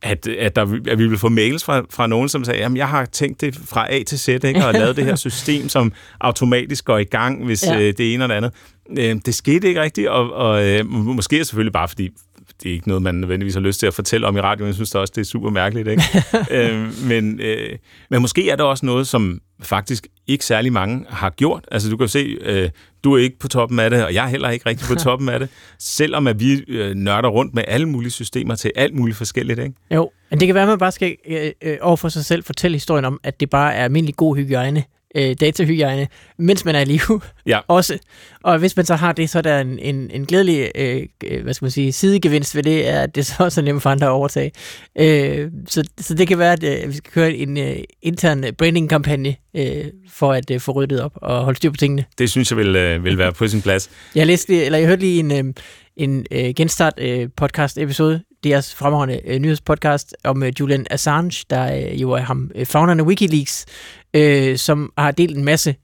at, 0.02 0.28
at, 0.28 0.56
der, 0.56 0.62
at 0.62 0.98
vi 0.98 1.04
ville 1.04 1.18
få 1.18 1.28
mails 1.28 1.64
fra, 1.64 1.82
fra 1.90 2.06
nogen, 2.06 2.28
som 2.28 2.44
sagde, 2.44 2.64
at 2.64 2.74
jeg 2.74 2.88
har 2.88 3.04
tænkt 3.04 3.40
det 3.40 3.56
fra 3.66 3.92
A 3.92 4.02
til 4.02 4.18
Z, 4.18 4.28
ikke, 4.28 4.66
og 4.66 4.72
lavet 4.72 4.96
det 4.96 5.04
her 5.04 5.16
system, 5.30 5.68
som 5.68 5.92
automatisk 6.20 6.84
går 6.84 6.98
i 6.98 7.04
gang, 7.04 7.44
hvis 7.44 7.66
ja. 7.66 7.80
øh, 7.80 7.94
det 7.98 8.14
ene 8.14 8.24
eller 8.24 8.36
andet. 8.36 8.52
Øh, 8.98 9.16
det 9.26 9.34
skete 9.34 9.68
ikke 9.68 9.82
rigtigt, 9.82 10.08
og, 10.08 10.32
og 10.32 10.66
øh, 10.66 10.86
måske 10.86 11.40
er 11.40 11.44
selvfølgelig 11.44 11.72
bare, 11.72 11.88
fordi 11.88 12.10
det 12.62 12.68
er 12.68 12.72
ikke 12.72 12.88
noget, 12.88 13.02
man 13.02 13.14
nødvendigvis 13.14 13.54
har 13.54 13.60
lyst 13.60 13.80
til 13.80 13.86
at 13.86 13.94
fortælle 13.94 14.26
om 14.26 14.36
i 14.36 14.40
radioen. 14.40 14.66
Jeg 14.66 14.74
synes 14.74 14.94
også, 14.94 15.12
det 15.16 15.20
er 15.20 15.24
super 15.24 15.50
mærkeligt. 15.50 15.88
Ikke? 15.88 16.02
øh, 16.50 17.04
men, 17.04 17.40
øh, 17.40 17.78
men 18.10 18.22
måske 18.22 18.50
er 18.50 18.56
der 18.56 18.64
også 18.64 18.86
noget, 18.86 19.06
som 19.06 19.40
faktisk 19.62 20.06
ikke 20.26 20.44
særlig 20.44 20.72
mange 20.72 21.04
har 21.08 21.30
gjort. 21.30 21.64
Altså 21.70 21.90
du 21.90 21.96
kan 21.96 22.08
se, 22.08 22.38
øh, 22.40 22.70
du 23.04 23.14
er 23.14 23.18
ikke 23.18 23.38
på 23.38 23.48
toppen 23.48 23.78
af 23.78 23.90
det, 23.90 24.04
og 24.04 24.14
jeg 24.14 24.24
er 24.24 24.28
heller 24.28 24.50
ikke 24.50 24.68
rigtig 24.68 24.88
på 24.88 24.94
toppen 25.08 25.28
af 25.28 25.38
det, 25.38 25.48
selvom 25.78 26.26
at 26.26 26.40
vi 26.40 26.64
øh, 26.68 26.94
nørder 26.94 27.28
rundt 27.28 27.54
med 27.54 27.64
alle 27.66 27.88
mulige 27.88 28.10
systemer 28.10 28.54
til 28.54 28.72
alt 28.76 28.94
muligt 28.94 29.16
forskelligt. 29.16 29.58
Ikke? 29.58 29.74
Jo, 29.94 30.10
men 30.30 30.40
det 30.40 30.48
kan 30.48 30.54
være, 30.54 30.62
at 30.62 30.68
man 30.68 30.78
bare 30.78 30.92
skal 30.92 31.16
øh, 31.26 31.50
øh, 31.62 31.76
overfor 31.80 32.08
sig 32.08 32.24
selv 32.24 32.44
fortælle 32.44 32.74
historien 32.74 33.04
om, 33.04 33.20
at 33.22 33.40
det 33.40 33.50
bare 33.50 33.74
er 33.74 33.84
almindelig 33.84 34.16
god 34.16 34.36
hygiejne 34.36 34.84
øh, 35.18 35.36
datahygiejne, 35.40 36.06
mens 36.38 36.64
man 36.64 36.74
er 36.74 36.80
i 36.80 36.84
live 36.84 37.20
ja. 37.46 37.58
også. 37.68 37.98
Og 38.44 38.58
hvis 38.58 38.76
man 38.76 38.86
så 38.86 38.94
har 38.94 39.12
det, 39.12 39.30
så 39.30 39.38
er 39.38 39.42
der 39.42 39.60
en, 39.60 39.78
en, 39.78 40.10
en 40.10 40.26
glædelig 40.26 40.70
øh, 40.74 41.06
hvad 41.42 41.54
skal 41.54 41.64
man 41.64 41.70
sige, 41.70 41.92
sidegevinst 41.92 42.56
ved 42.56 42.62
det, 42.62 42.88
er, 42.88 43.00
at 43.00 43.14
det 43.14 43.26
så 43.26 43.34
også 43.38 43.60
er 43.60 43.64
nemt 43.64 43.82
for 43.82 43.90
andre 43.90 44.06
at 44.06 44.10
overtage. 44.10 44.52
Øh, 44.98 45.50
så, 45.66 45.84
så 46.00 46.14
det 46.14 46.28
kan 46.28 46.38
være, 46.38 46.52
at 46.52 46.64
øh, 46.64 46.88
vi 46.88 46.96
skal 46.96 47.12
køre 47.12 47.34
en 47.34 47.58
øh, 47.58 47.76
intern 48.02 48.44
branding-kampagne 48.58 49.36
øh, 49.56 49.84
for 50.10 50.32
at 50.32 50.50
øh, 50.50 50.60
få 50.60 50.72
ryddet 50.72 51.00
op 51.00 51.12
og 51.16 51.44
holde 51.44 51.56
styr 51.56 51.70
på 51.70 51.76
tingene. 51.76 52.04
Det 52.18 52.30
synes 52.30 52.50
jeg 52.50 52.56
vil, 52.56 52.76
øh, 52.76 53.04
vil 53.04 53.18
være 53.18 53.32
på 53.32 53.48
sin 53.48 53.62
plads. 53.62 53.90
jeg 54.14 54.26
læste, 54.26 54.64
eller 54.64 54.78
jeg 54.78 54.88
hørte 54.88 55.00
lige 55.00 55.20
en, 55.20 55.32
øh, 55.32 55.54
en 55.96 56.26
øh, 56.30 56.54
genstart 56.54 56.92
øh, 56.98 57.28
deres 58.44 58.74
fremragende 58.74 59.20
øh, 59.24 59.38
nyhedspodcast 59.38 60.16
om 60.24 60.42
øh, 60.42 60.52
Julian 60.60 60.86
Assange, 60.90 61.44
der 61.50 61.76
øh, 61.76 62.00
jo 62.00 62.10
er 62.10 62.20
ham, 62.20 62.50
øh, 62.54 62.66
founderen 62.66 63.00
af 63.00 63.04
Wikileaks, 63.04 63.66
øh, 64.14 64.56
som 64.56 64.92
har 64.98 65.10
delt 65.10 65.36
en 65.36 65.44
masse 65.44 65.74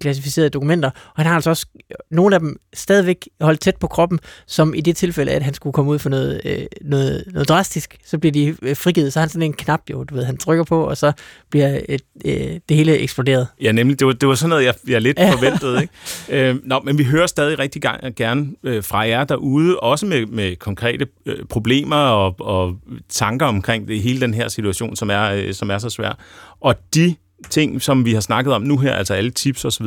klassificerede 0.00 0.50
dokumenter, 0.50 0.90
og 0.90 1.16
han 1.16 1.26
har 1.26 1.34
altså 1.34 1.50
også 1.50 1.66
nogle 2.10 2.34
af 2.34 2.40
dem 2.40 2.60
stadigvæk 2.74 3.28
holdt 3.40 3.60
tæt 3.60 3.76
på 3.76 3.86
kroppen, 3.86 4.18
som 4.46 4.74
i 4.74 4.80
det 4.80 4.96
tilfælde, 4.96 5.32
at 5.32 5.42
han 5.42 5.54
skulle 5.54 5.72
komme 5.72 5.90
ud 5.90 5.98
for 5.98 6.10
noget, 6.10 6.40
øh, 6.44 6.66
noget, 6.80 7.24
noget 7.32 7.48
drastisk, 7.48 7.96
så 8.04 8.18
bliver 8.18 8.32
de 8.32 8.56
øh, 8.62 8.76
frigivet, 8.76 9.12
så 9.12 9.18
har 9.18 9.22
han 9.22 9.28
sådan 9.28 9.42
en 9.42 9.52
knap, 9.52 9.80
jo, 9.90 10.04
du 10.04 10.14
ved, 10.14 10.24
han 10.24 10.36
trykker 10.36 10.64
på, 10.64 10.84
og 10.84 10.96
så 10.96 11.12
bliver 11.50 11.80
et, 11.88 12.02
øh, 12.24 12.60
det 12.68 12.76
hele 12.76 12.98
eksploderet. 12.98 13.46
Ja, 13.62 13.72
nemlig, 13.72 13.98
det 13.98 14.06
var, 14.06 14.12
det 14.12 14.28
var 14.28 14.34
sådan 14.34 14.48
noget, 14.48 14.64
jeg, 14.64 14.74
jeg 14.88 15.02
lidt 15.02 15.20
forventede, 15.38 15.82
ikke? 15.82 16.50
Øh, 16.50 16.56
nå, 16.64 16.80
men 16.80 16.98
vi 16.98 17.04
hører 17.04 17.26
stadig 17.26 17.58
rigtig 17.58 17.82
gerne 18.16 18.46
øh, 18.62 18.84
fra 18.84 18.98
jer 18.98 19.24
derude, 19.24 19.80
også 19.80 20.06
med, 20.06 20.26
med 20.26 20.56
konkrete 20.56 21.06
øh, 21.26 21.44
problemer 21.50 21.96
og, 21.96 22.34
og 22.40 22.76
tanker 23.08 23.46
omkring 23.46 23.88
det, 23.88 24.02
hele 24.02 24.20
den 24.20 24.34
her 24.34 24.48
situation, 24.48 24.96
som 24.96 25.10
er, 25.10 25.22
øh, 25.22 25.54
som 25.54 25.70
er 25.70 25.78
så 25.78 25.90
svær. 25.90 26.18
Og 26.60 26.74
de 26.94 27.14
ting, 27.50 27.82
som 27.82 28.04
vi 28.04 28.12
har 28.12 28.20
snakket 28.20 28.54
om 28.54 28.62
nu 28.62 28.78
her, 28.78 28.92
altså 28.92 29.14
alle 29.14 29.30
tips 29.30 29.64
osv., 29.64 29.86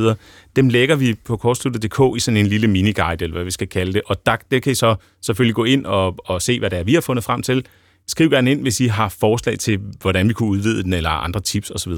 dem 0.55 0.69
lægger 0.69 0.95
vi 0.95 1.13
på 1.25 1.38
kortsluttet.dk 1.38 2.17
i 2.17 2.19
sådan 2.19 2.38
en 2.38 2.47
lille 2.47 2.67
miniguide, 2.67 3.23
eller 3.23 3.36
hvad 3.36 3.45
vi 3.45 3.51
skal 3.51 3.67
kalde 3.67 3.93
det. 3.93 4.01
Og 4.05 4.25
der, 4.25 4.36
det 4.51 4.63
kan 4.63 4.71
I 4.71 4.75
så 4.75 4.95
selvfølgelig 5.21 5.55
gå 5.55 5.63
ind 5.63 5.86
og, 5.86 6.15
og 6.25 6.41
se, 6.41 6.60
hvad 6.60 6.69
det 6.69 6.79
er, 6.79 6.83
vi 6.83 6.93
har 6.93 7.01
fundet 7.01 7.23
frem 7.23 7.41
til. 7.41 7.65
Skriv 8.07 8.29
gerne 8.29 8.51
ind, 8.51 8.62
hvis 8.62 8.79
I 8.79 8.88
har 8.88 9.10
forslag 9.10 9.60
til, 9.60 9.79
hvordan 10.01 10.29
vi 10.29 10.33
kunne 10.33 10.49
udvide 10.49 10.83
den, 10.83 10.93
eller 10.93 11.10
andre 11.10 11.39
tips 11.39 11.71
osv. 11.71 11.93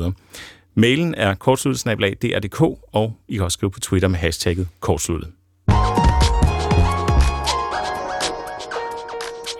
Mailen 0.75 1.15
er 1.15 1.33
kortsluttet.dk, 1.33 2.61
og 2.91 3.17
I 3.27 3.35
kan 3.35 3.43
også 3.43 3.55
skrive 3.55 3.71
på 3.71 3.79
Twitter 3.79 4.07
med 4.07 4.19
hashtagget 4.19 4.67
kortsluttet. 4.79 5.29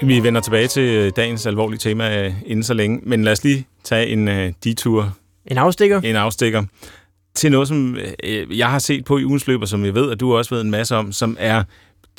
Vi 0.02 0.24
vender 0.24 0.42
tilbage 0.42 0.68
til 0.68 1.12
dagens 1.12 1.46
alvorlige 1.46 1.80
tema 1.80 2.26
øh, 2.26 2.34
inden 2.46 2.64
så 2.64 2.74
længe, 2.74 3.00
men 3.04 3.24
lad 3.24 3.32
os 3.32 3.44
lige 3.44 3.68
tage 3.84 4.08
en 4.08 4.28
uh, 4.28 4.54
detur 4.64 5.18
en 5.50 5.58
afstikker? 5.58 6.02
En 6.02 6.16
afstikker. 6.16 6.64
Til 7.36 7.52
noget, 7.52 7.68
som 7.68 7.98
øh, 8.24 8.58
jeg 8.58 8.70
har 8.70 8.80
set 8.80 9.06
på 9.06 9.18
i 9.18 9.26
ugens 9.26 9.48
løber, 9.48 9.66
som 9.66 9.86
jeg 9.86 9.96
ved, 9.96 10.12
at 10.12 10.20
du 10.20 10.38
også 10.38 10.56
ved 10.56 10.62
en 10.62 10.72
masse 10.72 10.96
om, 10.96 11.12
som 11.12 11.38
er 11.40 11.64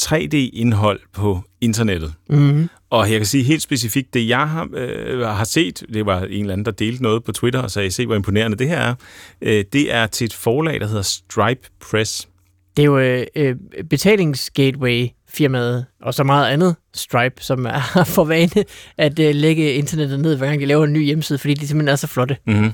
3D-indhold 0.03 1.01
på 1.13 1.41
internettet. 1.61 2.13
Mm-hmm. 2.31 2.69
Og 2.91 3.11
jeg 3.11 3.19
kan 3.19 3.27
sige 3.27 3.45
helt 3.45 3.63
specifikt, 3.63 4.15
det 4.15 4.29
jeg 4.29 4.49
har, 4.49 4.69
øh, 4.75 5.21
har 5.21 5.45
set, 5.45 5.83
det 5.95 6.07
var 6.07 6.21
en 6.21 6.41
eller 6.41 6.53
anden, 6.53 6.65
der 6.65 6.71
delte 6.71 7.03
noget 7.03 7.25
på 7.25 7.33
Twitter 7.33 7.61
og 7.61 7.71
sagde, 7.71 7.91
se 7.91 8.07
hvor 8.07 8.15
imponerende 8.15 8.57
det 8.57 8.69
her 8.69 8.79
er, 8.79 8.95
øh, 9.43 9.65
det 9.73 9.95
er 9.95 10.07
til 10.07 10.25
et 10.25 10.35
forlag, 10.35 10.81
der 10.81 10.87
hedder 10.87 11.03
Stripe 11.03 11.69
Press. 11.91 12.29
Det 12.77 12.83
er 12.83 12.87
jo 12.87 12.99
øh, 12.99 13.27
øh 13.37 13.57
betalingsgateway 13.91 15.09
firmaet 15.29 15.87
og 16.03 16.15
så 16.15 16.25
meget 16.25 16.49
andet 16.53 16.77
Stripe, 16.95 17.35
som 17.43 17.67
er 17.67 18.05
for 18.15 18.25
vane 18.25 18.65
at 18.99 19.19
øh, 19.19 19.35
lægge 19.35 19.73
internettet 19.73 20.21
ned, 20.21 20.37
hver 20.37 20.47
gang 20.47 20.61
de 20.61 20.67
laver 20.67 20.85
en 20.85 20.93
ny 20.93 21.05
hjemmeside, 21.05 21.39
fordi 21.39 21.55
de 21.55 21.67
simpelthen 21.67 21.93
er 21.93 21.97
så 21.97 22.07
flotte. 22.07 22.37
Mm-hmm. 22.47 22.73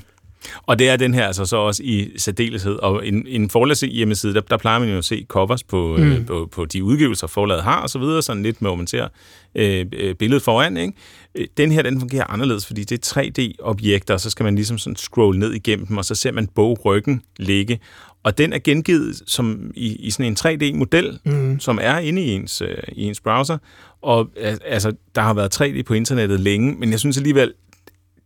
Og 0.63 0.79
det 0.79 0.89
er 0.89 0.95
den 0.95 1.13
her 1.13 1.27
altså 1.27 1.45
så 1.45 1.57
også 1.57 1.83
i 1.83 2.09
særdeleshed. 2.17 2.75
Og 2.75 3.07
en, 3.07 3.27
en 3.27 3.49
forlags 3.49 3.79
hjemmeside, 3.79 4.33
der, 4.33 4.41
der 4.41 4.57
plejer 4.57 4.79
man 4.79 4.89
jo 4.89 4.97
at 4.97 5.05
se 5.05 5.25
covers 5.27 5.63
på, 5.63 5.97
mm. 5.97 6.11
øh, 6.11 6.25
på, 6.25 6.49
på 6.51 6.65
de 6.65 6.83
udgivelser, 6.83 7.27
forlaget 7.27 7.63
har 7.63 7.81
og 7.81 7.89
så 7.89 7.99
videre, 7.99 8.21
sådan 8.21 8.43
lidt 8.43 8.61
med, 8.61 8.71
at 8.71 8.77
man 8.77 8.87
ser 8.87 9.07
øh, 9.55 9.85
øh, 9.93 10.15
billedet 10.15 10.43
foran. 10.43 10.77
Ikke? 10.77 10.93
Øh, 11.35 11.47
den 11.57 11.71
her, 11.71 11.81
den 11.81 11.99
fungerer 11.99 12.31
anderledes, 12.31 12.65
fordi 12.65 12.83
det 12.83 13.15
er 13.17 13.21
3D-objekter, 13.21 14.13
og 14.13 14.19
så 14.19 14.29
skal 14.29 14.43
man 14.43 14.55
ligesom 14.55 14.77
sådan 14.77 14.95
scroll 14.95 15.39
ned 15.39 15.53
igennem 15.53 15.87
dem, 15.87 15.97
og 15.97 16.05
så 16.05 16.15
ser 16.15 16.31
man 16.31 16.47
bogryggen 16.47 17.21
ligge. 17.37 17.79
Og 18.23 18.37
den 18.37 18.53
er 18.53 18.59
gengivet 18.59 19.21
som 19.27 19.71
i, 19.75 19.95
i 19.95 20.11
sådan 20.11 20.25
en 20.25 20.37
3D-model, 20.39 21.19
mm. 21.25 21.59
som 21.59 21.79
er 21.81 21.97
inde 21.97 22.21
i 22.21 22.31
ens, 22.31 22.61
øh, 22.61 22.77
i 22.91 23.03
ens 23.03 23.21
browser. 23.21 23.57
Og 24.01 24.29
altså, 24.65 24.93
der 25.15 25.21
har 25.21 25.33
været 25.33 25.61
3D 25.61 25.81
på 25.83 25.93
internettet 25.93 26.39
længe, 26.39 26.75
men 26.79 26.91
jeg 26.91 26.99
synes 26.99 27.17
alligevel, 27.17 27.53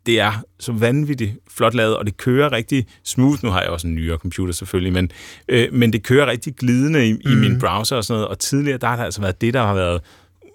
det 0.05 0.19
er 0.19 0.43
så 0.59 0.71
vanvittigt 0.71 1.31
flot 1.49 1.73
lavet, 1.73 1.97
og 1.97 2.05
det 2.05 2.17
kører 2.17 2.51
rigtig 2.51 2.87
smooth. 3.03 3.43
Nu 3.43 3.49
har 3.49 3.61
jeg 3.61 3.69
også 3.69 3.87
en 3.87 3.95
nyere 3.95 4.17
computer 4.17 4.53
selvfølgelig, 4.53 4.93
men, 4.93 5.11
øh, 5.47 5.73
men 5.73 5.93
det 5.93 6.03
kører 6.03 6.27
rigtig 6.27 6.55
glidende 6.55 7.09
i, 7.09 7.13
mm. 7.13 7.31
i 7.31 7.35
min 7.35 7.59
browser 7.59 7.95
og 7.95 8.03
sådan 8.03 8.17
noget. 8.17 8.27
Og 8.27 8.39
tidligere, 8.39 8.77
der 8.77 8.87
har 8.87 8.95
der 8.95 9.03
altså 9.03 9.21
været 9.21 9.41
det, 9.41 9.53
der 9.53 9.63
har 9.63 9.73
været 9.73 10.01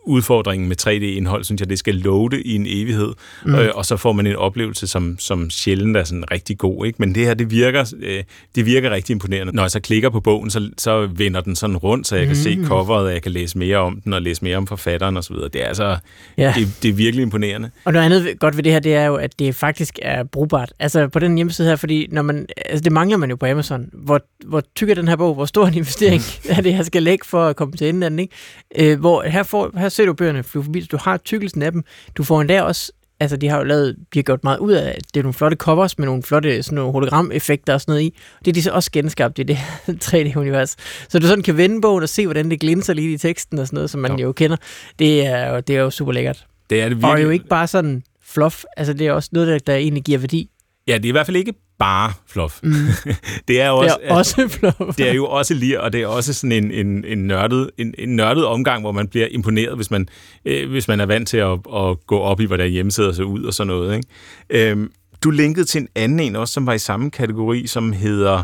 udfordringen 0.06 0.68
med 0.68 0.76
3D-indhold, 0.86 1.44
synes 1.44 1.60
jeg, 1.60 1.70
det 1.70 1.78
skal 1.78 1.94
loade 1.94 2.42
i 2.42 2.54
en 2.54 2.66
evighed, 2.68 3.12
mm. 3.44 3.54
øh, 3.54 3.70
og 3.74 3.84
så 3.86 3.96
får 3.96 4.12
man 4.12 4.26
en 4.26 4.36
oplevelse, 4.36 4.86
som, 4.86 5.18
som 5.18 5.50
sjældent 5.50 5.96
er 5.96 6.04
sådan 6.04 6.30
rigtig 6.30 6.58
god. 6.58 6.86
Ikke? 6.86 6.96
Men 6.98 7.14
det 7.14 7.26
her, 7.26 7.34
det 7.34 7.50
virker, 7.50 7.94
øh, 8.02 8.24
det 8.54 8.66
virker 8.66 8.90
rigtig 8.90 9.12
imponerende. 9.12 9.52
Når 9.56 9.62
jeg 9.62 9.70
så 9.70 9.80
klikker 9.80 10.10
på 10.10 10.20
bogen, 10.20 10.50
så, 10.50 10.70
så 10.78 11.06
vender 11.06 11.40
den 11.40 11.56
sådan 11.56 11.76
rundt, 11.76 12.06
så 12.06 12.16
jeg 12.16 12.24
mm. 12.24 12.28
kan 12.28 12.36
se 12.36 12.56
mm. 12.56 12.66
coveret, 12.66 13.06
og 13.06 13.12
jeg 13.12 13.22
kan 13.22 13.32
læse 13.32 13.58
mere 13.58 13.76
om 13.76 14.00
den, 14.00 14.12
og 14.12 14.22
læse 14.22 14.44
mere 14.44 14.56
om 14.56 14.66
forfatteren 14.66 15.16
osv. 15.16 15.36
Det 15.36 15.62
er 15.62 15.66
altså, 15.66 15.96
ja. 16.38 16.52
det, 16.56 16.68
det 16.82 16.88
er 16.88 16.92
virkelig 16.92 17.22
imponerende. 17.22 17.70
Og 17.84 17.92
noget 17.92 18.04
andet 18.04 18.38
godt 18.38 18.56
ved 18.56 18.62
det 18.62 18.72
her, 18.72 18.80
det 18.80 18.94
er 18.94 19.04
jo, 19.04 19.14
at 19.14 19.38
det 19.38 19.54
faktisk 19.54 19.98
er 20.02 20.24
brugbart. 20.24 20.72
Altså 20.78 21.08
på 21.08 21.18
den 21.18 21.36
hjemmeside 21.36 21.68
her, 21.68 21.76
fordi 21.76 22.08
når 22.12 22.22
man, 22.22 22.46
altså 22.66 22.82
det 22.82 22.92
mangler 22.92 23.16
man 23.16 23.30
jo 23.30 23.36
på 23.36 23.46
Amazon. 23.46 23.90
Hvor, 23.92 24.20
hvor 24.46 24.62
tyk 24.76 24.90
er 24.90 24.94
den 24.94 25.08
her 25.08 25.16
bog? 25.16 25.34
Hvor 25.34 25.44
stor 25.44 25.66
en 25.66 25.74
investering 25.74 26.22
er 26.56 26.60
det, 26.60 26.72
jeg 26.72 26.86
skal 26.86 27.02
lægge 27.02 27.24
for 27.26 27.46
at 27.46 27.56
komme 27.56 27.76
til 27.76 27.88
enden? 27.88 28.18
Ikke? 28.18 28.34
Øh, 28.78 29.00
hvor 29.00 29.22
her, 29.22 29.42
får, 29.42 29.70
her 29.78 29.88
ser 29.96 30.06
du 30.06 30.12
bøgerne 30.12 30.42
flyve 30.42 30.64
forbi, 30.64 30.80
så 30.80 30.88
du 30.90 30.98
har 31.00 31.16
tykkelsen 31.16 31.62
af 31.62 31.72
dem. 31.72 31.84
Du 32.16 32.24
får 32.24 32.40
endda 32.40 32.62
også 32.62 32.92
altså 33.20 33.36
de 33.36 33.48
har 33.48 33.58
jo 33.58 33.64
lavet, 33.64 33.96
de 34.14 34.18
har 34.18 34.22
gjort 34.22 34.44
meget 34.44 34.58
ud 34.58 34.72
af, 34.72 34.98
det 35.14 35.20
er 35.20 35.22
nogle 35.22 35.34
flotte 35.34 35.56
covers 35.56 35.98
med 35.98 36.06
nogle 36.06 36.22
flotte 36.22 36.62
sådan 36.62 36.76
nogle 36.76 36.92
hologram-effekter 36.92 37.74
og 37.74 37.80
sådan 37.80 37.92
noget 37.92 38.02
i. 38.02 38.14
Det 38.38 38.48
er 38.48 38.52
de 38.52 38.62
så 38.62 38.70
også 38.70 38.90
genskabt 38.92 39.38
i 39.38 39.42
det 39.42 39.58
3D-univers. 40.04 40.76
Så 41.10 41.18
du 41.18 41.26
sådan 41.26 41.42
kan 41.42 41.56
vende 41.56 41.80
bogen 41.80 42.02
og 42.02 42.08
se, 42.08 42.26
hvordan 42.26 42.50
det 42.50 42.60
glinser 42.60 42.94
lige 42.94 43.12
i 43.12 43.18
teksten 43.18 43.58
og 43.58 43.66
sådan 43.66 43.76
noget, 43.76 43.90
som 43.90 44.00
man 44.00 44.12
jo, 44.12 44.18
jo 44.18 44.32
kender. 44.32 44.56
Det 44.98 45.26
er, 45.26 45.50
jo, 45.50 45.60
det 45.60 45.76
er 45.76 45.80
jo 45.80 45.90
super 45.90 46.12
lækkert. 46.12 46.46
Det 46.70 46.80
er 46.80 46.88
det 46.88 46.96
virkelig. 46.96 47.12
Og 47.12 47.22
jo 47.22 47.30
ikke 47.30 47.48
bare 47.48 47.66
sådan 47.66 48.02
fluff, 48.22 48.64
altså 48.76 48.92
det 48.92 49.06
er 49.06 49.12
også 49.12 49.28
noget, 49.32 49.48
der, 49.48 49.58
der 49.58 49.74
egentlig 49.74 50.04
giver 50.04 50.18
værdi. 50.18 50.50
Ja, 50.86 50.94
det 50.94 51.04
er 51.04 51.08
i 51.08 51.12
hvert 51.12 51.26
fald 51.26 51.36
ikke 51.36 51.54
bare 51.78 52.12
fluff. 52.26 52.60
Mm. 52.62 52.72
det 53.48 53.60
er 53.60 53.68
jo 53.68 53.76
også, 53.76 53.96
det 54.02 54.10
er 54.10 54.14
også 54.14 54.48
fluff. 54.48 54.96
det 54.96 55.08
er 55.08 55.12
jo 55.12 55.26
også 55.26 55.54
lige, 55.54 55.80
og 55.80 55.92
det 55.92 56.02
er 56.02 56.06
også 56.06 56.32
sådan 56.32 56.52
en, 56.52 56.70
en, 56.70 57.04
en, 57.04 57.18
nørdet, 57.18 57.70
en, 57.78 57.94
en 57.98 58.16
nørdet 58.16 58.44
omgang, 58.44 58.80
hvor 58.82 58.92
man 58.92 59.08
bliver 59.08 59.26
imponeret, 59.30 59.76
hvis 59.76 59.90
man, 59.90 60.08
øh, 60.44 60.70
hvis 60.70 60.88
man 60.88 61.00
er 61.00 61.06
vant 61.06 61.28
til 61.28 61.36
at, 61.36 61.58
at 61.76 62.06
gå 62.06 62.18
op 62.18 62.40
i, 62.40 62.44
hvordan 62.44 62.70
hjemmesider 62.70 63.12
ser 63.12 63.24
ud 63.24 63.44
og 63.44 63.54
sådan 63.54 63.68
noget. 63.68 63.96
Ikke? 63.96 64.70
Øhm, 64.70 64.90
du 65.24 65.30
linkede 65.30 65.66
til 65.66 65.80
en 65.80 65.88
anden 65.94 66.20
en 66.20 66.36
også, 66.36 66.54
som 66.54 66.66
var 66.66 66.72
i 66.72 66.78
samme 66.78 67.10
kategori, 67.10 67.66
som 67.66 67.92
hedder... 67.92 68.42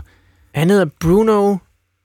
Han 0.54 0.70
hedder 0.70 0.86
Bruno 1.00 1.56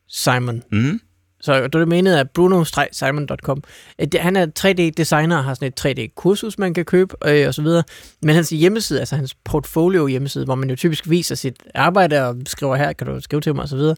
Simon. 0.10 0.64
Mm, 0.72 1.00
Så 1.42 1.68
du 1.68 1.86
menede 1.86 2.20
er 2.20 2.24
bruno-simon.com. 2.24 3.64
Øh, 4.02 4.08
det- 4.08 4.22
Han 4.22 4.36
er 4.36 4.46
3D-designer 4.60 5.38
og 5.38 5.44
har 5.44 5.54
sådan 5.54 5.68
et 5.68 5.86
3D-kursus, 5.86 6.58
man 6.58 6.74
kan 6.74 6.86
købe 6.86 7.16
øh, 7.26 7.48
og 7.48 7.54
så 7.54 7.62
videre. 7.62 7.84
Men 8.22 8.36
hans 8.36 8.50
hjemmeside, 8.50 9.00
altså 9.00 9.16
hans 9.16 9.36
portfolio-hjemmeside, 9.46 10.46
hvor 10.46 10.56
man 10.56 10.70
jo 10.70 10.76
typisk 10.76 11.10
viser 11.10 11.36
sit 11.36 11.56
arbejde 11.76 12.28
og 12.28 12.36
skriver 12.46 12.76
her, 12.76 12.94
kan 12.94 13.08
du 13.08 13.20
skrive 13.22 13.42
til 13.42 13.56
mig 13.56 13.64
og 13.64 13.70
så 13.70 13.76
videre, 13.76 13.96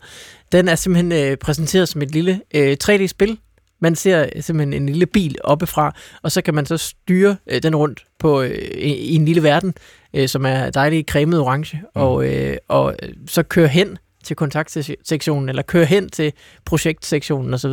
den 0.51 0.67
er 0.67 0.75
simpelthen 0.75 1.11
øh, 1.31 1.37
præsenteret 1.37 1.89
som 1.89 2.01
et 2.01 2.11
lille 2.11 2.41
øh, 2.55 2.77
3D-spil. 2.83 3.37
Man 3.81 3.95
ser 3.95 4.29
simpelthen 4.41 4.73
en 4.73 4.85
lille 4.89 5.05
bil 5.05 5.35
oppefra, 5.43 5.95
og 6.21 6.31
så 6.31 6.41
kan 6.41 6.53
man 6.55 6.65
så 6.65 6.77
styre 6.77 7.35
øh, 7.47 7.63
den 7.63 7.75
rundt 7.75 8.03
på 8.19 8.41
øh, 8.41 8.51
i, 8.77 9.15
en 9.15 9.25
lille 9.25 9.43
verden, 9.43 9.73
øh, 10.13 10.27
som 10.29 10.45
er 10.45 10.69
dejlig 10.69 11.05
cremet 11.09 11.39
orange, 11.39 11.81
og, 11.95 12.25
øh, 12.25 12.57
og 12.67 12.95
øh, 13.03 13.09
så 13.27 13.43
køre 13.43 13.67
hen 13.67 13.97
til 14.23 14.35
kontaktsektionen, 14.35 15.49
eller 15.49 15.61
køre 15.61 15.85
hen 15.85 16.09
til 16.09 16.33
projektsektionen 16.65 17.53
osv. 17.53 17.71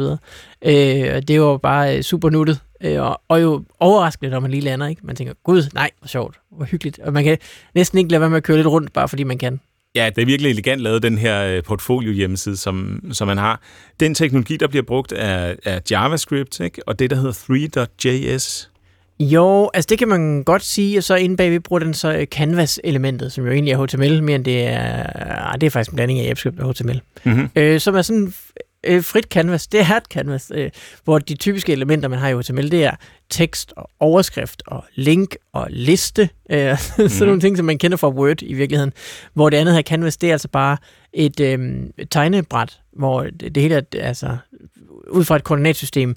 Øh, 0.64 1.22
det 1.28 1.40
var 1.40 1.56
bare 1.56 1.96
øh, 1.96 2.02
super 2.02 2.30
nuttet, 2.30 2.60
øh, 2.80 3.02
og, 3.02 3.20
og 3.28 3.42
jo 3.42 3.64
overraskende, 3.80 4.30
når 4.30 4.40
man 4.40 4.50
lige 4.50 4.60
lander. 4.60 4.86
Ikke? 4.86 5.06
Man 5.06 5.16
tænker, 5.16 5.34
gud, 5.44 5.70
nej, 5.74 5.90
hvor 5.98 6.08
sjovt, 6.08 6.36
hvor 6.50 6.64
hyggeligt. 6.64 6.98
Og 6.98 7.12
man 7.12 7.24
kan 7.24 7.38
næsten 7.74 7.98
ikke 7.98 8.10
lade 8.10 8.20
være 8.20 8.30
med 8.30 8.36
at 8.36 8.44
køre 8.44 8.56
lidt 8.56 8.66
rundt, 8.66 8.92
bare 8.92 9.08
fordi 9.08 9.24
man 9.24 9.38
kan. 9.38 9.60
Ja, 9.94 10.10
det 10.16 10.22
er 10.22 10.26
virkelig 10.26 10.50
elegant 10.50 10.80
lavet, 10.80 11.02
den 11.02 11.18
her 11.18 11.44
øh, 11.44 11.62
portfolio-hjemmeside, 11.62 12.56
som, 12.56 13.00
som 13.12 13.28
man 13.28 13.38
har. 13.38 13.60
Den 14.00 14.14
teknologi, 14.14 14.56
der 14.56 14.68
bliver 14.68 14.82
brugt, 14.82 15.12
er, 15.12 15.54
er 15.64 15.80
JavaScript, 15.90 16.60
ikke? 16.60 16.88
og 16.88 16.98
det, 16.98 17.10
der 17.10 17.16
hedder 17.16 17.32
3.js. 17.32 18.70
Jo, 19.20 19.70
altså 19.74 19.86
det 19.90 19.98
kan 19.98 20.08
man 20.08 20.42
godt 20.42 20.62
sige, 20.62 20.98
og 20.98 21.04
så 21.04 21.14
inde 21.14 21.36
bagved 21.36 21.60
bruger 21.60 21.80
den 21.80 21.94
så 21.94 22.12
øh, 22.12 22.26
Canvas-elementet, 22.26 23.32
som 23.32 23.44
jo 23.44 23.52
egentlig 23.52 23.72
er 23.72 23.86
HTML, 23.86 24.22
mere 24.22 24.36
end 24.36 24.44
det 24.44 24.66
er, 24.66 25.06
ah, 25.52 25.60
det 25.60 25.66
er 25.66 25.70
faktisk 25.70 25.90
en 25.90 25.96
blanding 25.96 26.20
af 26.20 26.24
JavaScript 26.24 26.60
og 26.60 26.72
HTML. 26.72 27.00
Mm-hmm. 27.24 27.48
øh, 27.56 27.80
som 27.80 27.94
er 27.94 28.02
sådan 28.02 28.32
øh, 28.84 29.02
frit 29.02 29.24
canvas. 29.24 29.66
Det 29.66 29.80
er 29.80 29.96
et 29.96 30.04
canvas, 30.04 30.52
øh, 30.54 30.70
hvor 31.04 31.18
de 31.18 31.34
typiske 31.34 31.72
elementer, 31.72 32.08
man 32.08 32.18
har 32.18 32.28
i 32.28 32.34
HTML, 32.34 32.70
det 32.70 32.84
er 32.84 32.94
tekst 33.30 33.72
og 33.76 33.90
overskrift 34.00 34.62
og 34.66 34.84
link 34.94 35.36
og 35.52 35.66
liste. 35.70 36.28
Øh, 36.50 36.78
sådan 36.96 37.26
nogle 37.26 37.40
ting, 37.40 37.56
som 37.56 37.66
man 37.66 37.78
kender 37.78 37.96
fra 37.96 38.08
Word 38.08 38.42
i 38.42 38.54
virkeligheden. 38.54 38.92
Hvor 39.34 39.50
det 39.50 39.56
andet 39.56 39.74
her 39.74 39.82
canvas, 39.82 40.16
det 40.16 40.28
er 40.28 40.32
altså 40.32 40.48
bare 40.48 40.76
et 41.12 41.40
øh, 41.40 41.82
tegnebræt, 42.10 42.80
hvor 42.92 43.22
det, 43.22 43.54
det 43.54 43.62
hele 43.62 43.74
er 43.74 43.82
altså 44.08 44.36
ud 45.10 45.24
fra 45.24 45.36
et 45.36 45.44
koordinatsystem. 45.44 46.16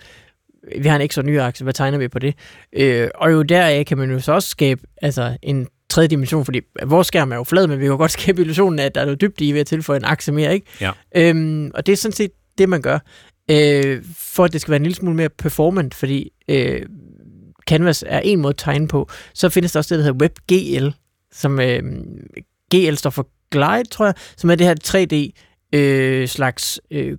Vi 0.77 0.87
har 0.87 0.99
en 0.99 1.09
x 1.09 1.17
og 1.17 1.23
en 1.23 1.29
y-akse, 1.29 1.63
hvad 1.63 1.73
tegner 1.73 1.97
vi 1.97 2.07
på 2.07 2.19
det? 2.19 2.35
Øh, 2.73 3.07
og 3.15 3.31
jo 3.31 3.41
deraf 3.41 3.85
kan 3.85 3.97
man 3.97 4.11
jo 4.11 4.19
så 4.19 4.31
også 4.31 4.49
skabe 4.49 4.81
altså, 5.01 5.37
en 5.41 5.67
tredje 5.89 6.07
dimension, 6.07 6.45
fordi 6.45 6.61
vores 6.85 7.07
skærm 7.07 7.31
er 7.31 7.35
jo 7.35 7.43
flad, 7.43 7.67
men 7.67 7.79
vi 7.79 7.85
kan 7.85 7.97
godt 7.97 8.11
skabe 8.21 8.41
illusionen 8.41 8.79
af, 8.79 8.85
at 8.85 8.95
der 8.95 9.01
er 9.01 9.05
noget 9.05 9.21
dybde 9.21 9.45
i 9.45 9.51
ved 9.51 9.59
at 9.59 9.67
tilføje 9.67 9.97
en 9.97 10.05
akse 10.05 10.31
mere, 10.31 10.53
ikke? 10.53 10.67
Ja. 10.81 10.91
Øhm, 11.15 11.71
og 11.73 11.85
det 11.85 11.91
er 11.91 11.97
sådan 11.97 12.15
set 12.15 12.31
det, 12.57 12.69
man 12.69 12.81
gør, 12.81 12.99
øh, 13.51 14.03
for 14.17 14.43
at 14.45 14.53
det 14.53 14.61
skal 14.61 14.71
være 14.71 14.77
en 14.77 14.83
lille 14.83 14.95
smule 14.95 15.15
mere 15.15 15.29
performant, 15.29 15.93
fordi 15.93 16.31
øh, 16.47 16.81
Canvas 17.69 18.03
er 18.07 18.19
en 18.19 18.41
måde 18.41 18.51
at 18.51 18.57
tegne 18.57 18.87
på. 18.87 19.09
Så 19.33 19.49
findes 19.49 19.71
der 19.71 19.79
også 19.79 19.95
det, 19.95 20.03
der 20.03 20.13
hedder 20.13 20.25
WebGL, 20.25 20.95
som 21.31 21.59
øh, 21.59 21.83
GL 22.75 22.95
står 22.95 23.09
for 23.09 23.27
Glide, 23.51 23.89
tror 23.89 24.05
jeg, 24.05 24.13
som 24.37 24.49
er 24.49 24.55
det 24.55 24.67
her 24.67 24.75
3D 24.83 25.41
øh, 25.77 26.27
slags 26.27 26.81
øh, 26.91 27.17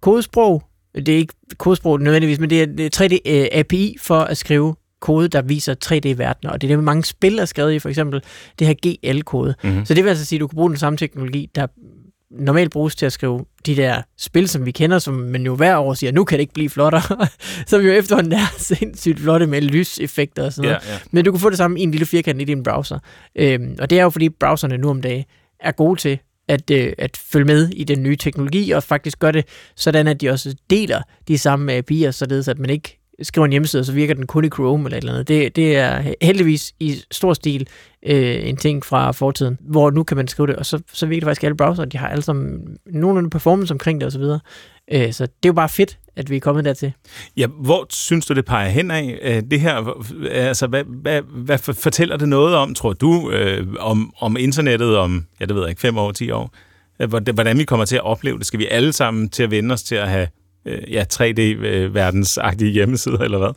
kodesprog. 0.00 0.62
Det 0.94 1.08
er 1.08 1.16
ikke 1.16 1.34
kodesprog 1.58 2.00
nødvendigvis, 2.00 2.38
men 2.38 2.50
det 2.50 2.62
er, 2.62 2.66
det 2.66 3.00
er 3.00 3.04
3D 3.04 3.18
øh, 3.26 3.46
API 3.52 3.96
for 4.00 4.20
at 4.20 4.36
skrive 4.36 4.74
kode, 5.00 5.28
der 5.28 5.42
viser 5.42 5.74
3D-verdener, 5.84 6.50
og 6.50 6.60
det 6.60 6.70
er 6.70 6.76
det, 6.76 6.84
mange 6.84 7.04
spil 7.04 7.38
er 7.38 7.44
skrevet 7.44 7.72
i, 7.72 7.78
for 7.78 7.88
eksempel 7.88 8.22
det 8.58 8.66
her 8.66 8.74
GL-kode. 8.74 9.54
Mm-hmm. 9.64 9.84
Så 9.84 9.94
det 9.94 10.04
vil 10.04 10.08
altså 10.08 10.24
sige, 10.24 10.36
at 10.36 10.40
du 10.40 10.46
kan 10.46 10.56
bruge 10.56 10.70
den 10.70 10.78
samme 10.78 10.96
teknologi, 10.96 11.50
der 11.54 11.66
normalt 12.30 12.70
bruges 12.70 12.96
til 12.96 13.06
at 13.06 13.12
skrive 13.12 13.44
de 13.66 13.76
der 13.76 14.02
spil, 14.18 14.48
som 14.48 14.66
vi 14.66 14.70
kender, 14.70 14.98
som 14.98 15.14
man 15.14 15.42
jo 15.42 15.54
hver 15.54 15.76
år 15.76 15.94
siger, 15.94 16.12
nu 16.12 16.24
kan 16.24 16.38
det 16.38 16.40
ikke 16.40 16.54
blive 16.54 16.70
flottere, 16.70 17.28
som 17.66 17.80
jo 17.80 17.92
efterhånden 17.92 18.32
er 18.32 18.54
sindssygt 18.58 19.20
flotte 19.20 19.46
med 19.46 19.60
lyseffekter 19.60 20.44
og 20.44 20.52
sådan 20.52 20.68
noget. 20.68 20.82
Ja, 20.86 20.92
ja. 20.92 20.98
Men 21.10 21.24
du 21.24 21.32
kan 21.32 21.40
få 21.40 21.50
det 21.50 21.58
samme 21.58 21.80
i 21.80 21.82
en 21.82 21.90
lille 21.90 22.06
firkant 22.06 22.40
i 22.40 22.44
din 22.44 22.62
browser. 22.62 22.98
Øhm, 23.36 23.76
og 23.78 23.90
det 23.90 23.98
er 23.98 24.02
jo 24.02 24.10
fordi 24.10 24.28
browserne 24.28 24.78
nu 24.78 24.90
om 24.90 25.02
dagen 25.02 25.24
er 25.60 25.72
gode 25.72 26.00
til 26.00 26.18
at, 26.50 26.70
øh, 26.70 26.92
at 26.98 27.16
følge 27.16 27.44
med 27.44 27.68
i 27.68 27.84
den 27.84 28.02
nye 28.02 28.16
teknologi, 28.16 28.70
og 28.70 28.82
faktisk 28.82 29.18
gør 29.18 29.30
det 29.30 29.44
sådan, 29.76 30.06
at 30.06 30.20
de 30.20 30.30
også 30.30 30.54
deler 30.70 31.02
de 31.28 31.38
samme 31.38 31.78
API'er, 31.78 32.10
således 32.10 32.48
at 32.48 32.58
man 32.58 32.70
ikke 32.70 33.00
skriver 33.22 33.44
en 33.44 33.50
hjemmeside, 33.50 33.80
og 33.80 33.84
så 33.86 33.92
virker 33.92 34.14
den 34.14 34.26
kun 34.26 34.44
i 34.44 34.48
Chrome 34.48 34.84
eller 34.84 34.96
et 34.96 35.00
eller 35.00 35.12
andet. 35.12 35.28
Det, 35.28 35.56
det 35.56 35.76
er 35.76 36.14
heldigvis 36.22 36.72
i 36.80 37.02
stor 37.10 37.34
stil 37.34 37.68
øh, 38.06 38.48
en 38.48 38.56
ting 38.56 38.84
fra 38.84 39.12
fortiden, 39.12 39.58
hvor 39.60 39.90
nu 39.90 40.02
kan 40.02 40.16
man 40.16 40.28
skrive 40.28 40.46
det, 40.46 40.56
og 40.56 40.66
så, 40.66 40.82
så 40.92 41.06
virker 41.06 41.20
det 41.20 41.26
faktisk 41.26 41.44
alle 41.44 41.56
browser, 41.56 41.84
de 41.84 41.98
har 41.98 42.08
alle 42.08 42.22
sammen 42.22 42.76
nogenlunde 42.86 43.30
performance 43.30 43.74
omkring 43.74 44.00
det 44.00 44.06
osv. 44.06 44.22
Øh, 44.92 45.12
så 45.12 45.26
det 45.26 45.32
er 45.44 45.48
jo 45.48 45.52
bare 45.52 45.68
fedt, 45.68 45.98
at 46.16 46.30
vi 46.30 46.36
er 46.36 46.40
kommet 46.40 46.64
dertil. 46.64 46.92
Ja, 47.36 47.46
hvor 47.46 47.86
synes 47.90 48.26
du, 48.26 48.34
det 48.34 48.44
peger 48.44 48.68
hen 48.68 48.90
af? 48.90 49.18
øh, 49.22 49.42
Det 49.50 49.60
her, 49.60 50.02
altså, 50.30 50.66
hvad, 50.66 50.84
hvad, 50.84 51.22
hvad 51.22 51.58
for- 51.58 51.72
fortæller 51.72 52.16
det 52.16 52.28
noget 52.28 52.54
om, 52.56 52.74
tror 52.74 52.92
du, 52.92 53.30
øh, 53.30 53.66
om, 53.78 54.12
om 54.20 54.36
internettet 54.36 54.96
om, 54.96 55.26
ja, 55.40 55.44
det 55.44 55.54
ved 55.54 55.62
jeg 55.62 55.70
ikke, 55.70 55.80
fem 55.80 55.98
år, 55.98 56.12
ti 56.12 56.30
år? 56.30 56.54
Øh, 57.00 57.08
hvordan- 57.08 57.34
Hvordan 57.34 57.58
vi 57.58 57.64
kommer 57.64 57.86
til 57.86 57.96
at 57.96 58.02
opleve 58.04 58.38
det? 58.38 58.46
Skal 58.46 58.60
vi 58.60 58.66
alle 58.66 58.92
sammen 58.92 59.28
til 59.28 59.42
at 59.42 59.50
vende 59.50 59.72
os 59.72 59.82
til 59.82 59.94
at 59.94 60.08
have 60.08 60.28
øh, 60.66 60.92
ja, 60.92 61.04
3D-verdensagtige 61.12 62.70
hjemmesider, 62.70 63.18
eller 63.18 63.38
hvad? 63.38 63.50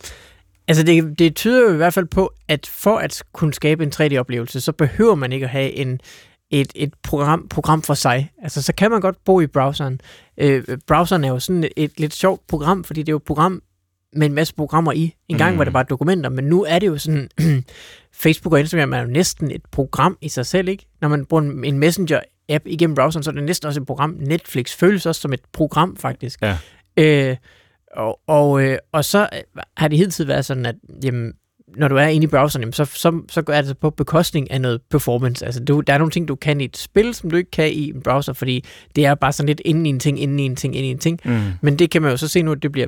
Altså 0.67 0.83
det, 0.83 1.19
det 1.19 1.35
tyder 1.35 1.61
jo 1.61 1.73
i 1.73 1.77
hvert 1.77 1.93
fald 1.93 2.05
på, 2.05 2.33
at 2.47 2.67
for 2.73 2.97
at 2.97 3.23
kunne 3.33 3.53
skabe 3.53 3.83
en 3.83 3.91
3D-oplevelse, 3.95 4.61
så 4.61 4.71
behøver 4.71 5.15
man 5.15 5.31
ikke 5.31 5.43
at 5.45 5.49
have 5.49 5.71
en, 5.71 5.99
et, 6.53 6.71
et 6.75 6.93
program, 7.03 7.47
program 7.49 7.81
for 7.81 7.93
sig. 7.93 8.31
Altså 8.43 8.61
så 8.61 8.73
kan 8.73 8.91
man 8.91 9.01
godt 9.01 9.15
bo 9.25 9.41
i 9.41 9.47
browseren. 9.47 10.01
Øh, 10.37 10.63
browseren 10.87 11.23
er 11.23 11.29
jo 11.29 11.39
sådan 11.39 11.63
et, 11.63 11.71
et 11.75 11.99
lidt 11.99 12.13
sjovt 12.13 12.47
program, 12.47 12.83
fordi 12.83 13.01
det 13.01 13.09
er 13.09 13.13
jo 13.13 13.17
et 13.17 13.23
program 13.23 13.61
med 14.15 14.27
en 14.27 14.33
masse 14.33 14.55
programmer 14.55 14.91
i. 14.91 15.15
En 15.27 15.37
gang 15.37 15.51
Mm. 15.51 15.55
mm. 15.55 15.57
var 15.57 15.63
det 15.63 15.73
bare 15.73 15.83
dokumenter, 15.89 16.29
men 16.29 16.45
nu 16.45 16.63
er 16.63 16.79
det 16.79 16.87
jo 16.87 16.97
sådan, 16.97 17.29
Facebook 18.23 18.53
og 18.53 18.59
Instagram 18.59 18.93
er 18.93 18.99
jo 18.99 19.07
næsten 19.07 19.51
et 19.51 19.61
program 19.71 20.17
i 20.21 20.29
sig 20.29 20.45
selv, 20.45 20.67
ikke? 20.67 20.85
Når 21.01 21.07
man 21.07 21.25
bruger 21.25 21.43
en, 21.43 21.63
en 21.65 21.79
messenger-app 21.79 22.63
igennem 22.65 22.95
browseren, 22.95 23.23
så 23.23 23.29
er 23.29 23.33
det 23.33 23.43
næsten 23.43 23.67
også 23.67 23.81
et 23.81 23.87
program. 23.87 24.15
Netflix 24.19 24.75
føles 24.75 25.05
også 25.05 25.21
som 25.21 25.33
et 25.33 25.41
program, 25.53 25.97
faktisk. 25.97 26.39
Ja. 26.41 26.57
Øh, 26.97 27.35
og, 27.97 28.19
og, 28.27 28.63
øh, 28.63 28.77
og 28.91 29.05
så 29.05 29.29
har 29.77 29.87
det 29.87 29.97
hidtil 29.97 30.27
været 30.27 30.45
sådan, 30.45 30.65
at 30.65 30.75
jamen, 31.03 31.33
når 31.75 31.87
du 31.87 31.95
er 31.95 32.07
inde 32.07 32.23
i 32.23 32.27
browseren, 32.27 32.61
jamen, 32.61 32.73
så, 32.73 32.85
så, 32.85 33.21
så 33.29 33.41
gør 33.41 33.61
det 33.61 33.77
på 33.77 33.89
bekostning 33.89 34.51
af 34.51 34.61
noget 34.61 34.81
performance. 34.89 35.45
Altså, 35.45 35.63
du, 35.63 35.79
der 35.79 35.93
er 35.93 35.97
nogle 35.97 36.11
ting, 36.11 36.27
du 36.27 36.35
kan 36.35 36.61
i 36.61 36.63
et 36.63 36.77
spil, 36.77 37.13
som 37.13 37.29
du 37.29 37.37
ikke 37.37 37.51
kan 37.51 37.71
i 37.71 37.89
en 37.89 38.01
browser, 38.01 38.33
fordi 38.33 38.65
det 38.95 39.05
er 39.05 39.15
bare 39.15 39.33
sådan 39.33 39.47
lidt 39.47 39.61
inden 39.65 39.85
i 39.85 39.89
en 39.89 39.99
ting, 39.99 40.21
inden 40.21 40.39
i 40.39 40.43
en 40.43 40.55
ting, 40.55 40.75
inden 40.75 40.89
i 40.89 40.91
en 40.91 40.97
ting. 40.97 41.19
Mm. 41.25 41.41
Men 41.61 41.79
det 41.79 41.91
kan 41.91 42.01
man 42.01 42.11
jo 42.11 42.17
så 42.17 42.27
se 42.27 42.41
nu, 42.41 42.51
at 42.51 42.63
det 42.63 42.71
bliver, 42.71 42.87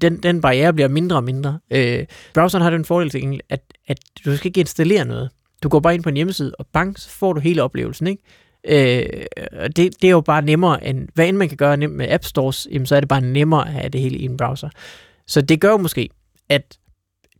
den, 0.00 0.16
den 0.16 0.40
barriere 0.40 0.72
bliver 0.72 0.88
mindre 0.88 1.16
og 1.16 1.24
mindre. 1.24 1.58
Øh, 1.70 2.06
browseren 2.34 2.62
har 2.62 2.70
den 2.70 2.84
fordel 2.84 3.10
til 3.10 3.20
gengæld, 3.20 3.40
at, 3.48 3.60
at 3.88 3.98
du 4.24 4.36
skal 4.36 4.48
ikke 4.48 4.60
installere 4.60 5.04
noget. 5.04 5.30
Du 5.62 5.68
går 5.68 5.80
bare 5.80 5.94
ind 5.94 6.02
på 6.02 6.08
en 6.08 6.16
hjemmeside, 6.16 6.52
og 6.58 6.66
bang, 6.72 6.98
så 6.98 7.10
får 7.10 7.32
du 7.32 7.40
hele 7.40 7.62
oplevelsen, 7.62 8.06
ikke? 8.06 8.22
Øh, 8.68 9.24
og 9.52 9.76
det, 9.76 10.02
det 10.02 10.08
er 10.08 10.10
jo 10.10 10.20
bare 10.20 10.42
nemmere, 10.42 10.86
end 10.86 11.08
hvad 11.14 11.28
end 11.28 11.36
man 11.36 11.48
kan 11.48 11.56
gøre 11.56 11.76
nemt 11.76 11.94
med 11.94 12.10
App 12.10 12.24
Stores, 12.24 12.68
jamen, 12.72 12.86
så 12.86 12.96
er 12.96 13.00
det 13.00 13.08
bare 13.08 13.20
nemmere 13.20 13.66
at 13.66 13.72
have 13.72 13.88
det 13.88 14.00
hele 14.00 14.18
i 14.18 14.24
en 14.24 14.36
browser. 14.36 14.68
Så 15.26 15.40
det 15.42 15.60
gør 15.60 15.70
jo 15.70 15.76
måske, 15.76 16.08
at 16.48 16.78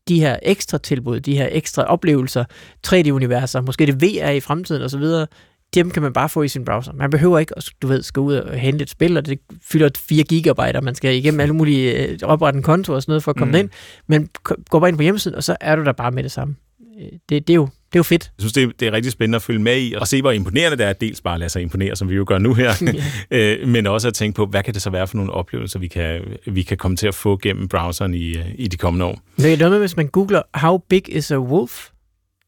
de 0.08 0.20
her 0.20 0.36
ekstra 0.42 0.78
tilbud, 0.78 1.20
de 1.20 1.36
her 1.36 1.48
ekstra 1.52 1.82
oplevelser, 1.84 2.44
3D-universer, 2.86 3.60
måske 3.60 3.86
det 3.86 4.02
VR 4.02 4.30
i 4.30 4.40
fremtiden 4.40 4.82
osv., 4.82 5.02
dem 5.74 5.90
kan 5.90 6.02
man 6.02 6.12
bare 6.12 6.28
få 6.28 6.42
i 6.42 6.48
sin 6.48 6.64
browser. 6.64 6.92
Man 6.92 7.10
behøver 7.10 7.38
ikke 7.38 7.52
at, 7.56 7.68
du 7.82 7.86
ved, 7.86 8.02
skal 8.02 8.20
ud 8.20 8.34
og 8.34 8.58
hente 8.58 8.82
et 8.82 8.90
spil, 8.90 9.16
og 9.16 9.26
det 9.26 9.38
fylder 9.62 9.88
4 9.98 10.22
gigabyte, 10.24 10.76
og 10.76 10.84
man 10.84 10.94
skal 10.94 11.14
igennem 11.16 11.40
alle 11.40 11.54
mulige, 11.54 12.06
øh, 12.06 12.18
oprette 12.22 12.56
en 12.56 12.62
konto 12.62 12.92
og 12.94 13.02
sådan 13.02 13.10
noget 13.10 13.22
for 13.22 13.30
at 13.30 13.36
komme 13.36 13.52
Mm. 13.52 13.58
ind. 13.58 13.70
Men 14.08 14.28
k- 14.48 14.64
gå 14.70 14.78
bare 14.80 14.88
ind 14.88 14.96
på 14.96 15.02
hjemmesiden, 15.02 15.34
og 15.36 15.44
så 15.44 15.56
er 15.60 15.76
du 15.76 15.84
der 15.84 15.92
bare 15.92 16.10
med 16.10 16.22
det 16.22 16.32
samme. 16.32 16.56
Øh, 17.00 17.06
Det, 17.28 17.46
det, 17.48 17.50
er, 17.50 17.54
jo, 17.54 17.68
det 17.92 17.96
er 17.96 17.98
jo 17.98 18.02
fedt. 18.02 18.32
Jeg 18.38 18.42
synes, 18.42 18.52
det 18.52 18.62
er, 18.62 18.68
det 18.80 18.88
er 18.88 18.92
rigtig 18.92 19.12
spændende 19.12 19.36
at 19.36 19.42
følge 19.42 19.60
med 19.60 19.80
i, 19.80 19.92
og 19.92 20.08
se, 20.08 20.20
hvor 20.20 20.30
imponerende 20.30 20.76
det 20.78 20.86
er, 20.86 20.90
at 20.90 21.00
dels 21.00 21.20
bare 21.20 21.34
at 21.34 21.40
lade 21.40 21.50
sig 21.50 21.62
imponere, 21.62 21.96
som 21.96 22.08
vi 22.08 22.14
jo 22.14 22.24
gør 22.28 22.38
nu 22.38 22.54
her, 22.54 22.72
øh, 23.30 23.68
men 23.68 23.86
også 23.86 24.08
at 24.08 24.14
tænke 24.14 24.36
på, 24.36 24.46
hvad 24.46 24.62
kan 24.62 24.74
det 24.74 24.82
så 24.82 24.90
være 24.90 25.06
for 25.06 25.16
nogle 25.16 25.32
oplevelser, 25.32 25.78
vi 25.78 25.88
kan, 25.88 26.20
vi 26.46 26.62
kan 26.62 26.76
komme 26.76 26.96
til 26.96 27.06
at 27.06 27.14
få 27.14 27.38
gennem 27.42 27.68
browseren 27.68 28.14
i, 28.14 28.36
øh, 28.36 28.46
i 28.54 28.68
de 28.68 28.76
kommende 28.76 29.04
år. 29.04 29.20
Det 29.36 29.52
er 29.52 29.56
noget 29.56 29.70
med, 29.70 29.78
hvis 29.78 29.96
man 29.96 30.06
googler, 30.06 30.42
how 30.54 30.78
big 30.88 31.16
is 31.16 31.30
a 31.30 31.38
wolf, 31.38 31.88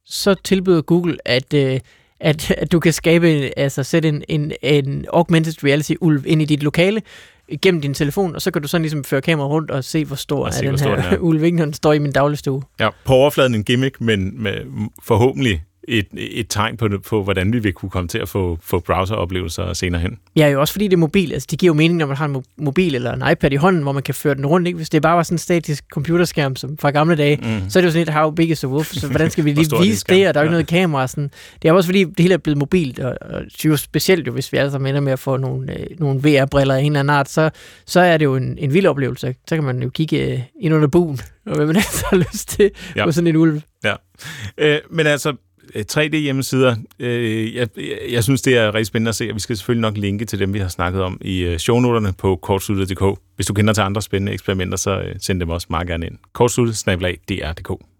så 0.07 0.35
tilbyder 0.45 0.83
Google, 0.83 1.17
at, 1.25 1.55
øh, 1.55 1.81
at, 2.21 2.51
at 2.51 2.73
du 2.73 2.81
kan 2.81 2.93
skabe, 2.93 3.51
altså 3.57 3.83
sætte 3.83 4.09
en, 4.09 4.23
en, 4.29 4.53
en 4.63 5.07
augmented 5.13 5.65
reality 5.65 5.95
ulv 6.01 6.23
ind 6.27 6.43
i 6.43 6.45
dit 6.45 6.63
lokale, 6.63 7.03
gennem 7.63 7.81
din 7.81 7.95
telefon, 7.95 8.35
og 8.35 8.43
så 8.43 8.51
kan 8.51 8.63
du 8.63 8.69
sådan 8.69 8.83
ligesom 8.83 9.05
føre 9.05 9.21
kameraet 9.21 9.51
rundt 9.51 9.71
og 9.71 9.85
se, 9.85 10.05
hvor 10.05 10.17
stor 10.17 10.41
Og 10.41 10.49
er 10.49 10.53
se, 10.53 10.61
den 10.61 10.69
hvor 10.69 10.79
stor 10.79 10.89
her 10.97 11.03
den 11.03 11.05
er. 11.05 11.19
ulv, 11.29 11.45
ikke, 11.45 11.57
når 11.57 11.65
den 11.65 11.75
står 11.75 11.93
i 11.93 11.99
min 11.99 12.13
dagligstue. 12.13 12.63
Ja, 12.81 12.89
på 13.05 13.13
overfladen 13.13 13.55
en 13.55 13.65
gimmick, 13.65 14.01
men 14.01 14.43
med 14.43 14.55
forhåbentlig 15.03 15.63
et, 15.89 16.07
et 16.13 16.47
tegn 16.49 16.77
på, 16.77 16.89
på, 17.09 17.23
hvordan 17.23 17.53
vi 17.53 17.59
vil 17.59 17.73
kunne 17.73 17.91
komme 17.91 18.09
til 18.09 18.19
at 18.19 18.29
få, 18.29 18.59
få 18.63 18.79
browseroplevelser 18.79 19.73
senere 19.73 20.01
hen. 20.01 20.19
Ja, 20.37 20.49
jo 20.49 20.61
også 20.61 20.73
fordi 20.73 20.85
det 20.85 20.93
er 20.93 20.99
mobil. 20.99 21.33
Altså, 21.33 21.49
det 21.51 21.59
giver 21.59 21.69
jo 21.69 21.75
mening, 21.75 21.99
når 21.99 22.07
man 22.07 22.17
har 22.17 22.25
en 22.25 22.45
mobil 22.57 22.95
eller 22.95 23.13
en 23.13 23.33
iPad 23.33 23.53
i 23.53 23.57
hånden, 23.57 23.83
hvor 23.83 23.93
man 23.93 24.03
kan 24.03 24.15
føre 24.15 24.35
den 24.35 24.47
rundt. 24.47 24.67
Ikke? 24.67 24.77
Hvis 24.77 24.91
det 24.91 25.03
bare 25.03 25.17
var 25.17 25.23
sådan 25.23 25.35
en 25.35 25.39
statisk 25.39 25.85
computerskærm 25.93 26.57
som 26.57 26.79
fra 26.79 26.91
gamle 26.91 27.17
dage, 27.17 27.37
mm. 27.37 27.71
så 27.71 27.79
er 27.79 27.81
det 27.81 27.87
jo 27.87 27.93
sådan 27.93 28.09
et 28.09 28.15
how 28.15 28.31
big 28.31 28.51
is 28.51 28.59
the 28.59 28.69
wolf. 28.69 28.93
Så 28.93 29.09
hvordan 29.09 29.31
skal 29.31 29.45
vi 29.45 29.53
lige 29.55 29.83
vise 29.83 30.05
det, 30.09 30.29
og 30.29 30.35
der 30.35 30.41
er 30.41 30.45
jo 30.45 30.49
ja. 30.49 30.51
noget 30.51 30.67
kamera. 30.67 31.07
Sådan. 31.07 31.31
Det 31.63 31.69
er 31.69 31.73
også 31.73 31.89
fordi, 31.89 32.05
det 32.05 32.21
hele 32.21 32.35
er 32.35 32.39
blevet 32.39 32.59
mobilt, 32.59 32.99
og, 32.99 33.17
og 33.21 33.43
jo 33.65 33.77
specielt 33.77 34.27
jo, 34.27 34.33
hvis 34.33 34.53
vi 34.53 34.59
alle 34.59 34.71
sammen 34.71 34.89
ender 34.89 35.01
med 35.01 35.13
at 35.13 35.19
få 35.19 35.37
nogle, 35.37 35.81
øh, 35.81 35.87
nogle 35.99 36.21
VR-briller 36.21 36.75
af 36.75 36.81
en 36.81 36.87
eller 36.87 37.01
anden 37.01 37.17
art, 37.17 37.29
så, 37.29 37.51
så 37.87 38.01
er 38.01 38.17
det 38.17 38.25
jo 38.25 38.37
en, 38.37 38.59
en 38.59 38.73
vild 38.73 38.87
oplevelse. 38.87 39.35
Så 39.49 39.55
kan 39.55 39.65
man 39.65 39.83
jo 39.83 39.91
kigge 39.91 40.33
øh, 40.33 40.41
ind 40.61 40.75
under 40.75 40.89
buen, 40.89 41.21
og 41.47 41.57
hvad 41.57 41.67
man 41.67 41.77
altså 41.77 42.07
har 42.11 42.17
lyst 42.17 42.49
til 42.49 42.71
ja. 42.97 43.05
på 43.05 43.13
sådan 43.13 43.29
en 43.29 43.37
ulv. 43.37 43.61
Ja, 43.85 43.95
øh, 44.59 44.81
men 44.91 45.07
altså, 45.07 45.37
Øh, 45.75 45.85
3D-hjemmesider, 45.93 46.77
øh, 46.99 47.55
jeg, 47.55 47.69
jeg 48.11 48.25
synes, 48.25 48.43
det 48.43 48.57
er 48.57 48.75
rigtig 48.75 48.87
spændende 48.87 49.09
at 49.09 49.15
se, 49.15 49.29
og 49.31 49.35
vi 49.35 49.41
skal 49.41 49.57
selvfølgelig 49.57 49.81
nok 49.83 49.97
linke 49.97 50.25
til 50.25 50.39
dem, 50.39 50.55
vi 50.55 50.59
har 50.59 50.69
snakket 50.69 51.03
om 51.03 51.19
i 51.21 51.41
øh, 51.41 51.59
shownoterne 51.59 52.13
på 52.13 52.37
kortsluttet.dk. 52.37 53.19
Hvis 53.37 53.47
du 53.47 53.55
kender 53.55 53.73
til 53.73 53.81
andre 53.81 54.03
spændende 54.03 54.33
eksperimenter, 54.33 54.77
så 54.77 55.01
øh, 55.01 55.15
send 55.21 55.41
dem 55.41 55.51
også 55.51 55.67
meget 55.71 55.89
gerne 55.89 56.07
ind. 56.07 56.19
kortsluttet-dr.dk 56.33 57.94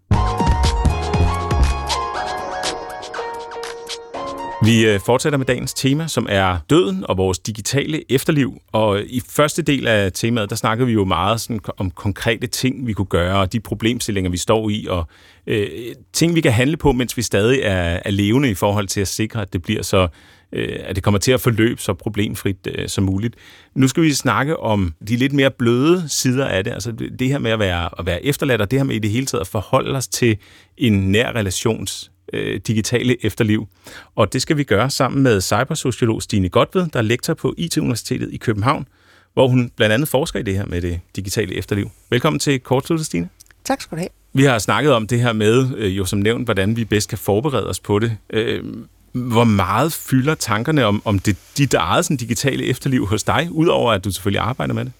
Vi 4.65 4.85
øh, 4.85 4.99
fortsætter 4.99 5.37
med 5.37 5.45
dagens 5.45 5.73
tema, 5.73 6.07
som 6.07 6.27
er 6.29 6.57
døden 6.69 7.05
og 7.09 7.17
vores 7.17 7.39
digitale 7.39 8.11
efterliv. 8.11 8.61
Og 8.71 8.99
øh, 8.99 9.05
i 9.09 9.21
første 9.29 9.61
del 9.61 9.87
af 9.87 10.11
temaet, 10.11 10.49
der 10.49 10.55
snakker 10.55 10.85
vi 10.85 10.91
jo 10.91 11.05
meget 11.05 11.41
sådan 11.41 11.59
om 11.77 11.91
konkrete 11.91 12.47
ting, 12.47 12.87
vi 12.87 12.93
kunne 12.93 13.05
gøre, 13.05 13.39
og 13.39 13.53
de 13.53 13.59
problemstillinger, 13.59 14.31
vi 14.31 14.37
står 14.37 14.69
i, 14.69 14.87
og 14.89 15.07
øh, 15.47 15.67
ting, 16.13 16.35
vi 16.35 16.41
kan 16.41 16.51
handle 16.51 16.77
på, 16.77 16.91
mens 16.91 17.17
vi 17.17 17.21
stadig 17.21 17.59
er, 17.63 17.99
er 18.05 18.11
levende 18.11 18.49
i 18.49 18.53
forhold 18.53 18.87
til 18.87 19.01
at 19.01 19.07
sikre, 19.07 19.41
at 19.41 19.53
det 19.53 19.61
bliver 19.61 19.83
så 19.83 20.07
øh, 20.51 20.79
at 20.83 20.95
det 20.95 21.03
kommer 21.03 21.19
til 21.19 21.31
at 21.31 21.41
forløbe 21.41 21.81
så 21.81 21.93
problemfrit 21.93 22.67
øh, 22.75 22.89
som 22.89 23.03
muligt. 23.03 23.35
Nu 23.75 23.87
skal 23.87 24.03
vi 24.03 24.13
snakke 24.13 24.59
om 24.59 24.93
de 25.07 25.15
lidt 25.15 25.33
mere 25.33 25.51
bløde 25.51 26.09
sider 26.09 26.45
af 26.45 26.63
det, 26.63 26.71
altså 26.71 26.91
det 27.19 27.27
her 27.27 27.39
med 27.39 27.51
at 27.51 27.59
være, 27.59 27.89
at 27.99 28.05
være 28.05 28.25
efterladt, 28.25 28.61
og 28.61 28.71
det 28.71 28.79
her 28.79 28.83
med 28.83 28.95
i 28.95 28.99
det 28.99 29.11
hele 29.11 29.25
taget 29.25 29.41
at 29.41 29.47
forholde 29.47 29.97
os 29.97 30.07
til 30.07 30.37
en 30.77 31.11
nær 31.11 31.31
relations 31.35 32.11
øh, 32.35 32.59
digitale 32.67 33.25
efterliv. 33.25 33.67
Og 34.15 34.33
det 34.33 34.41
skal 34.41 34.57
vi 34.57 34.63
gøre 34.63 34.89
sammen 34.89 35.23
med 35.23 35.41
cybersociolog 35.41 36.21
Stine 36.21 36.49
Godved, 36.49 36.87
der 36.93 36.99
er 36.99 37.03
lektor 37.03 37.33
på 37.33 37.53
IT-universitetet 37.57 38.29
i 38.31 38.37
København, 38.37 38.87
hvor 39.33 39.47
hun 39.47 39.71
blandt 39.75 39.93
andet 39.93 40.09
forsker 40.09 40.39
i 40.39 40.43
det 40.43 40.53
her 40.53 40.65
med 40.65 40.81
det 40.81 40.99
digitale 41.15 41.55
efterliv. 41.55 41.89
Velkommen 42.09 42.39
til 42.39 42.59
Kortsluttet, 42.59 43.05
Stine. 43.05 43.29
Tak 43.63 43.81
skal 43.81 43.95
du 43.95 43.99
have. 43.99 44.09
Vi 44.33 44.43
har 44.43 44.59
snakket 44.59 44.93
om 44.93 45.07
det 45.07 45.21
her 45.21 45.33
med, 45.33 45.77
øh, 45.77 45.97
jo 45.97 46.05
som 46.05 46.19
nævnt, 46.19 46.45
hvordan 46.45 46.75
vi 46.75 46.85
bedst 46.85 47.09
kan 47.09 47.17
forberede 47.17 47.69
os 47.69 47.79
på 47.79 47.99
det. 47.99 48.17
Øh, 48.29 48.63
hvor 49.11 49.43
meget 49.43 49.93
fylder 49.93 50.35
tankerne 50.35 50.85
om, 50.85 51.01
om 51.05 51.19
det, 51.19 51.37
dit 51.57 51.73
eget 51.73 52.05
sådan, 52.05 52.17
digitale 52.17 52.65
efterliv 52.65 53.05
hos 53.05 53.23
dig, 53.23 53.47
udover 53.51 53.91
at 53.91 54.05
du 54.05 54.11
selvfølgelig 54.11 54.41
arbejder 54.41 54.73
med 54.73 54.85
det? 54.85 54.91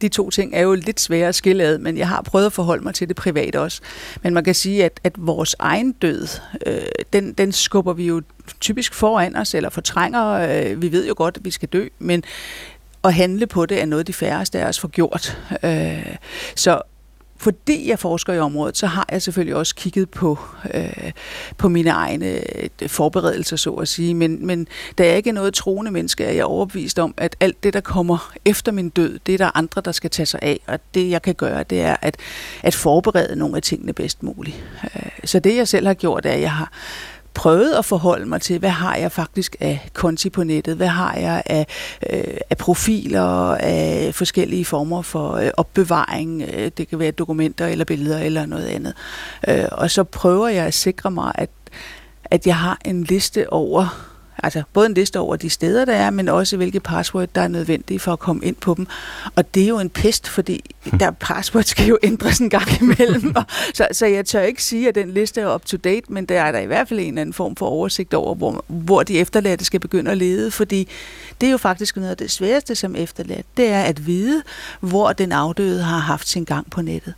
De 0.00 0.08
to 0.08 0.30
ting 0.30 0.54
er 0.54 0.60
jo 0.60 0.74
lidt 0.74 1.00
svære 1.00 1.28
at 1.28 1.34
skille 1.34 1.64
ad, 1.64 1.78
men 1.78 1.98
jeg 1.98 2.08
har 2.08 2.22
prøvet 2.22 2.46
at 2.46 2.52
forholde 2.52 2.84
mig 2.84 2.94
til 2.94 3.08
det 3.08 3.16
privat 3.16 3.56
også. 3.56 3.80
Men 4.22 4.34
man 4.34 4.44
kan 4.44 4.54
sige, 4.54 4.84
at, 4.84 5.00
at 5.04 5.12
vores 5.18 5.56
egen 5.58 5.92
død, 5.92 6.28
øh, 6.66 6.80
den, 7.12 7.32
den 7.32 7.52
skubber 7.52 7.92
vi 7.92 8.06
jo 8.06 8.22
typisk 8.60 8.94
foran 8.94 9.36
os, 9.36 9.54
eller 9.54 9.70
fortrænger. 9.70 10.24
Øh, 10.24 10.82
vi 10.82 10.92
ved 10.92 11.08
jo 11.08 11.14
godt, 11.16 11.36
at 11.36 11.44
vi 11.44 11.50
skal 11.50 11.68
dø, 11.68 11.88
men 11.98 12.24
at 13.04 13.14
handle 13.14 13.46
på 13.46 13.66
det 13.66 13.80
er 13.80 13.86
noget, 13.86 14.06
de 14.06 14.12
færreste 14.12 14.58
af 14.58 14.68
os 14.68 14.80
får 14.80 14.88
gjort. 14.88 15.38
Øh, 15.62 16.16
så 16.54 16.80
fordi 17.38 17.88
jeg 17.88 17.98
forsker 17.98 18.32
i 18.32 18.38
området, 18.38 18.76
så 18.76 18.86
har 18.86 19.06
jeg 19.12 19.22
selvfølgelig 19.22 19.56
også 19.56 19.74
kigget 19.74 20.10
på, 20.10 20.38
øh, 20.74 21.12
på 21.56 21.68
mine 21.68 21.90
egne 21.90 22.26
øh, 22.82 22.88
forberedelser, 22.88 23.56
så 23.56 23.70
at 23.70 23.88
sige. 23.88 24.14
Men, 24.14 24.46
men 24.46 24.68
da 24.98 25.06
jeg 25.06 25.16
ikke 25.16 25.30
er 25.30 25.34
noget 25.34 25.54
troende 25.54 25.90
menneske, 25.90 26.24
er 26.24 26.32
jeg 26.32 26.44
overbevist 26.44 26.98
om, 26.98 27.14
at 27.16 27.36
alt 27.40 27.62
det, 27.62 27.72
der 27.74 27.80
kommer 27.80 28.32
efter 28.44 28.72
min 28.72 28.88
død, 28.88 29.18
det 29.26 29.34
er 29.34 29.38
der 29.38 29.50
andre, 29.54 29.82
der 29.84 29.92
skal 29.92 30.10
tage 30.10 30.26
sig 30.26 30.40
af. 30.42 30.60
Og 30.66 30.78
det, 30.94 31.10
jeg 31.10 31.22
kan 31.22 31.34
gøre, 31.34 31.62
det 31.62 31.80
er 31.80 31.96
at, 32.02 32.16
at 32.62 32.74
forberede 32.74 33.36
nogle 33.36 33.56
af 33.56 33.62
tingene 33.62 33.92
bedst 33.92 34.22
muligt. 34.22 34.64
Øh, 34.84 35.10
så 35.24 35.38
det, 35.38 35.56
jeg 35.56 35.68
selv 35.68 35.86
har 35.86 35.94
gjort, 35.94 36.26
er, 36.26 36.32
at 36.32 36.40
jeg 36.40 36.52
har 36.52 36.72
prøvet 37.38 37.72
at 37.74 37.84
forholde 37.84 38.26
mig 38.26 38.40
til, 38.40 38.58
hvad 38.58 38.70
har 38.70 38.96
jeg 38.96 39.12
faktisk 39.12 39.56
af 39.60 39.88
konti 39.92 40.30
på 40.30 40.44
nettet, 40.44 40.76
hvad 40.76 40.86
har 40.86 41.14
jeg 41.16 41.42
af, 41.46 41.66
øh, 42.12 42.36
af 42.50 42.56
profiler, 42.56 43.54
af 43.54 44.14
forskellige 44.14 44.64
former 44.64 45.02
for 45.02 45.32
øh, 45.32 45.50
opbevaring, 45.56 46.42
øh, 46.42 46.70
det 46.76 46.88
kan 46.88 46.98
være 46.98 47.10
dokumenter 47.10 47.66
eller 47.66 47.84
billeder 47.84 48.18
eller 48.18 48.46
noget 48.46 48.66
andet. 48.66 48.94
Øh, 49.48 49.64
og 49.72 49.90
så 49.90 50.04
prøver 50.04 50.48
jeg 50.48 50.66
at 50.66 50.74
sikre 50.74 51.10
mig, 51.10 51.32
at, 51.34 51.50
at 52.24 52.46
jeg 52.46 52.56
har 52.56 52.78
en 52.84 53.04
liste 53.04 53.52
over 53.52 54.07
Altså 54.42 54.62
både 54.72 54.86
en 54.86 54.94
liste 54.94 55.18
over 55.18 55.36
de 55.36 55.50
steder, 55.50 55.84
der 55.84 55.92
er, 55.92 56.10
men 56.10 56.28
også 56.28 56.56
hvilke 56.56 56.80
password, 56.80 57.28
der 57.34 57.40
er 57.40 57.48
nødvendige 57.48 57.98
for 57.98 58.12
at 58.12 58.18
komme 58.18 58.44
ind 58.44 58.56
på 58.56 58.74
dem. 58.74 58.86
Og 59.36 59.54
det 59.54 59.62
er 59.62 59.68
jo 59.68 59.78
en 59.78 59.90
pest, 59.90 60.28
fordi 60.28 60.74
der 61.00 61.10
password 61.10 61.64
skal 61.64 61.86
jo 61.86 61.98
ændres 62.02 62.38
en 62.38 62.50
gang 62.50 62.82
imellem. 62.82 63.34
så, 63.74 63.88
så 63.92 64.06
jeg 64.06 64.26
tør 64.26 64.40
ikke 64.40 64.62
sige, 64.62 64.88
at 64.88 64.94
den 64.94 65.10
liste 65.10 65.40
er 65.40 65.54
up 65.54 65.64
to 65.64 65.76
date, 65.76 66.12
men 66.12 66.24
der 66.24 66.42
er 66.42 66.52
der 66.52 66.58
i 66.58 66.66
hvert 66.66 66.88
fald 66.88 67.00
en 67.00 67.06
eller 67.08 67.20
anden 67.20 67.32
form 67.32 67.56
for 67.56 67.66
oversigt 67.66 68.14
over, 68.14 68.34
hvor, 68.34 68.64
hvor 68.66 69.02
de 69.02 69.18
efterladte 69.18 69.64
skal 69.64 69.80
begynde 69.80 70.10
at 70.10 70.18
lede, 70.18 70.50
fordi 70.50 70.88
det 71.40 71.46
er 71.46 71.50
jo 71.50 71.58
faktisk 71.58 71.96
noget 71.96 72.10
af 72.10 72.16
det 72.16 72.30
sværeste 72.30 72.74
som 72.74 72.96
efterladt, 72.96 73.46
det 73.56 73.68
er 73.68 73.82
at 73.82 74.06
vide, 74.06 74.42
hvor 74.80 75.12
den 75.12 75.32
afdøde 75.32 75.82
har 75.82 75.98
haft 75.98 76.28
sin 76.28 76.44
gang 76.44 76.70
på 76.70 76.82
nettet. 76.82 77.14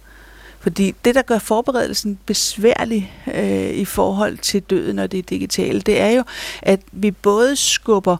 Fordi 0.60 0.94
det, 1.04 1.14
der 1.14 1.22
gør 1.22 1.38
forberedelsen 1.38 2.18
besværlig 2.26 3.12
øh, 3.34 3.70
i 3.70 3.84
forhold 3.84 4.38
til 4.38 4.62
døden 4.62 4.98
og 4.98 5.12
det 5.12 5.30
digitale, 5.30 5.80
det 5.80 6.00
er 6.00 6.08
jo, 6.10 6.22
at 6.62 6.80
vi 6.92 7.10
både 7.10 7.56
skubber 7.56 8.16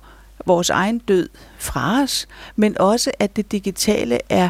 vores 0.47 0.71
egen 0.71 0.99
død 0.99 1.29
fra 1.59 2.03
os, 2.03 2.29
men 2.57 2.79
også 2.79 3.11
at 3.19 3.37
det 3.37 3.53
digitale 3.53 4.19
er, 4.29 4.49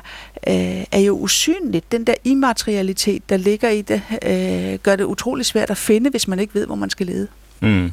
øh, 0.49 0.84
er 0.93 0.99
jo 0.99 1.18
usynligt. 1.18 1.93
Den 1.93 2.05
der 2.05 2.14
immaterialitet, 2.24 3.28
der 3.28 3.36
ligger 3.36 3.68
i 3.68 3.82
det, 3.82 4.03
øh, 4.22 4.78
gør 4.78 4.97
det 4.97 5.05
utrolig 5.05 5.47
svært 5.47 5.70
at 5.70 5.76
finde, 5.76 6.11
hvis 6.11 6.28
man 6.28 6.38
ikke 6.38 6.55
ved, 6.55 6.66
hvor 6.66 6.74
man 6.74 6.91
skal 6.91 7.07
lede. 7.07 7.28
Mm. 7.61 7.93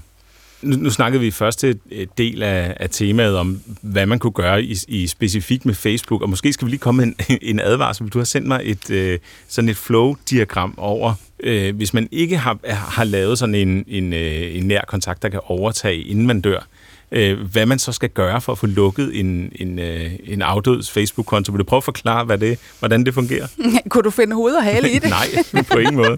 Nu, 0.62 0.78
nu 0.78 0.90
snakkede 0.90 1.22
vi 1.22 1.28
i 1.28 1.32
første 1.32 1.80
del 2.18 2.44
af, 2.44 2.78
af 2.80 2.90
temaet 2.90 3.38
om, 3.38 3.62
hvad 3.82 4.06
man 4.06 4.20
kunne 4.20 4.32
gøre 4.32 4.64
i, 4.64 4.78
i 4.88 5.08
specifikt 5.08 5.66
med 5.66 5.74
Facebook, 5.74 6.22
og 6.22 6.30
måske 6.30 6.54
skal 6.54 6.66
vi 6.66 6.72
lige 6.72 6.80
komme 6.80 7.06
med 7.06 7.14
en, 7.30 7.38
en 7.52 7.60
advarsel. 7.60 8.10
Du 8.10 8.18
har 8.18 8.26
sendt 8.26 8.48
mig 8.48 8.62
et 8.64 8.90
øh, 8.90 9.20
sådan 9.48 9.70
et 9.70 9.78
flow-diagram 9.78 10.74
over, 10.78 11.14
øh, 11.40 11.76
hvis 11.76 11.94
man 11.94 12.08
ikke 12.12 12.38
har, 12.38 12.58
har 12.74 13.04
lavet 13.04 13.38
sådan 13.38 13.56
en, 13.56 13.86
en, 13.88 14.14
øh, 14.14 14.56
en 14.56 14.64
nær 14.64 14.82
kontakt, 14.88 15.22
der 15.22 15.30
kan 15.30 15.40
overtage, 15.44 16.02
inden 16.02 16.28
man 16.28 16.42
dør 16.42 16.68
øh, 17.12 17.52
hvad 17.52 17.66
man 17.66 17.80
så 17.80 17.92
skal 17.92 18.10
gøre 18.10 18.42
for 18.42 18.52
at 18.52 18.58
få 18.58 18.66
lukket 18.66 19.20
en, 19.20 19.52
en, 19.56 19.80
øh, 19.80 20.12
en 20.24 20.42
afdøds 20.42 20.92
Facebook-konto. 20.92 21.52
Vil 21.52 21.60
du 21.60 21.64
prøve 21.64 21.78
at 21.78 21.84
forklare, 21.84 22.26
hvad 22.26 22.38
det, 22.38 22.60
hvordan 22.80 23.06
det 23.06 23.14
fungerer? 23.14 23.48
Kunne 23.90 24.04
du 24.04 24.10
finde 24.10 24.36
hoved 24.36 24.54
og 24.54 24.64
hale 24.64 24.92
i 24.92 25.00
det? 25.00 25.10
Nej, 25.54 25.64
på 25.72 25.78
ingen 25.78 25.96
måde. 25.96 26.18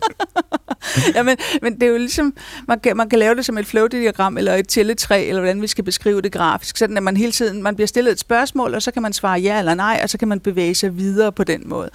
ja, 1.15 1.23
men, 1.23 1.37
men 1.61 1.73
det 1.73 1.83
er 1.83 1.87
jo 1.87 1.97
ligesom, 1.97 2.33
man 2.67 2.79
kan, 2.79 2.97
man 2.97 3.09
kan 3.09 3.19
lave 3.19 3.35
det 3.35 3.45
som 3.45 3.57
et 3.57 3.65
flow-diagram 3.65 4.37
eller 4.37 4.55
et 4.55 4.67
tælletræ, 4.67 5.27
eller 5.27 5.41
hvordan 5.41 5.61
vi 5.61 5.67
skal 5.67 5.83
beskrive 5.83 6.21
det 6.21 6.31
grafisk, 6.31 6.77
sådan 6.77 6.97
at 6.97 7.03
man 7.03 7.17
hele 7.17 7.31
tiden, 7.31 7.63
man 7.63 7.75
bliver 7.75 7.87
stillet 7.87 8.11
et 8.11 8.19
spørgsmål, 8.19 8.73
og 8.73 8.81
så 8.81 8.91
kan 8.91 9.01
man 9.01 9.13
svare 9.13 9.39
ja 9.39 9.59
eller 9.59 9.73
nej, 9.73 9.99
og 10.03 10.09
så 10.09 10.17
kan 10.17 10.27
man 10.27 10.39
bevæge 10.39 10.75
sig 10.75 10.97
videre 10.97 11.31
på 11.31 11.43
den 11.43 11.61
måde. 11.65 11.89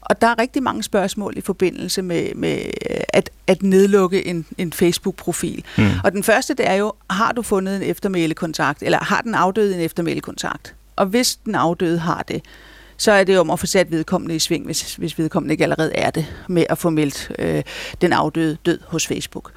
Og 0.00 0.20
der 0.20 0.26
er 0.26 0.38
rigtig 0.38 0.62
mange 0.62 0.82
spørgsmål 0.82 1.34
i 1.36 1.40
forbindelse 1.40 2.02
med, 2.02 2.34
med 2.34 2.58
at, 3.08 3.30
at 3.46 3.62
nedlukke 3.62 4.26
en, 4.26 4.46
en 4.58 4.72
Facebook-profil. 4.72 5.64
Mm. 5.78 5.88
Og 6.04 6.12
den 6.12 6.22
første, 6.22 6.54
det 6.54 6.68
er 6.68 6.74
jo, 6.74 6.92
har 7.10 7.32
du 7.32 7.42
fundet 7.42 7.76
en 7.76 7.82
eftermælekontakt, 7.82 8.82
eller 8.82 8.98
har 8.98 9.20
den 9.20 9.34
afdøde 9.34 9.74
en 9.74 9.80
eftermælekontakt? 9.80 10.74
Og 10.96 11.06
hvis 11.06 11.36
den 11.36 11.54
afdøde 11.54 11.98
har 11.98 12.24
det, 12.28 12.42
så 12.96 13.12
er 13.12 13.24
det 13.24 13.38
om 13.38 13.50
at 13.50 13.60
få 13.60 13.66
sat 13.66 13.90
vedkommende 13.90 14.36
i 14.36 14.38
sving, 14.38 14.64
hvis, 14.64 14.94
hvis 14.94 15.18
vedkommende 15.18 15.52
ikke 15.52 15.64
allerede 15.64 15.94
er 15.94 16.10
det, 16.10 16.26
med 16.48 16.64
at 16.68 16.78
få 16.78 16.90
meldt 16.90 17.32
øh, 17.38 17.62
den 18.00 18.12
afdøde 18.12 18.56
død 18.66 18.78
hos 18.86 19.06
Facebook. 19.06 19.52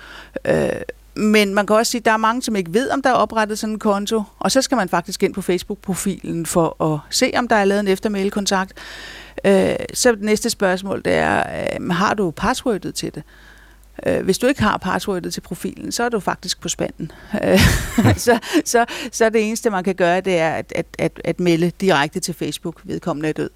Øh, 0.45 0.69
men 1.15 1.53
man 1.53 1.67
kan 1.67 1.75
også 1.75 1.91
sige, 1.91 1.99
at 1.99 2.05
der 2.05 2.11
er 2.11 2.17
mange, 2.17 2.41
som 2.41 2.55
ikke 2.55 2.73
ved, 2.73 2.89
om 2.89 3.01
der 3.01 3.09
er 3.09 3.13
oprettet 3.13 3.59
sådan 3.59 3.73
en 3.73 3.79
konto, 3.79 4.23
og 4.39 4.51
så 4.51 4.61
skal 4.61 4.75
man 4.75 4.89
faktisk 4.89 5.23
ind 5.23 5.33
på 5.33 5.41
Facebook-profilen 5.41 6.45
for 6.45 6.93
at 6.93 6.99
se, 7.09 7.31
om 7.35 7.47
der 7.47 7.55
er 7.55 7.65
lavet 7.65 7.79
en 7.79 7.87
eftermælekontakt. 7.87 8.73
Øh, 9.45 9.75
så 9.93 10.11
det 10.11 10.21
næste 10.21 10.49
spørgsmål, 10.49 11.01
det 11.05 11.13
er, 11.13 11.43
øh, 11.79 11.89
har 11.89 12.13
du 12.13 12.31
passwordet 12.31 12.95
til 12.95 13.15
det? 13.15 13.23
Øh, 14.05 14.23
hvis 14.23 14.37
du 14.37 14.47
ikke 14.47 14.61
har 14.61 14.77
passwordet 14.77 15.33
til 15.33 15.41
profilen, 15.41 15.91
så 15.91 16.03
er 16.03 16.09
du 16.09 16.19
faktisk 16.19 16.61
på 16.61 16.69
spanden. 16.69 17.11
Øh, 17.43 17.59
så, 18.17 18.39
så, 18.65 18.85
så 19.11 19.29
det 19.29 19.47
eneste, 19.47 19.69
man 19.69 19.83
kan 19.83 19.95
gøre, 19.95 20.21
det 20.21 20.37
er 20.37 20.51
at, 20.51 20.73
at, 20.75 20.85
at, 20.99 21.21
at 21.23 21.39
melde 21.39 21.71
direkte 21.81 22.19
til 22.19 22.33
Facebook, 22.33 22.81
vedkommende 22.83 23.29
er 23.29 23.33
død. 23.33 23.49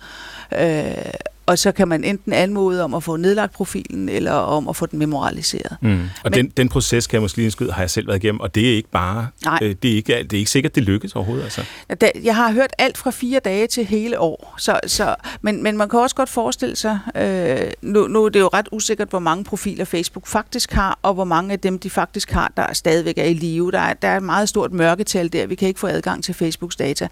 Og 1.54 1.60
så 1.60 1.72
kan 1.72 1.88
man 1.88 2.04
enten 2.04 2.34
anmode 2.34 2.84
om 2.84 2.94
at 2.94 3.04
få 3.04 3.16
nedlagt 3.16 3.54
profilen, 3.54 4.10
eller 4.10 4.32
om 4.32 4.68
at 4.70 4.76
få 4.76 4.86
den 4.86 5.00
memorialiseret. 5.00 5.78
Mm. 5.82 6.02
Og 6.02 6.08
Men- 6.24 6.34
den, 6.34 6.50
den 6.58 6.70
proces, 6.70 7.08
kan 7.08 7.16
jeg 7.16 7.22
måske 7.22 7.38
lige 7.38 7.46
indskyde, 7.46 7.72
har 7.72 7.82
jeg 7.82 7.90
selv 7.90 8.08
været 8.08 8.24
igennem, 8.24 8.40
og 8.42 8.56
det 8.56 8.72
er 8.72 8.76
ikke 8.76 8.90
bare, 8.90 9.28
Nej. 9.46 9.60
øh, 9.62 9.76
det, 9.84 9.92
er 9.92 9.96
ikke, 9.96 10.14
det 10.24 10.34
er 10.34 10.38
ikke 10.38 10.52
sikkert, 10.52 10.76
det 10.76 10.84
lykkes 10.84 11.16
overhovedet. 11.16 11.44
Altså. 11.44 11.64
Da- 12.02 12.12
Jeg 12.24 12.36
har 12.36 12.52
hørt 12.52 12.70
alt 12.78 12.98
fra 12.98 13.12
fire 13.12 13.40
dage 13.40 13.68
til 13.68 13.86
hele 13.86 14.20
år, 14.20 14.56
så, 14.58 14.80
så, 14.88 15.16
men, 15.42 15.64
men 15.64 15.78
man 15.78 15.90
kan 15.90 16.00
også 16.00 16.16
godt 16.16 16.30
forestille 16.30 16.76
sig, 16.76 17.00
øh, 17.16 17.58
nu, 17.82 18.08
nu 18.08 18.26
er 18.26 18.30
det 18.30 18.40
jo 18.40 18.48
ret 18.54 18.68
usikkert, 18.72 19.10
hvor 19.10 19.20
mange 19.20 19.44
profiler 19.44 19.86
Facebook 19.86 20.28
faktisk 20.28 20.72
har, 20.72 21.00
og 21.02 21.14
hvor 21.14 21.24
mange 21.24 21.54
af 21.54 21.60
dem, 21.60 21.80
de 21.80 21.90
faktisk 21.90 22.32
har, 22.32 22.52
der 22.58 22.74
stadigvæk 22.74 23.18
er 23.18 23.24
i 23.24 23.34
live. 23.34 23.72
Der 23.72 23.80
er, 23.80 23.94
der 23.94 24.08
er 24.08 24.18
et 24.18 24.24
meget 24.24 24.50
stort 24.50 24.72
mørketal 24.74 25.34
der, 25.34 25.48
vi 25.48 25.56
kan 25.56 25.68
ikke 25.68 25.80
få 25.80 25.88
adgang 25.88 26.24
til 26.24 26.34
Facebooks 26.34 26.76
data. 26.76 27.08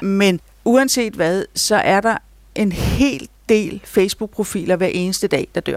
Mm. 0.00 0.06
Men 0.06 0.40
uanset 0.64 1.12
hvad, 1.12 1.44
så 1.54 1.76
er 1.76 2.00
der 2.00 2.16
en 2.54 2.72
hel 2.72 3.28
del 3.48 3.80
Facebook-profiler 3.84 4.76
hver 4.76 4.86
eneste 4.86 5.26
dag, 5.26 5.48
der 5.54 5.60
dør. 5.60 5.76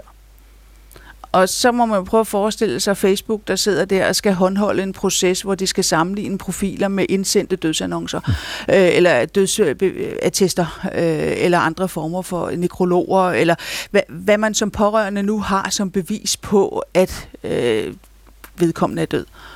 Og 1.32 1.48
så 1.48 1.72
må 1.72 1.86
man 1.86 2.04
prøve 2.04 2.20
at 2.20 2.26
forestille 2.26 2.80
sig 2.80 2.96
Facebook, 2.96 3.40
der 3.48 3.56
sidder 3.56 3.84
der 3.84 4.08
og 4.08 4.16
skal 4.16 4.32
håndholde 4.32 4.82
en 4.82 4.92
proces, 4.92 5.42
hvor 5.42 5.54
de 5.54 5.66
skal 5.66 5.84
sammenligne 5.84 6.38
profiler 6.38 6.88
med 6.88 7.06
indsendte 7.08 7.56
dødsannoncer, 7.56 8.20
øh, 8.68 8.96
eller 8.96 9.24
dødsattester, 9.24 10.80
øh, 10.84 11.32
eller 11.36 11.58
andre 11.58 11.88
former 11.88 12.22
for 12.22 12.50
nekrologer, 12.50 13.30
eller 13.30 13.54
hvad, 13.90 14.02
hvad 14.08 14.38
man 14.38 14.54
som 14.54 14.70
pårørende 14.70 15.22
nu 15.22 15.40
har 15.40 15.70
som 15.70 15.90
bevis 15.90 16.36
på, 16.36 16.84
at 16.94 17.28
øh, 17.44 17.94
vedkommende 18.56 19.02
er 19.02 19.06
død. 19.06 19.26
Øh, 19.26 19.51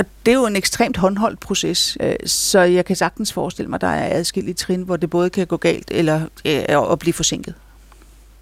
Og 0.00 0.06
det 0.26 0.32
er 0.32 0.36
jo 0.36 0.46
en 0.46 0.56
ekstremt 0.56 0.96
håndholdt 0.96 1.40
proces, 1.40 1.98
øh, 2.00 2.14
så 2.26 2.60
jeg 2.60 2.84
kan 2.84 2.96
sagtens 2.96 3.32
forestille 3.32 3.68
mig, 3.68 3.74
at 3.76 3.80
der 3.80 3.86
er 3.86 4.16
adskillige 4.18 4.54
trin, 4.54 4.82
hvor 4.82 4.96
det 4.96 5.10
både 5.10 5.30
kan 5.30 5.46
gå 5.46 5.56
galt 5.56 5.90
eller 5.90 6.20
øh, 6.44 6.98
blive 7.00 7.12
forsinket. 7.12 7.54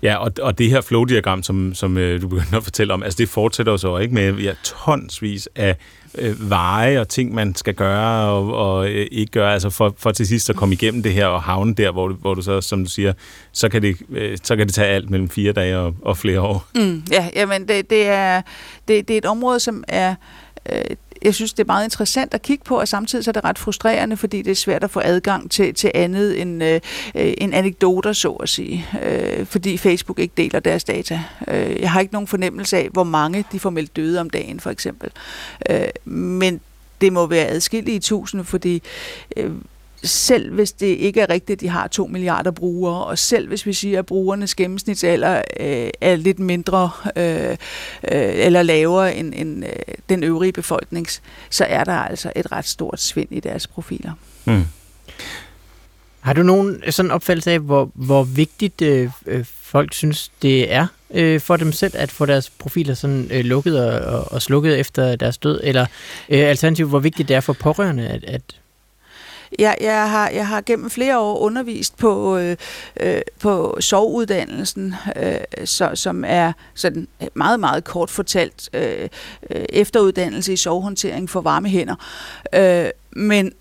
Ja, 0.02 0.16
og, 0.16 0.32
og 0.42 0.58
det 0.58 0.70
her 0.70 0.80
flow-diagram, 0.80 1.42
som, 1.42 1.74
som 1.74 1.98
øh, 1.98 2.22
du 2.22 2.28
begynder 2.28 2.56
at 2.56 2.64
fortælle 2.64 2.94
om, 2.94 3.02
altså 3.02 3.16
det 3.16 3.28
fortsætter 3.28 3.72
jo 3.72 3.76
så 3.78 3.98
ikke 3.98 4.14
med 4.14 4.34
ja, 4.34 4.52
tonsvis 4.64 5.48
af 5.56 5.76
øh, 6.18 6.50
veje 6.50 7.00
og 7.00 7.08
ting, 7.08 7.34
man 7.34 7.54
skal 7.54 7.74
gøre 7.74 8.30
og, 8.30 8.54
og 8.54 8.88
øh, 8.88 9.06
ikke 9.10 9.32
gøre, 9.32 9.52
altså 9.52 9.70
for, 9.70 9.94
for 9.98 10.10
til 10.10 10.26
sidst 10.26 10.50
at 10.50 10.56
komme 10.56 10.74
igennem 10.74 11.02
det 11.02 11.12
her 11.12 11.26
og 11.26 11.42
havne 11.42 11.74
der, 11.74 11.90
hvor, 11.92 12.08
du- 12.08 12.14
hvor 12.14 12.34
du 12.34 12.42
så, 12.42 12.60
som 12.60 12.84
du 12.84 12.90
siger, 12.90 13.12
så 13.52 13.68
kan 13.68 13.82
det, 13.82 13.96
øh, 14.10 14.38
så 14.42 14.56
kan 14.56 14.66
det 14.66 14.74
tage 14.74 14.88
alt 14.88 15.10
mellem 15.10 15.28
fire 15.28 15.52
dage 15.52 15.78
og, 15.78 15.94
og 16.02 16.16
flere 16.18 16.40
år. 16.40 16.66
Mm, 16.74 17.02
ja, 17.10 17.28
jamen 17.34 17.68
det, 17.68 17.90
det, 17.90 18.06
er, 18.06 18.42
det, 18.88 19.08
det 19.08 19.14
er 19.14 19.18
et 19.18 19.26
område, 19.26 19.60
som 19.60 19.84
er... 19.88 20.14
Øh, 20.72 20.80
jeg 21.22 21.34
synes, 21.34 21.52
det 21.52 21.62
er 21.62 21.66
meget 21.66 21.84
interessant 21.84 22.34
at 22.34 22.42
kigge 22.42 22.64
på, 22.64 22.80
og 22.80 22.88
samtidig 22.88 23.24
så 23.24 23.30
er 23.30 23.32
det 23.32 23.44
ret 23.44 23.58
frustrerende, 23.58 24.16
fordi 24.16 24.42
det 24.42 24.50
er 24.50 24.54
svært 24.54 24.84
at 24.84 24.90
få 24.90 25.00
adgang 25.04 25.50
til, 25.50 25.74
til 25.74 25.90
andet 25.94 26.40
end, 26.40 26.64
øh, 26.64 26.80
øh, 27.14 27.34
end 27.38 27.54
anekdoter, 27.54 28.12
så 28.12 28.32
at 28.32 28.48
sige. 28.48 28.86
Øh, 29.02 29.46
fordi 29.46 29.76
Facebook 29.76 30.18
ikke 30.18 30.34
deler 30.36 30.60
deres 30.60 30.84
data. 30.84 31.22
Øh, 31.48 31.80
jeg 31.80 31.90
har 31.90 32.00
ikke 32.00 32.12
nogen 32.12 32.26
fornemmelse 32.26 32.76
af, 32.76 32.88
hvor 32.92 33.04
mange 33.04 33.44
de 33.52 33.60
formelt 33.60 33.96
døde 33.96 34.20
om 34.20 34.30
dagen, 34.30 34.60
for 34.60 34.70
eksempel. 34.70 35.10
Øh, 35.70 35.88
men 36.14 36.60
det 37.00 37.12
må 37.12 37.26
være 37.26 37.46
adskillige 37.46 38.00
tusinde, 38.00 38.44
fordi 38.44 38.82
øh, 39.36 39.50
selv 40.04 40.54
hvis 40.54 40.72
det 40.72 40.86
ikke 40.86 41.20
er 41.20 41.30
rigtigt, 41.30 41.56
at 41.56 41.60
de 41.60 41.68
har 41.68 41.88
2 41.88 42.06
milliarder 42.06 42.50
brugere, 42.50 43.04
og 43.04 43.18
selv 43.18 43.48
hvis 43.48 43.66
vi 43.66 43.72
siger, 43.72 43.98
at 43.98 44.06
brugernes 44.06 44.54
gennemsnitsalder 44.54 45.42
øh, 45.60 45.90
er 46.00 46.16
lidt 46.16 46.38
mindre 46.38 46.90
øh, 47.16 47.50
øh, 47.50 47.56
eller 48.12 48.62
lavere 48.62 49.14
end, 49.14 49.34
end 49.36 49.64
øh, 49.64 49.94
den 50.08 50.24
øvrige 50.24 50.52
befolknings, 50.52 51.22
så 51.50 51.64
er 51.64 51.84
der 51.84 51.92
altså 51.92 52.32
et 52.36 52.52
ret 52.52 52.64
stort 52.64 53.00
svind 53.00 53.28
i 53.30 53.40
deres 53.40 53.66
profiler. 53.66 54.12
Mm. 54.44 54.64
Har 56.20 56.32
du 56.32 56.42
nogen 56.42 56.82
sådan 56.90 57.10
opfattelse 57.10 57.50
af, 57.50 57.58
hvor, 57.58 57.90
hvor 57.94 58.24
vigtigt 58.24 58.82
øh, 58.82 59.10
øh, 59.26 59.44
folk 59.62 59.94
synes, 59.94 60.30
det 60.42 60.72
er 60.72 60.86
øh, 61.10 61.40
for 61.40 61.56
dem 61.56 61.72
selv 61.72 61.92
at 61.96 62.10
få 62.10 62.26
deres 62.26 62.50
profiler 62.50 62.94
sådan 62.94 63.28
øh, 63.30 63.44
lukket 63.44 63.84
og, 63.84 64.14
og, 64.14 64.32
og 64.32 64.42
slukket 64.42 64.78
efter 64.78 65.16
deres 65.16 65.38
død? 65.38 65.60
Eller 65.62 65.86
øh, 66.28 66.48
alternativt, 66.48 66.88
hvor 66.88 66.98
vigtigt 66.98 67.28
det 67.28 67.36
er 67.36 67.40
for 67.40 67.52
pårørende, 67.52 68.08
at, 68.08 68.24
at 68.24 68.42
jeg, 69.58 69.76
jeg, 69.80 70.10
har, 70.10 70.28
jeg 70.28 70.46
har 70.48 70.60
gennem 70.60 70.90
flere 70.90 71.18
år 71.18 71.38
undervist 71.38 71.96
på, 71.96 72.36
øh, 72.36 72.56
øh, 73.00 73.20
på 73.40 73.76
sovuddannelsen, 73.80 74.94
øh, 75.16 75.40
så, 75.64 75.90
som 75.94 76.24
er 76.26 76.52
sådan 76.74 77.08
meget, 77.34 77.60
meget 77.60 77.84
kort 77.84 78.10
fortalt 78.10 78.70
øh, 78.72 79.08
øh, 79.50 79.64
efteruddannelse 79.68 80.52
i 80.52 80.56
sovhåndtering 80.56 81.30
for 81.30 81.40
varme 81.40 81.68
hænder. 81.68 81.94
Øh, 82.54 82.90
men, 83.10 83.52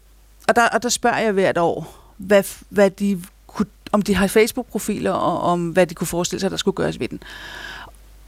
og, 0.48 0.56
der, 0.56 0.68
og 0.68 0.84
der 0.84 0.90
spørger 0.90 1.20
jeg 1.20 1.32
hvert 1.32 1.58
år, 1.58 2.04
hvad, 2.18 2.44
hvad 2.70 2.90
de 2.90 3.22
kunne, 3.48 3.66
om 3.92 4.02
de 4.02 4.16
har 4.16 4.28
Facebook-profiler, 4.28 5.12
og 5.12 5.42
om 5.42 5.70
hvad 5.70 5.88
de 5.88 5.96
kunne 5.96 6.08
forestille 6.08 6.40
sig, 6.40 6.52
der 6.52 6.58
skulle 6.58 6.76
gøres 6.76 7.00
ved 7.00 7.08
den. 7.08 7.20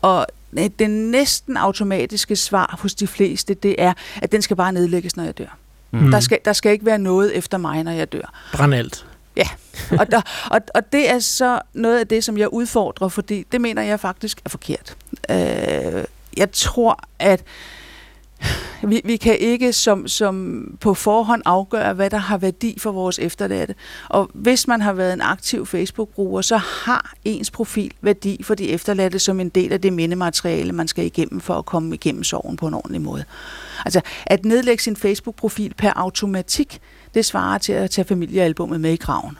Og 0.01 0.26
øh, 0.57 0.70
det 0.80 0.89
næsten 0.89 1.57
automatiske 1.57 2.36
svar 2.36 2.78
hos 2.82 2.95
de 2.95 3.07
fleste, 3.07 3.53
det 3.53 3.76
er, 3.78 3.93
at 4.22 4.32
den 4.32 4.41
skal 4.41 4.55
bare 4.55 4.74
nedlægges, 4.74 5.15
når 5.15 5.24
jeg 5.24 5.38
dør. 5.38 5.59
Mm. 5.92 6.12
Der, 6.12 6.20
skal, 6.20 6.40
der 6.46 6.54
skal 6.54 6.72
ikke 6.72 6.86
være 6.86 7.00
noget 7.00 7.38
efter 7.38 7.58
mig, 7.58 7.84
når 7.84 7.92
jeg 7.92 8.12
dør. 8.12 8.34
brænde 8.54 8.78
alt? 8.78 9.06
Og, 10.00 10.12
der, 10.12 10.22
og, 10.52 10.62
og 10.76 10.92
det 10.92 11.10
er 11.10 11.20
så 11.20 11.60
noget 11.74 12.00
af 12.00 12.08
det, 12.08 12.24
som 12.24 12.38
jeg 12.38 12.54
udfordrer, 12.54 13.08
fordi 13.08 13.46
det 13.52 13.62
mener 13.62 13.82
jeg 13.82 14.00
faktisk 14.00 14.42
er 14.46 14.50
forkert. 14.50 14.96
Øh, 15.30 16.04
jeg 16.38 16.52
tror, 16.52 17.00
at 17.20 17.44
vi, 18.84 19.02
vi 19.06 19.18
kan 19.18 19.38
ikke 19.38 19.74
som, 19.74 20.08
som 20.08 20.64
på 20.82 20.94
forhånd 20.94 21.42
afgøre, 21.46 21.94
hvad 21.94 22.10
der 22.10 22.18
har 22.18 22.38
værdi 22.38 22.80
for 22.80 22.92
vores 22.92 23.20
efterladte. 23.20 23.76
Og 24.10 24.30
hvis 24.34 24.68
man 24.68 24.82
har 24.82 24.94
været 24.94 25.14
en 25.14 25.22
aktiv 25.22 25.66
Facebook-bruger, 25.66 26.42
så 26.42 26.58
har 26.58 27.14
ens 27.26 27.52
profil 27.52 27.94
værdi 28.02 28.44
for 28.44 28.56
de 28.56 28.70
efterladte 28.70 29.20
som 29.20 29.40
en 29.40 29.50
del 29.50 29.74
af 29.74 29.82
det 29.82 29.94
mindemateriale, 29.94 30.72
man 30.72 30.88
skal 30.88 31.06
igennem 31.06 31.40
for 31.40 31.54
at 31.54 31.66
komme 31.66 31.96
igennem 31.96 32.24
sorgen 32.24 32.58
på 32.58 32.68
en 32.68 32.74
ordentlig 32.74 33.02
måde. 33.02 33.24
Altså 33.86 34.02
at 34.26 34.46
nedlægge 34.46 34.84
sin 34.84 34.96
Facebook-profil 34.96 35.74
per 35.78 35.92
automatik, 35.96 36.80
det 37.14 37.26
svarer 37.26 37.58
til 37.58 37.74
at 37.74 37.92
tage 37.92 38.06
familiealbummet 38.06 38.82
med 38.82 38.94
i 38.94 38.96
graven. 38.96 39.38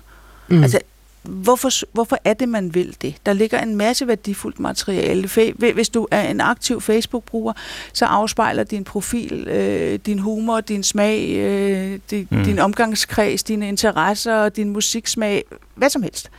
Mm. 0.47 0.64
Altså, 0.64 0.80
hvorfor, 1.22 1.93
hvorfor 1.93 2.17
er 2.24 2.34
det, 2.34 2.49
man 2.49 2.76
vil 2.76 2.97
det? 3.01 3.15
Der 3.26 3.34
ligger 3.34 3.59
en 3.59 3.76
masse 3.76 4.07
værdifuldt 4.07 4.59
materiale. 4.59 5.30
Hvis 5.74 5.89
du 5.89 6.07
er 6.11 6.30
en 6.30 6.41
aktiv 6.41 6.82
Facebook-bruger, 6.82 7.53
så 7.93 8.05
afspejler 8.05 8.63
din 8.63 8.84
profil, 8.84 9.47
øh, 9.47 9.99
din 10.05 10.20
humor, 10.20 10.61
din 10.61 10.84
smag, 10.84 11.30
øh, 11.30 11.99
din, 12.11 12.28
mm. 12.32 12.43
din 12.43 12.59
omgangskreds, 12.59 13.43
dine 13.43 13.67
interesser, 13.67 14.49
din 14.49 14.70
musiksmag, 14.70 15.43
hvad 15.76 15.89
som 15.89 16.03
helst. 16.03 16.30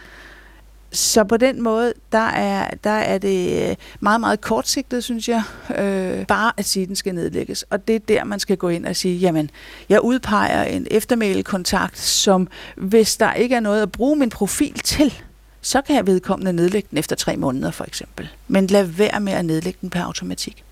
Så 0.93 1.25
på 1.25 1.37
den 1.37 1.63
måde, 1.63 1.93
der 2.13 2.19
er, 2.29 2.71
der 2.85 2.91
er 2.91 3.19
det 3.19 3.71
øh, 3.71 3.77
meget, 4.01 4.21
meget 4.21 4.41
kortsigtet, 4.41 5.05
synes 5.05 5.29
jeg, 5.29 5.43
øh, 5.79 6.27
bare 6.27 6.53
at 6.57 6.65
sige, 6.65 6.83
at 6.83 6.89
den 6.89 6.97
skal 6.97 7.15
nedlægges. 7.15 7.63
Og 7.63 7.89
det 7.89 7.95
er 7.95 7.99
der, 7.99 8.25
man 8.25 8.41
skal 8.41 8.57
gå 8.57 8.69
ind 8.69 8.87
og 8.87 8.97
sige, 8.97 9.19
jamen, 9.19 9.51
jeg 9.89 10.01
udpeger 10.01 10.65
en 10.65 10.87
eftermælekontakt, 10.91 11.99
som 11.99 12.49
hvis 12.77 13.17
der 13.17 13.33
ikke 13.33 13.55
er 13.55 13.61
noget 13.61 13.83
at 13.83 13.93
bruge 13.93 14.17
min 14.17 14.31
profil 14.31 14.79
til, 14.85 15.15
så 15.61 15.83
kan 15.83 15.97
jeg 15.97 16.07
vedkommende 16.07 16.53
nedlægge 16.53 16.89
den 16.91 16.99
efter 16.99 17.17
tre 17.17 17.37
måneder, 17.37 17.71
for 17.71 17.85
eksempel. 17.85 18.29
Men 18.49 18.67
lad 18.67 18.85
være 18.85 19.21
med 19.21 19.33
at 19.33 19.45
nedlægge 19.45 19.79
den 19.81 19.91
per 19.91 20.03
automatik. 20.03 20.65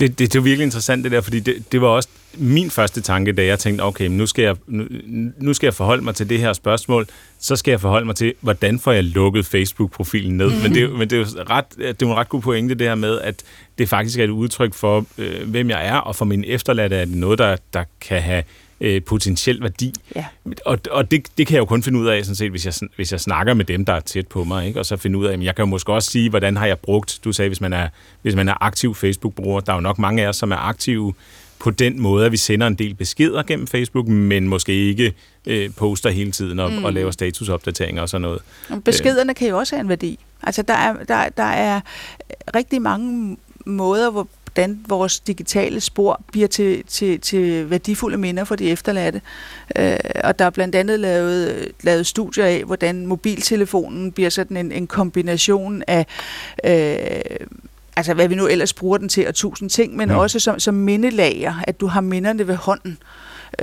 Det, 0.00 0.10
det, 0.10 0.18
det 0.18 0.34
er 0.34 0.40
jo 0.40 0.42
virkelig 0.42 0.64
interessant 0.64 1.04
det 1.04 1.12
der, 1.12 1.20
fordi 1.20 1.40
det, 1.40 1.72
det 1.72 1.80
var 1.80 1.88
også 1.88 2.08
min 2.34 2.70
første 2.70 3.00
tanke, 3.00 3.32
da 3.32 3.44
jeg 3.44 3.58
tænkte, 3.58 3.82
okay, 3.82 4.06
nu 4.06 4.26
skal, 4.26 4.42
jeg, 4.42 4.56
nu, 4.66 4.84
nu 5.38 5.54
skal 5.54 5.66
jeg 5.66 5.74
forholde 5.74 6.04
mig 6.04 6.14
til 6.14 6.28
det 6.28 6.38
her 6.38 6.52
spørgsmål, 6.52 7.06
så 7.38 7.56
skal 7.56 7.72
jeg 7.72 7.80
forholde 7.80 8.06
mig 8.06 8.16
til, 8.16 8.34
hvordan 8.40 8.78
får 8.78 8.92
jeg 8.92 9.04
lukket 9.04 9.46
Facebook-profilen 9.46 10.36
ned. 10.36 10.46
Mm-hmm. 10.46 10.62
Men, 10.62 10.74
det, 10.74 10.92
men 10.92 11.10
det 11.10 11.12
er 11.12 11.20
jo 11.20 11.26
ret, 11.50 11.64
det 11.78 11.88
er 11.88 11.94
jo 12.02 12.10
en 12.10 12.16
ret 12.16 12.28
god 12.28 12.40
pointe, 12.40 12.74
det 12.74 12.86
her 12.86 12.94
med, 12.94 13.20
at 13.20 13.42
det 13.78 13.88
faktisk 13.88 14.18
er 14.18 14.24
et 14.24 14.30
udtryk 14.30 14.74
for, 14.74 15.06
øh, 15.18 15.48
hvem 15.50 15.70
jeg 15.70 15.86
er, 15.86 15.96
og 15.96 16.16
for 16.16 16.24
min 16.24 16.44
efterladte 16.46 16.96
er 16.96 17.04
det 17.04 17.14
noget, 17.14 17.38
der, 17.38 17.56
der 17.72 17.84
kan 18.00 18.22
have 18.22 18.42
øh, 18.80 19.02
potentiel 19.02 19.62
værdi. 19.62 19.94
Ja. 20.16 20.24
Og, 20.64 20.78
og 20.90 21.10
det, 21.10 21.26
det 21.38 21.46
kan 21.46 21.54
jeg 21.54 21.60
jo 21.60 21.64
kun 21.64 21.82
finde 21.82 21.98
ud 21.98 22.06
af, 22.06 22.24
sådan 22.24 22.36
set, 22.36 22.50
hvis, 22.50 22.66
jeg, 22.66 22.74
hvis 22.96 23.12
jeg 23.12 23.20
snakker 23.20 23.54
med 23.54 23.64
dem, 23.64 23.84
der 23.84 23.92
er 23.92 24.00
tæt 24.00 24.26
på 24.26 24.44
mig, 24.44 24.66
ikke? 24.66 24.80
og 24.80 24.86
så 24.86 24.96
finde 24.96 25.18
ud 25.18 25.26
af, 25.26 25.38
men 25.38 25.44
jeg 25.44 25.54
kan 25.54 25.62
jo 25.62 25.66
måske 25.66 25.92
også 25.92 26.10
sige, 26.10 26.30
hvordan 26.30 26.56
har 26.56 26.66
jeg 26.66 26.78
brugt, 26.78 27.20
du 27.24 27.32
sagde, 27.32 27.48
hvis 27.48 27.60
man 27.60 27.72
er, 27.72 27.88
hvis 28.22 28.34
man 28.34 28.48
er 28.48 28.62
aktiv 28.62 28.94
Facebook-bruger, 28.94 29.60
der 29.60 29.72
er 29.72 29.76
jo 29.76 29.80
nok 29.80 29.98
mange 29.98 30.24
af 30.24 30.28
os, 30.28 30.36
som 30.36 30.52
er 30.52 30.56
aktive 30.56 31.14
på 31.60 31.70
den 31.70 32.00
måde, 32.00 32.26
at 32.26 32.32
vi 32.32 32.36
sender 32.36 32.66
en 32.66 32.74
del 32.74 32.94
beskeder 32.94 33.42
gennem 33.42 33.66
Facebook, 33.66 34.08
men 34.08 34.48
måske 34.48 34.72
ikke 34.72 35.14
øh, 35.46 35.70
poster 35.76 36.10
hele 36.10 36.32
tiden 36.32 36.58
og, 36.58 36.72
mm. 36.72 36.84
og 36.84 36.92
laver 36.92 37.10
statusopdateringer 37.10 38.02
og 38.02 38.08
sådan 38.08 38.22
noget. 38.22 38.40
Og 38.68 38.84
Beskederne 38.84 39.34
kan 39.34 39.48
jo 39.48 39.58
også 39.58 39.76
have 39.76 39.80
en 39.80 39.88
værdi. 39.88 40.18
Altså, 40.42 40.62
der 40.62 40.74
er, 40.74 41.04
der, 41.04 41.28
der 41.28 41.42
er 41.42 41.80
rigtig 42.54 42.82
mange 42.82 43.36
måder, 43.66 44.10
hvor 44.10 44.28
hvordan 44.58 44.80
vores 44.88 45.20
digitale 45.20 45.80
spor 45.80 46.22
bliver 46.32 46.48
til, 46.48 46.84
til, 46.86 47.20
til 47.20 47.70
værdifulde 47.70 48.18
minder 48.18 48.44
for 48.44 48.56
de 48.56 48.70
efterladte. 48.70 49.20
Øh, 49.76 49.98
og 50.24 50.38
der 50.38 50.44
er 50.44 50.50
blandt 50.50 50.74
andet 50.74 51.00
lavet, 51.00 51.68
lavet 51.82 52.06
studier 52.06 52.44
af, 52.44 52.64
hvordan 52.64 53.06
mobiltelefonen 53.06 54.12
bliver 54.12 54.30
sådan 54.30 54.56
en, 54.56 54.72
en 54.72 54.86
kombination 54.86 55.82
af 55.86 56.06
øh, 56.64 57.46
altså 57.98 58.14
hvad 58.14 58.28
vi 58.28 58.34
nu 58.34 58.46
ellers 58.46 58.72
bruger 58.74 58.98
den 58.98 59.08
til, 59.08 59.28
og 59.28 59.34
tusind 59.34 59.70
ting, 59.70 59.96
men 59.96 60.08
Ja. 60.10 60.16
også 60.18 60.38
som, 60.40 60.58
som 60.60 60.74
mindelager, 60.74 61.54
at 61.66 61.80
du 61.80 61.86
har 61.86 62.00
minderne 62.00 62.48
ved 62.48 62.56
hånden. 62.56 62.98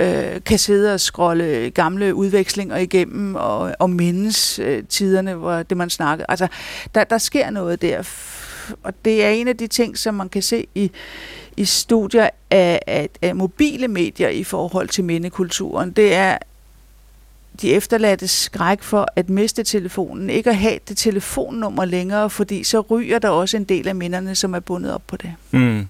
øh, 0.00 0.40
kan 0.46 0.58
sidde 0.58 0.94
og 0.94 1.00
scrolle 1.00 1.70
gamle 1.70 2.14
udvekslinger 2.14 2.76
igennem 2.76 3.34
og, 3.34 3.72
og 3.78 3.90
mindes 3.90 4.58
øh, 4.58 4.82
tiderne, 4.88 5.34
hvor 5.34 5.62
det 5.62 5.76
man 5.76 5.90
snakkede. 5.90 6.26
Altså, 6.28 6.46
der, 6.94 7.04
der 7.04 7.18
sker 7.18 7.50
noget 7.50 7.82
der. 7.82 8.08
Og 8.82 8.92
det 9.04 9.24
er 9.24 9.28
en 9.30 9.48
af 9.48 9.56
de 9.56 9.66
ting, 9.66 9.98
som 9.98 10.14
man 10.14 10.28
kan 10.28 10.42
se 10.42 10.66
i, 10.74 10.90
i 11.56 11.64
studier 11.64 12.28
af, 12.50 12.80
af, 12.86 13.08
af 13.22 13.36
mobile 13.36 13.88
medier 13.88 14.28
i 14.28 14.44
forhold 14.44 14.88
til 14.88 15.04
mindekulturen. 15.04 15.90
Det 15.90 16.14
er 16.14 16.38
de 17.62 17.74
efterladte 17.74 18.28
skræk 18.28 18.82
for 18.82 19.08
at 19.16 19.28
miste 19.28 19.62
telefonen, 19.64 20.30
ikke 20.30 20.50
at 20.50 20.56
have 20.56 20.78
det 20.88 20.96
telefonnummer 20.96 21.84
længere, 21.84 22.30
fordi 22.30 22.64
så 22.64 22.80
ryger 22.80 23.18
der 23.18 23.28
også 23.28 23.56
en 23.56 23.64
del 23.64 23.88
af 23.88 23.94
minderne, 23.94 24.34
som 24.34 24.54
er 24.54 24.60
bundet 24.60 24.94
op 24.94 25.02
på 25.06 25.16
det. 25.16 25.34
Mm. 25.50 25.88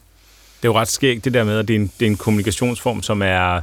Det 0.62 0.69
er 0.69 0.69
jo 0.69 0.75
ret 0.79 0.89
skægt 0.89 1.25
det 1.25 1.35
der 1.35 1.45
med, 1.45 1.59
at 1.59 1.69
det 1.69 1.77
er 1.77 1.81
en, 1.81 1.91
det 2.01 2.07
er 2.07 2.11
en 2.11 2.17
kommunikationsform, 2.17 3.03
som 3.03 3.23
er 3.23 3.61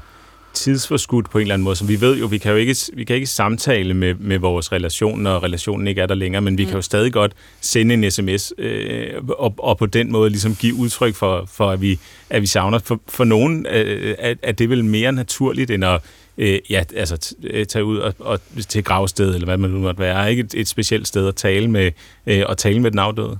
tidsforskudt 0.53 1.29
på 1.29 1.37
en 1.37 1.41
eller 1.41 1.53
anden 1.53 1.63
måde. 1.63 1.75
Så 1.75 1.85
vi 1.85 2.01
ved 2.01 2.17
jo, 2.17 2.25
vi 2.25 2.37
kan 2.37 2.51
jo 2.51 2.57
ikke, 2.57 2.75
vi 2.93 3.03
kan 3.03 3.15
ikke 3.15 3.27
samtale 3.27 3.93
med, 3.93 4.15
med 4.15 4.37
vores 4.37 4.71
relation, 4.71 5.19
når 5.19 5.43
relationen 5.43 5.87
ikke 5.87 6.01
er 6.01 6.05
der 6.05 6.15
længere, 6.15 6.41
men 6.41 6.57
vi 6.57 6.63
mm. 6.63 6.69
kan 6.69 6.75
jo 6.75 6.81
stadig 6.81 7.13
godt 7.13 7.31
sende 7.61 7.93
en 7.93 8.11
sms 8.11 8.53
øh, 8.57 9.13
og, 9.29 9.55
og 9.57 9.77
på 9.77 9.85
den 9.85 10.11
måde 10.11 10.29
ligesom 10.29 10.55
give 10.55 10.75
udtryk 10.75 11.15
for, 11.15 11.45
for 11.51 11.71
at, 11.71 11.81
vi, 11.81 11.99
at 12.29 12.41
vi 12.41 12.47
savner. 12.47 12.79
For, 12.79 12.99
for 13.07 13.23
nogen 13.23 13.65
øh, 13.69 14.15
er, 14.19 14.35
er 14.43 14.51
det 14.51 14.69
vel 14.69 14.85
mere 14.85 15.11
naturligt, 15.11 15.71
end 15.71 15.85
at 15.85 16.01
øh, 16.37 16.59
ja, 16.69 16.83
altså 16.95 17.35
øh, 17.43 17.65
tage 17.65 17.85
ud 17.85 17.97
og, 17.97 18.13
og 18.19 18.39
til 18.69 18.83
gravsted, 18.83 19.33
eller 19.33 19.45
hvad 19.45 19.57
man 19.57 19.69
nu 19.69 19.79
måtte 19.79 19.99
være. 19.99 20.29
Ikke 20.29 20.43
et, 20.43 20.53
et 20.53 20.67
specielt 20.67 21.07
sted 21.07 21.27
at 21.27 21.35
tale 21.35 21.67
med, 21.67 21.91
øh, 22.27 22.43
at 22.49 22.57
tale 22.57 22.79
med 22.79 22.91
den 22.91 22.99
afdøde? 22.99 23.37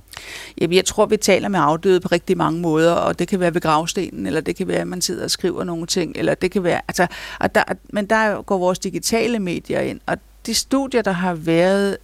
Jamen, 0.60 0.76
jeg 0.76 0.84
tror, 0.84 1.06
vi 1.06 1.16
taler 1.16 1.48
med 1.48 1.60
afdøde 1.62 2.00
på 2.00 2.08
rigtig 2.12 2.36
mange 2.36 2.60
måder, 2.60 2.92
og 2.92 3.18
det 3.18 3.28
kan 3.28 3.40
være 3.40 3.54
ved 3.54 3.60
gravstenen, 3.60 4.26
eller 4.26 4.40
det 4.40 4.56
kan 4.56 4.68
være, 4.68 4.80
at 4.80 4.88
man 4.88 5.02
sidder 5.02 5.24
og 5.24 5.30
skriver 5.30 5.64
nogle 5.64 5.86
ting, 5.86 6.12
eller 6.16 6.34
det 6.34 6.50
kan 6.50 6.64
være, 6.64 6.80
altså, 6.88 7.06
og 7.40 7.54
der, 7.54 7.62
men 7.92 8.06
der 8.06 8.42
går 8.42 8.58
vores 8.58 8.78
digitale 8.78 9.38
medier 9.38 9.80
ind, 9.80 10.00
og 10.06 10.16
de 10.46 10.54
studier, 10.54 11.02
der 11.02 11.12
har 11.12 11.34
været 11.34 11.96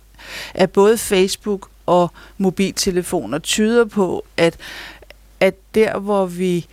af 0.54 0.70
både 0.70 0.98
Facebook 0.98 1.68
og 1.86 2.10
mobiltelefoner, 2.38 3.38
tyder 3.38 3.84
på, 3.84 4.24
at, 4.36 4.56
at 5.40 5.54
der, 5.74 5.98
hvor 5.98 6.26
vi 6.26 6.66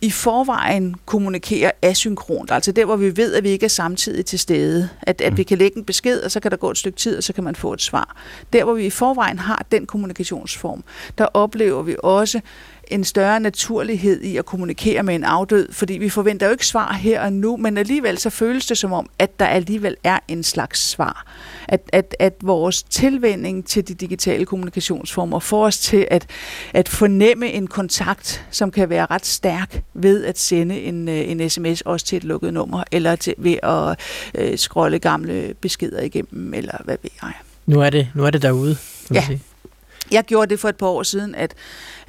i 0.00 0.10
forvejen 0.10 0.94
kommunikerer 1.06 1.70
asynkront, 1.82 2.50
altså 2.50 2.72
der, 2.72 2.84
hvor 2.84 2.96
vi 2.96 3.16
ved, 3.16 3.34
at 3.34 3.44
vi 3.44 3.48
ikke 3.48 3.64
er 3.64 3.68
samtidig 3.68 4.26
til 4.26 4.38
stede. 4.38 4.88
At, 5.02 5.20
at 5.20 5.36
vi 5.36 5.42
kan 5.42 5.58
lægge 5.58 5.78
en 5.78 5.84
besked, 5.84 6.20
og 6.20 6.30
så 6.30 6.40
kan 6.40 6.50
der 6.50 6.56
gå 6.56 6.70
et 6.70 6.78
stykke 6.78 6.98
tid, 6.98 7.16
og 7.16 7.22
så 7.22 7.32
kan 7.32 7.44
man 7.44 7.56
få 7.56 7.72
et 7.72 7.82
svar. 7.82 8.16
Der, 8.52 8.64
hvor 8.64 8.74
vi 8.74 8.86
i 8.86 8.90
forvejen 8.90 9.38
har 9.38 9.66
den 9.72 9.86
kommunikationsform, 9.86 10.84
der 11.18 11.24
oplever 11.24 11.82
vi 11.82 11.96
også 12.02 12.40
en 12.88 13.04
større 13.04 13.40
naturlighed 13.40 14.22
i 14.22 14.36
at 14.36 14.44
kommunikere 14.46 15.02
med 15.02 15.14
en 15.14 15.24
afdød, 15.24 15.72
fordi 15.72 15.94
vi 15.94 16.08
forventer 16.08 16.46
jo 16.46 16.52
ikke 16.52 16.66
svar 16.66 16.92
her 16.92 17.20
og 17.20 17.32
nu, 17.32 17.56
men 17.56 17.78
alligevel 17.78 18.18
så 18.18 18.30
føles 18.30 18.66
det 18.66 18.78
som 18.78 18.92
om, 18.92 19.10
at 19.18 19.40
der 19.40 19.46
alligevel 19.46 19.96
er 20.04 20.18
en 20.28 20.42
slags 20.42 20.80
svar. 20.80 21.26
At, 21.68 21.90
at, 21.92 22.16
at 22.18 22.34
vores 22.42 22.82
tilvænding 22.82 23.66
til 23.66 23.88
de 23.88 23.94
digitale 23.94 24.46
kommunikationsformer 24.46 25.38
får 25.38 25.66
os 25.66 25.78
til 25.78 26.06
at, 26.10 26.26
at 26.74 26.88
fornemme 26.88 27.46
en 27.46 27.66
kontakt, 27.66 28.46
som 28.50 28.70
kan 28.70 28.90
være 28.90 29.06
ret 29.10 29.26
stærk 29.26 29.82
ved 29.94 30.24
at 30.24 30.38
sende 30.38 30.80
en, 30.80 31.08
øh, 31.08 31.30
en 31.30 31.50
sms 31.50 31.80
også 31.80 32.06
til 32.06 32.16
et 32.16 32.24
lukket 32.24 32.54
nummer, 32.54 32.84
eller 32.92 33.16
til, 33.16 33.34
ved 33.38 33.56
at 33.62 33.98
øh, 34.34 34.58
scrolle 34.58 34.98
gamle 34.98 35.54
beskeder 35.60 36.00
igennem, 36.00 36.54
eller 36.54 36.74
hvad 36.84 36.96
ved 37.02 37.10
jeg. 37.22 37.32
Nu 37.66 37.80
er 37.80 37.90
det, 37.90 38.08
nu 38.14 38.24
er 38.24 38.30
det 38.30 38.42
derude, 38.42 38.76
kan 39.06 39.16
ja. 39.16 39.24
sige. 39.26 39.42
Jeg 40.10 40.24
gjorde 40.24 40.50
det 40.50 40.60
for 40.60 40.68
et 40.68 40.76
par 40.76 40.86
år 40.86 41.02
siden, 41.02 41.34
at, 41.34 41.54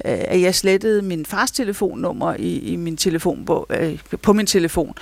øh, 0.04 0.18
at 0.28 0.40
jeg 0.40 0.54
slettede 0.54 1.02
min 1.02 1.26
fars 1.26 1.50
telefonnummer 1.50 2.34
i, 2.38 2.58
i 2.58 2.76
min 2.76 2.96
telefon 2.96 3.44
på, 3.44 3.66
øh, 3.70 3.98
på 4.22 4.32
min 4.32 4.46
telefon, 4.46 4.94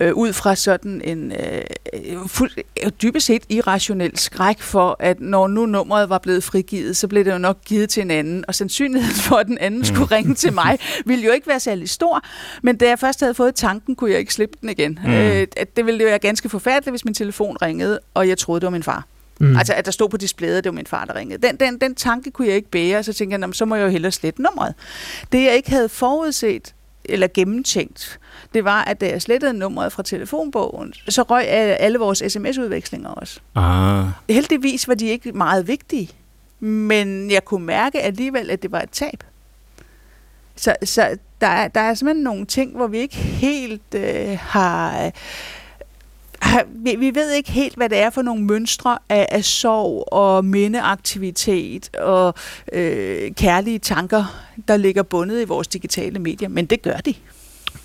øh, 0.00 0.14
ud 0.14 0.32
fra 0.32 0.54
sådan 0.54 1.00
en 1.04 1.32
øh, 1.32 2.28
fuld, 2.28 2.50
dybest 3.02 3.26
set 3.26 3.42
irrationel 3.48 4.18
skræk 4.18 4.60
for, 4.60 4.96
at 4.98 5.20
når 5.20 5.48
nu 5.48 5.66
nummeret 5.66 6.08
var 6.08 6.18
blevet 6.18 6.44
frigivet, 6.44 6.96
så 6.96 7.08
blev 7.08 7.24
det 7.24 7.32
jo 7.32 7.38
nok 7.38 7.64
givet 7.64 7.90
til 7.90 8.00
en 8.00 8.10
anden, 8.10 8.44
og 8.48 8.54
sandsynligheden 8.54 9.16
for, 9.16 9.36
at 9.36 9.46
den 9.46 9.58
anden 9.58 9.84
skulle 9.84 10.04
mm. 10.04 10.12
ringe 10.12 10.34
til 10.34 10.52
mig, 10.52 10.78
ville 11.04 11.24
jo 11.24 11.32
ikke 11.32 11.46
være 11.46 11.60
særlig 11.60 11.88
stor, 11.88 12.24
men 12.62 12.76
da 12.76 12.88
jeg 12.88 12.98
først 12.98 13.20
havde 13.20 13.34
fået 13.34 13.54
tanken, 13.54 13.96
kunne 13.96 14.10
jeg 14.10 14.18
ikke 14.18 14.34
slippe 14.34 14.56
den 14.60 14.68
igen. 14.68 14.98
Mm. 15.04 15.10
Øh, 15.10 15.46
det 15.76 15.86
ville 15.86 16.00
jo 16.00 16.08
være 16.08 16.18
ganske 16.18 16.48
forfærdeligt, 16.48 16.92
hvis 16.92 17.04
min 17.04 17.14
telefon 17.14 17.56
ringede, 17.62 18.00
og 18.14 18.28
jeg 18.28 18.38
troede, 18.38 18.60
det 18.60 18.66
var 18.66 18.70
min 18.70 18.82
far. 18.82 19.06
Mm. 19.40 19.56
Altså, 19.56 19.74
at 19.74 19.84
der 19.84 19.90
stod 19.90 20.08
på 20.08 20.16
displayet, 20.16 20.58
at 20.58 20.64
det 20.64 20.70
var 20.70 20.74
min 20.74 20.86
far, 20.86 21.04
der 21.04 21.14
ringede. 21.14 21.46
Den, 21.46 21.56
den, 21.56 21.80
den 21.80 21.94
tanke 21.94 22.30
kunne 22.30 22.48
jeg 22.48 22.56
ikke 22.56 22.70
bære, 22.70 22.98
og 22.98 23.04
så 23.04 23.12
tænkte 23.12 23.38
jeg, 23.40 23.54
så 23.54 23.64
må 23.64 23.74
jeg 23.74 23.84
jo 23.84 23.88
hellere 23.88 24.12
slette 24.12 24.42
nummeret. 24.42 24.74
Det, 25.32 25.44
jeg 25.44 25.54
ikke 25.56 25.70
havde 25.70 25.88
forudset, 25.88 26.74
eller 27.04 27.26
gennemtænkt, 27.34 28.18
det 28.54 28.64
var, 28.64 28.84
at 28.84 29.00
da 29.00 29.08
jeg 29.08 29.22
slettede 29.22 29.52
nummeret 29.52 29.92
fra 29.92 30.02
telefonbogen, 30.02 30.94
så 31.08 31.22
røg 31.22 31.48
alle 31.48 31.98
vores 31.98 32.22
sms-udvekslinger 32.28 33.08
også. 33.08 33.40
Ah. 33.54 34.06
Heldigvis 34.28 34.88
var 34.88 34.94
de 34.94 35.06
ikke 35.06 35.32
meget 35.32 35.68
vigtige, 35.68 36.10
men 36.60 37.30
jeg 37.30 37.44
kunne 37.44 37.66
mærke 37.66 38.00
alligevel, 38.00 38.50
at 38.50 38.62
det 38.62 38.72
var 38.72 38.80
et 38.80 38.90
tab. 38.90 39.24
Så, 40.56 40.76
så 40.84 41.16
der, 41.40 41.46
er, 41.46 41.68
der 41.68 41.80
er 41.80 41.94
simpelthen 41.94 42.24
nogle 42.24 42.46
ting, 42.46 42.76
hvor 42.76 42.86
vi 42.86 42.98
ikke 42.98 43.16
helt 43.16 43.94
øh, 43.94 44.38
har 44.40 45.12
vi, 46.84 46.96
vi 46.96 47.14
ved 47.14 47.32
ikke 47.32 47.50
helt, 47.50 47.74
hvad 47.74 47.88
det 47.88 47.98
er 47.98 48.10
for 48.10 48.22
nogle 48.22 48.44
mønstre 48.44 48.98
af, 49.08 49.26
af 49.30 49.44
sorg 49.44 50.12
og 50.12 50.44
mindeaktivitet 50.44 51.96
og 51.96 52.34
øh, 52.72 53.32
kærlige 53.34 53.78
tanker, 53.78 54.46
der 54.68 54.76
ligger 54.76 55.02
bundet 55.02 55.42
i 55.42 55.44
vores 55.44 55.68
digitale 55.68 56.18
medier, 56.18 56.48
men 56.48 56.66
det 56.66 56.82
gør 56.82 56.96
de. 56.96 57.14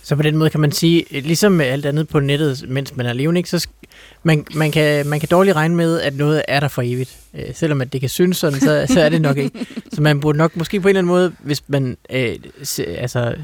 Så 0.05 0.15
på 0.15 0.21
den 0.21 0.37
måde 0.37 0.49
kan 0.49 0.59
man 0.59 0.71
sige, 0.71 1.05
ligesom 1.09 1.51
med 1.51 1.65
alt 1.65 1.85
andet 1.85 2.07
på 2.07 2.19
nettet, 2.19 2.65
mens 2.69 2.95
man 2.95 3.05
er 3.05 3.13
levende, 3.13 3.39
ikke, 3.39 3.49
så 3.49 3.67
man, 4.23 4.45
man, 4.55 4.71
kan, 4.71 5.07
man 5.07 5.19
kan 5.19 5.29
dårligt 5.31 5.55
regne 5.55 5.75
med, 5.75 6.01
at 6.01 6.15
noget 6.15 6.41
er 6.47 6.59
der 6.59 6.67
for 6.67 6.81
evigt. 6.81 7.17
Øh, 7.33 7.45
selvom 7.53 7.81
at 7.81 7.93
det 7.93 8.01
kan 8.01 8.09
synes 8.09 8.37
sådan, 8.37 8.59
så, 8.59 8.85
så 8.93 9.01
er 9.01 9.09
det 9.09 9.21
nok 9.21 9.37
ikke. 9.37 9.65
Så 9.93 10.01
man 10.01 10.19
burde 10.19 10.37
nok 10.37 10.55
måske 10.55 10.81
på 10.81 10.87
en 10.87 10.89
eller 10.89 10.99
anden 10.99 11.07
måde, 11.07 11.33
hvis 11.39 11.63
man 11.67 11.97
øh, 12.09 12.35
se, 12.63 12.85
altså, 12.85 13.35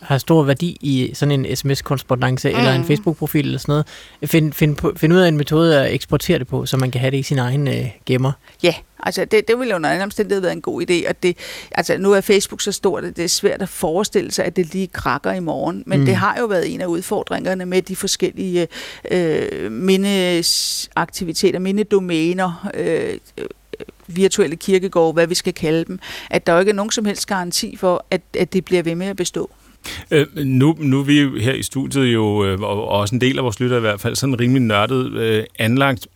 har 0.00 0.18
stor 0.18 0.42
værdi 0.42 0.76
i 0.80 1.10
sådan 1.14 1.46
en 1.46 1.56
sms-korrespondence 1.56 2.50
mm. 2.50 2.58
eller 2.58 2.72
en 2.72 2.84
Facebook-profil 2.84 3.44
eller 3.44 3.58
sådan 3.58 3.72
noget, 3.72 3.86
finde 4.30 4.52
find, 4.52 4.76
find 4.96 5.12
ud 5.12 5.18
af 5.18 5.28
en 5.28 5.36
metode 5.36 5.80
at 5.80 5.94
eksportere 5.94 6.38
det 6.38 6.46
på, 6.46 6.66
så 6.66 6.76
man 6.76 6.90
kan 6.90 7.00
have 7.00 7.10
det 7.10 7.18
i 7.18 7.22
sin 7.22 7.38
egen 7.38 7.68
øh, 7.68 7.86
gemmer. 8.06 8.32
Ja, 8.62 8.74
Altså, 9.02 9.24
det, 9.24 9.48
det 9.48 9.58
ville 9.58 9.70
jo 9.70 9.76
under 9.76 9.90
anden 9.90 10.02
omstændighed 10.02 10.42
være 10.42 10.52
en 10.52 10.60
god 10.60 10.82
idé, 10.82 11.08
og 11.08 11.22
det, 11.22 11.36
altså, 11.72 11.98
nu 11.98 12.12
er 12.12 12.20
Facebook 12.20 12.60
så 12.60 12.72
stort, 12.72 13.04
at 13.04 13.16
det 13.16 13.24
er 13.24 13.28
svært 13.28 13.62
at 13.62 13.68
forestille 13.68 14.32
sig, 14.32 14.44
at 14.44 14.56
det 14.56 14.72
lige 14.72 14.86
krakker 14.86 15.32
i 15.32 15.40
morgen, 15.40 15.82
men 15.86 16.00
mm 16.00 16.06
det 16.10 16.18
har 16.18 16.36
jo 16.40 16.46
været 16.46 16.74
en 16.74 16.80
af 16.80 16.86
udfordringerne 16.86 17.66
med 17.66 17.82
de 17.82 17.96
forskellige 17.96 18.68
øh, 19.10 19.72
mindeaktiviteter, 19.72 21.58
mindedomæner, 21.58 22.70
øh, 22.74 23.18
virtuelle 24.06 24.56
kirkegårde, 24.56 25.12
hvad 25.12 25.26
vi 25.26 25.34
skal 25.34 25.54
kalde 25.54 25.84
dem, 25.84 25.98
at 26.30 26.46
der 26.46 26.52
jo 26.52 26.58
ikke 26.58 26.70
er 26.70 26.74
nogen 26.74 26.90
som 26.90 27.04
helst 27.04 27.26
garanti 27.26 27.76
for, 27.76 28.06
at, 28.10 28.20
at 28.38 28.52
det 28.52 28.64
bliver 28.64 28.82
ved 28.82 28.94
med 28.94 29.06
at 29.06 29.16
bestå. 29.16 29.50
Øh, 30.10 30.26
nu, 30.36 30.76
nu 30.78 31.00
er 31.00 31.04
vi 31.04 31.40
her 31.40 31.52
i 31.52 31.62
studiet 31.62 32.04
jo, 32.04 32.44
øh, 32.44 32.60
og 32.60 32.88
også 32.88 33.14
en 33.14 33.20
del 33.20 33.38
af 33.38 33.44
vores 33.44 33.60
lytter 33.60 33.76
i 33.76 33.80
hvert 33.80 34.00
fald, 34.00 34.16
sådan 34.16 34.40
rimelig 34.40 34.62
nørdet 34.62 35.12
øh, 35.12 35.44
anlagt. 35.58 36.06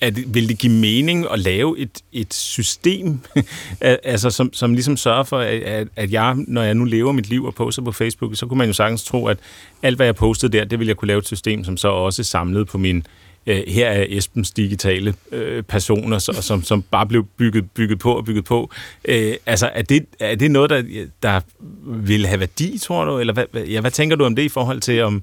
At, 0.00 0.34
vil 0.34 0.48
det 0.48 0.58
give 0.58 0.72
mening 0.72 1.26
at 1.32 1.38
lave 1.38 1.78
et, 1.78 2.00
et 2.12 2.34
system, 2.34 3.20
altså, 3.80 4.30
som, 4.30 4.52
som 4.52 4.74
ligesom 4.74 4.96
sørger 4.96 5.22
for, 5.22 5.38
at, 5.38 5.88
at 5.96 6.12
jeg, 6.12 6.34
når 6.36 6.62
jeg 6.62 6.74
nu 6.74 6.84
lever 6.84 7.12
mit 7.12 7.28
liv 7.28 7.44
og 7.44 7.54
poster 7.54 7.82
på 7.82 7.92
Facebook, 7.92 8.36
så 8.36 8.46
kunne 8.46 8.58
man 8.58 8.66
jo 8.66 8.72
sagtens 8.72 9.04
tro, 9.04 9.26
at 9.26 9.38
alt, 9.82 9.96
hvad 9.96 10.06
jeg 10.06 10.14
postede 10.14 10.58
der, 10.58 10.64
det 10.64 10.78
ville 10.78 10.88
jeg 10.88 10.96
kunne 10.96 11.08
lave 11.08 11.18
et 11.18 11.26
system, 11.26 11.64
som 11.64 11.76
så 11.76 11.88
også 11.88 12.24
samlede 12.24 12.64
på 12.64 12.78
min 12.78 13.06
øh, 13.46 13.62
her 13.68 13.88
er 13.88 14.06
Esbens 14.08 14.50
digitale 14.50 15.14
øh, 15.32 15.62
personer, 15.62 16.18
så, 16.18 16.32
som, 16.42 16.62
som 16.62 16.82
bare 16.82 17.06
blev 17.06 17.26
bygget, 17.36 17.70
bygget 17.70 17.98
på 17.98 18.16
og 18.16 18.24
bygget 18.24 18.44
på. 18.44 18.70
Øh, 19.04 19.34
altså, 19.46 19.70
er 19.74 19.82
det, 19.82 20.06
er 20.20 20.34
det 20.34 20.50
noget, 20.50 20.70
der, 20.70 20.82
der 21.22 21.40
vil 21.84 22.26
have 22.26 22.40
værdi, 22.40 22.78
tror 22.78 23.04
du? 23.04 23.18
Eller 23.18 23.32
hvad, 23.32 23.64
ja, 23.64 23.80
hvad 23.80 23.90
tænker 23.90 24.16
du 24.16 24.24
om 24.24 24.36
det 24.36 24.42
i 24.42 24.48
forhold 24.48 24.80
til, 24.80 25.02
om, 25.02 25.22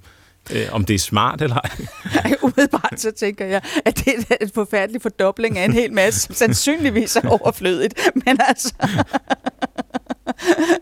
øh, 0.52 0.66
om 0.72 0.86
det 0.86 0.94
er 0.94 1.00
smart 1.00 1.42
eller 1.42 1.56
ej? 1.56 2.36
Umiddelbart 2.42 2.94
så 2.98 3.12
tænker 3.12 3.46
jeg, 3.46 3.62
at 3.86 3.98
det 3.98 4.08
er 4.30 4.36
en 4.42 4.52
forfærdelig 4.56 5.02
fordobling 5.02 5.58
af 5.58 5.66
en 5.66 5.74
hel 5.74 5.94
masse, 5.94 6.20
som 6.20 6.36
sandsynligvis 6.36 7.16
er 7.16 7.30
overflødigt. 7.30 8.10
Men 8.26 8.38
altså... 8.48 8.74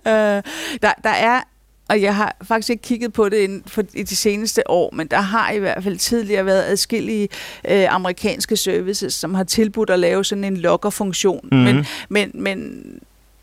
øh, 0.08 0.44
der, 0.82 0.94
der 1.04 1.10
er 1.10 1.42
og 1.90 2.02
jeg 2.02 2.16
har 2.16 2.36
faktisk 2.44 2.70
ikke 2.70 2.82
kigget 2.82 3.14
på 3.14 3.30
det 3.30 3.62
for, 3.68 3.84
i 3.94 4.04
de 4.04 4.16
seneste 4.16 4.70
år, 4.70 4.90
men 4.94 5.08
der 5.08 5.22
har 5.22 5.52
i 5.52 5.60
hvert 5.60 5.84
fald 5.84 5.98
tidligere 5.98 6.46
været 6.46 6.64
adskillige 6.64 7.30
øh, 7.70 7.94
amerikanske 7.94 8.58
services, 8.58 9.14
som 9.14 9.34
har 9.34 9.44
tilbudt 9.44 9.90
at 9.90 10.00
lave 10.00 10.26
sådan 10.26 10.44
en 10.44 10.58
loggerfunktion. 10.58 11.50
Mm. 11.52 11.58
Men, 11.58 11.86
men, 12.10 12.32
men 12.34 12.82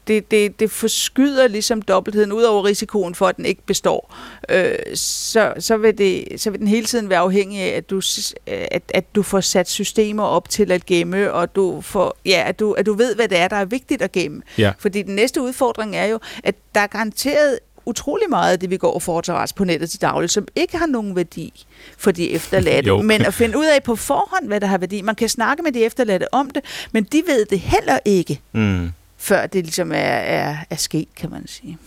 det, 0.08 0.30
det, 0.30 0.60
det 0.60 0.70
forskyder 0.70 1.48
ligesom 1.48 1.82
dobbeltheden, 1.82 2.32
ud 2.32 2.42
over 2.42 2.64
risikoen 2.64 3.14
for, 3.14 3.26
at 3.26 3.36
den 3.36 3.44
ikke 3.44 3.62
består. 3.66 4.16
Øh, 4.48 4.74
så, 4.94 5.54
så, 5.58 5.76
vil 5.76 5.98
det, 5.98 6.24
så 6.36 6.50
vil 6.50 6.60
den 6.60 6.68
hele 6.68 6.86
tiden 6.86 7.10
være 7.10 7.18
afhængig 7.18 7.60
af, 7.60 7.76
at 7.76 7.90
du, 7.90 8.02
at, 8.46 8.82
at 8.94 9.14
du 9.14 9.22
får 9.22 9.40
sat 9.40 9.68
systemer 9.68 10.22
op 10.22 10.48
til 10.48 10.72
at 10.72 10.86
gemme, 10.86 11.32
og 11.32 11.56
du 11.56 11.80
får, 11.80 12.16
ja, 12.26 12.44
at, 12.46 12.60
du, 12.60 12.72
at 12.72 12.86
du 12.86 12.94
ved, 12.94 13.14
hvad 13.14 13.28
det 13.28 13.38
er, 13.38 13.48
der 13.48 13.56
er 13.56 13.64
vigtigt 13.64 14.02
at 14.02 14.12
gemme. 14.12 14.42
Ja. 14.58 14.72
Fordi 14.78 15.02
den 15.02 15.14
næste 15.14 15.42
udfordring 15.42 15.96
er 15.96 16.06
jo, 16.06 16.18
at 16.44 16.54
der 16.74 16.80
er 16.80 16.86
garanteret 16.86 17.58
utrolig 17.86 18.30
meget 18.30 18.52
af 18.52 18.58
det, 18.60 18.70
vi 18.70 18.76
går 18.76 18.94
og 18.94 19.02
foretager 19.02 19.38
os 19.40 19.52
på 19.52 19.64
nettet 19.64 19.90
til 19.90 20.00
daglig, 20.00 20.30
som 20.30 20.46
ikke 20.56 20.76
har 20.78 20.86
nogen 20.86 21.16
værdi 21.16 21.64
for 21.98 22.10
de 22.10 22.30
efterladte. 22.32 22.88
Jo. 22.88 23.02
men 23.02 23.22
at 23.22 23.34
finde 23.34 23.58
ud 23.58 23.64
af 23.64 23.82
på 23.82 23.96
forhånd, 23.96 24.46
hvad 24.46 24.60
der 24.60 24.66
har 24.66 24.78
værdi. 24.78 25.02
Man 25.02 25.14
kan 25.14 25.28
snakke 25.28 25.62
med 25.62 25.72
de 25.72 25.84
efterladte 25.84 26.34
om 26.34 26.50
det, 26.50 26.62
men 26.92 27.04
de 27.04 27.22
ved 27.26 27.46
det 27.50 27.60
heller 27.60 27.98
ikke, 28.04 28.40
Mm. 28.52 28.90
før 29.18 29.46
det 29.46 29.64
ligesom 29.64 29.92
er, 29.92 29.96
er, 29.96 30.56
er 30.70 30.76
sket, 30.76 31.08
kan 31.16 31.30
man 31.30 31.46
sige. 31.48 31.78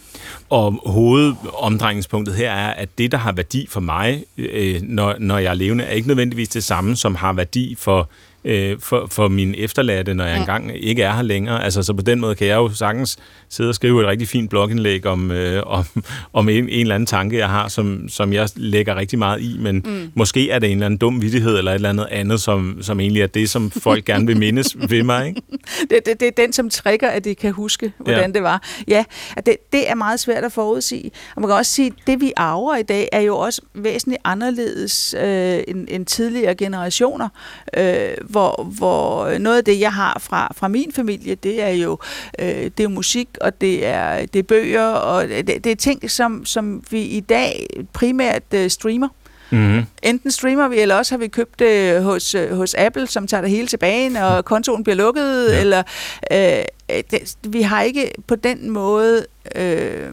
Og 0.49 0.81
hovedomdrejningspunktet 0.85 2.35
her 2.35 2.51
er, 2.51 2.73
at 2.73 2.89
det, 2.97 3.11
der 3.11 3.17
har 3.17 3.31
værdi 3.31 3.67
for 3.69 3.79
mig, 3.79 4.23
øh, 4.37 4.81
når, 4.81 5.15
når 5.19 5.37
jeg 5.37 5.49
er 5.49 5.53
levende, 5.53 5.83
er 5.83 5.91
ikke 5.91 6.07
nødvendigvis 6.07 6.49
det 6.49 6.63
samme, 6.63 6.95
som 6.95 7.15
har 7.15 7.33
værdi 7.33 7.75
for, 7.79 8.09
øh, 8.43 8.79
for, 8.79 9.07
for 9.11 9.27
mine 9.27 9.57
efterladte, 9.57 10.13
når 10.13 10.25
jeg 10.25 10.37
engang 10.39 10.71
ikke 10.75 11.03
er 11.03 11.13
her 11.15 11.21
længere. 11.21 11.63
Altså, 11.63 11.83
så 11.83 11.93
på 11.93 12.01
den 12.01 12.19
måde 12.19 12.35
kan 12.35 12.47
jeg 12.47 12.55
jo 12.55 12.69
sagtens 12.73 13.17
sidde 13.49 13.69
og 13.69 13.75
skrive 13.75 14.01
et 14.01 14.07
rigtig 14.07 14.27
fint 14.27 14.49
blogindlæg 14.49 15.05
om, 15.05 15.31
øh, 15.31 15.63
om, 15.65 15.85
om 16.33 16.49
en, 16.49 16.69
en 16.69 16.81
eller 16.81 16.95
anden 16.95 17.07
tanke, 17.07 17.37
jeg 17.37 17.49
har, 17.49 17.67
som, 17.67 18.09
som 18.09 18.33
jeg 18.33 18.49
lægger 18.55 18.95
rigtig 18.95 19.19
meget 19.19 19.41
i, 19.41 19.57
men 19.59 19.83
mm. 19.85 20.11
måske 20.15 20.49
er 20.51 20.59
det 20.59 20.71
en 20.71 20.77
eller 20.77 20.85
anden 20.85 20.97
dum 20.97 21.21
vittighed 21.21 21.57
eller 21.57 21.71
et 21.71 21.75
eller 21.75 21.89
andet 21.89 22.07
andet, 22.11 22.41
som, 22.41 22.77
som 22.81 22.99
egentlig 22.99 23.21
er 23.21 23.27
det, 23.27 23.49
som 23.49 23.71
folk 23.71 24.05
gerne 24.05 24.27
vil 24.27 24.37
mindes 24.37 24.75
ved 24.89 25.03
mig. 25.03 25.27
Ikke? 25.27 25.41
Det, 25.89 26.05
det, 26.05 26.19
det 26.19 26.27
er 26.27 26.31
den, 26.37 26.53
som 26.53 26.69
trigger, 26.69 27.09
at 27.09 27.23
de 27.23 27.35
kan 27.35 27.51
huske, 27.51 27.93
hvordan 27.97 28.21
Ja. 28.21 28.27
det 28.33 28.43
var. 28.43 28.63
Ja, 28.87 29.03
at 29.37 29.45
det, 29.45 29.55
det 29.71 29.89
er 29.89 29.95
meget 29.95 30.19
svært 30.19 30.43
at 30.43 30.51
forudsige. 30.51 31.11
Og 31.35 31.41
man 31.41 31.49
kan 31.49 31.55
også 31.55 31.71
sige, 31.71 31.87
at 31.87 32.07
det 32.07 32.21
vi 32.21 32.31
arver 32.37 32.75
i 32.75 32.83
dag, 32.83 33.09
er 33.11 33.21
jo 33.21 33.37
også 33.37 33.61
væsentligt 33.75 34.21
anderledes 34.23 35.15
øh, 35.19 35.59
end, 35.67 35.87
end 35.89 36.05
tidligere 36.05 36.55
generationer. 36.55 37.29
Øh, 37.77 38.09
hvor, 38.29 38.63
hvor 38.77 39.37
noget 39.37 39.57
af 39.57 39.65
det, 39.65 39.79
jeg 39.79 39.93
har 39.93 40.17
fra, 40.19 40.51
fra 40.55 40.67
min 40.67 40.91
familie, 40.91 41.35
det 41.35 41.63
er 41.63 41.69
jo, 41.69 41.97
øh, 42.39 42.47
det 42.47 42.79
er 42.79 42.83
jo 42.83 42.89
musik, 42.89 43.27
og 43.41 43.61
det 43.61 43.85
er, 43.85 44.25
det 44.25 44.39
er 44.39 44.43
bøger, 44.43 44.87
og 44.87 45.27
det, 45.27 45.63
det 45.63 45.71
er 45.71 45.75
ting, 45.75 46.11
som, 46.11 46.45
som 46.45 46.83
vi 46.89 47.01
i 47.01 47.19
dag 47.19 47.67
primært 47.93 48.43
øh, 48.53 48.69
streamer. 48.69 49.07
Mm-hmm. 49.49 49.85
Enten 50.03 50.31
streamer 50.31 50.67
vi, 50.67 50.79
eller 50.79 50.95
også 50.95 51.13
har 51.13 51.19
vi 51.19 51.27
købt 51.27 51.59
det 51.59 52.03
hos, 52.03 52.35
øh, 52.35 52.57
hos 52.57 52.73
Apple, 52.73 53.07
som 53.07 53.27
tager 53.27 53.41
det 53.41 53.49
hele 53.49 53.67
tilbage, 53.67 54.09
når 54.09 54.41
kontoen 54.41 54.83
bliver 54.83 54.95
lukket. 54.95 55.47
Ja. 55.49 55.53
Ja. 55.53 55.59
Eller 55.59 55.83
øh, 56.31 57.01
det, 57.11 57.35
vi 57.47 57.61
har 57.61 57.81
ikke 57.81 58.11
på 58.27 58.35
den 58.35 58.69
måde 58.69 59.25
øh, 59.55 60.11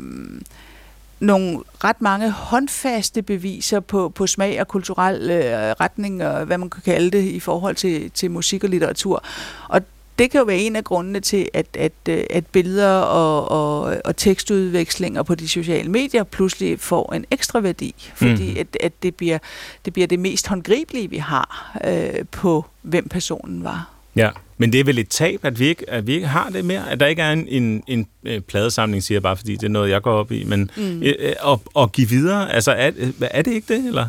nogle 1.21 1.59
ret 1.85 2.03
mange 2.03 2.31
håndfaste 2.31 3.23
beviser 3.23 3.81
på, 3.81 4.09
på 4.09 4.27
smag 4.27 4.61
og 4.61 4.69
kulturel 4.69 5.31
øh, 5.31 5.71
retning, 5.81 6.25
og 6.25 6.45
hvad 6.45 6.59
man 6.59 6.71
kan 6.71 6.83
kalde 6.85 7.11
det, 7.11 7.25
i 7.25 7.41
forhold 7.41 7.75
til, 7.75 8.11
til 8.11 8.31
musik 8.31 8.65
og 8.65 8.71
litteratur. 8.71 9.25
Og 9.69 9.83
det 10.19 10.31
kan 10.31 10.39
jo 10.39 10.45
være 10.45 10.59
en 10.59 10.77
af 10.77 10.85
grundene 10.85 11.21
til, 11.21 11.49
at, 11.53 11.67
at, 11.75 11.93
øh, 12.09 12.25
at 12.31 12.47
billeder 12.47 12.91
og, 12.91 13.51
og, 13.51 13.97
og 14.05 14.17
tekstudvekslinger 14.17 15.23
på 15.23 15.35
de 15.35 15.49
sociale 15.49 15.91
medier 15.91 16.25
pludselig 16.25 16.81
får 16.81 17.13
en 17.13 17.25
ekstra 17.31 17.61
værdi, 17.61 17.95
fordi 18.15 18.53
mm. 18.53 18.61
at, 18.61 18.67
at 18.81 18.93
det, 19.03 19.15
bliver, 19.15 19.39
det 19.85 19.93
bliver 19.93 20.07
det 20.07 20.19
mest 20.19 20.47
håndgribelige, 20.47 21.11
vi 21.11 21.17
har 21.17 21.79
øh, 21.87 22.25
på, 22.31 22.65
hvem 22.83 23.09
personen 23.09 23.65
var. 23.65 23.91
Ja, 24.17 24.31
men 24.59 24.73
det 24.73 24.81
er 24.81 24.85
vel 24.85 24.99
et 24.99 25.09
tab, 25.09 25.41
at 25.43 25.59
vi 25.59 25.67
ikke, 25.67 25.91
at 25.91 26.07
vi 26.07 26.15
ikke 26.15 26.27
har 26.27 26.51
det 26.51 26.65
mere? 26.65 26.91
At 26.91 27.01
der 27.01 27.07
ikke 27.07 27.23
er 27.23 27.33
en, 27.33 27.49
en, 27.49 27.83
en 27.87 28.07
øh, 28.25 28.41
pladesamling, 28.41 29.03
siger 29.03 29.17
jeg 29.17 29.23
bare, 29.23 29.37
fordi 29.37 29.53
det 29.53 29.65
er 29.65 29.69
noget, 29.69 29.91
jeg 29.91 30.03
går 30.03 30.13
op 30.13 30.33
i, 30.33 30.45
men 30.45 30.71
mm. 30.77 31.03
øh, 31.03 31.15
øh, 31.19 31.57
at 31.79 31.93
give 31.93 32.09
videre, 32.09 32.53
altså 32.53 32.73
er, 32.73 32.91
er 33.21 33.43
det 33.43 33.53
ikke 33.53 33.75
det, 33.75 33.87
eller? 33.87 34.09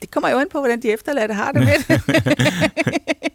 Det 0.00 0.10
kommer 0.10 0.28
jo 0.30 0.40
ind 0.40 0.50
på, 0.50 0.58
hvordan 0.58 0.82
de 0.82 0.92
efterladte 0.92 1.34
har 1.34 1.52
det 1.52 1.60
med 1.60 1.72
det. 1.88 2.00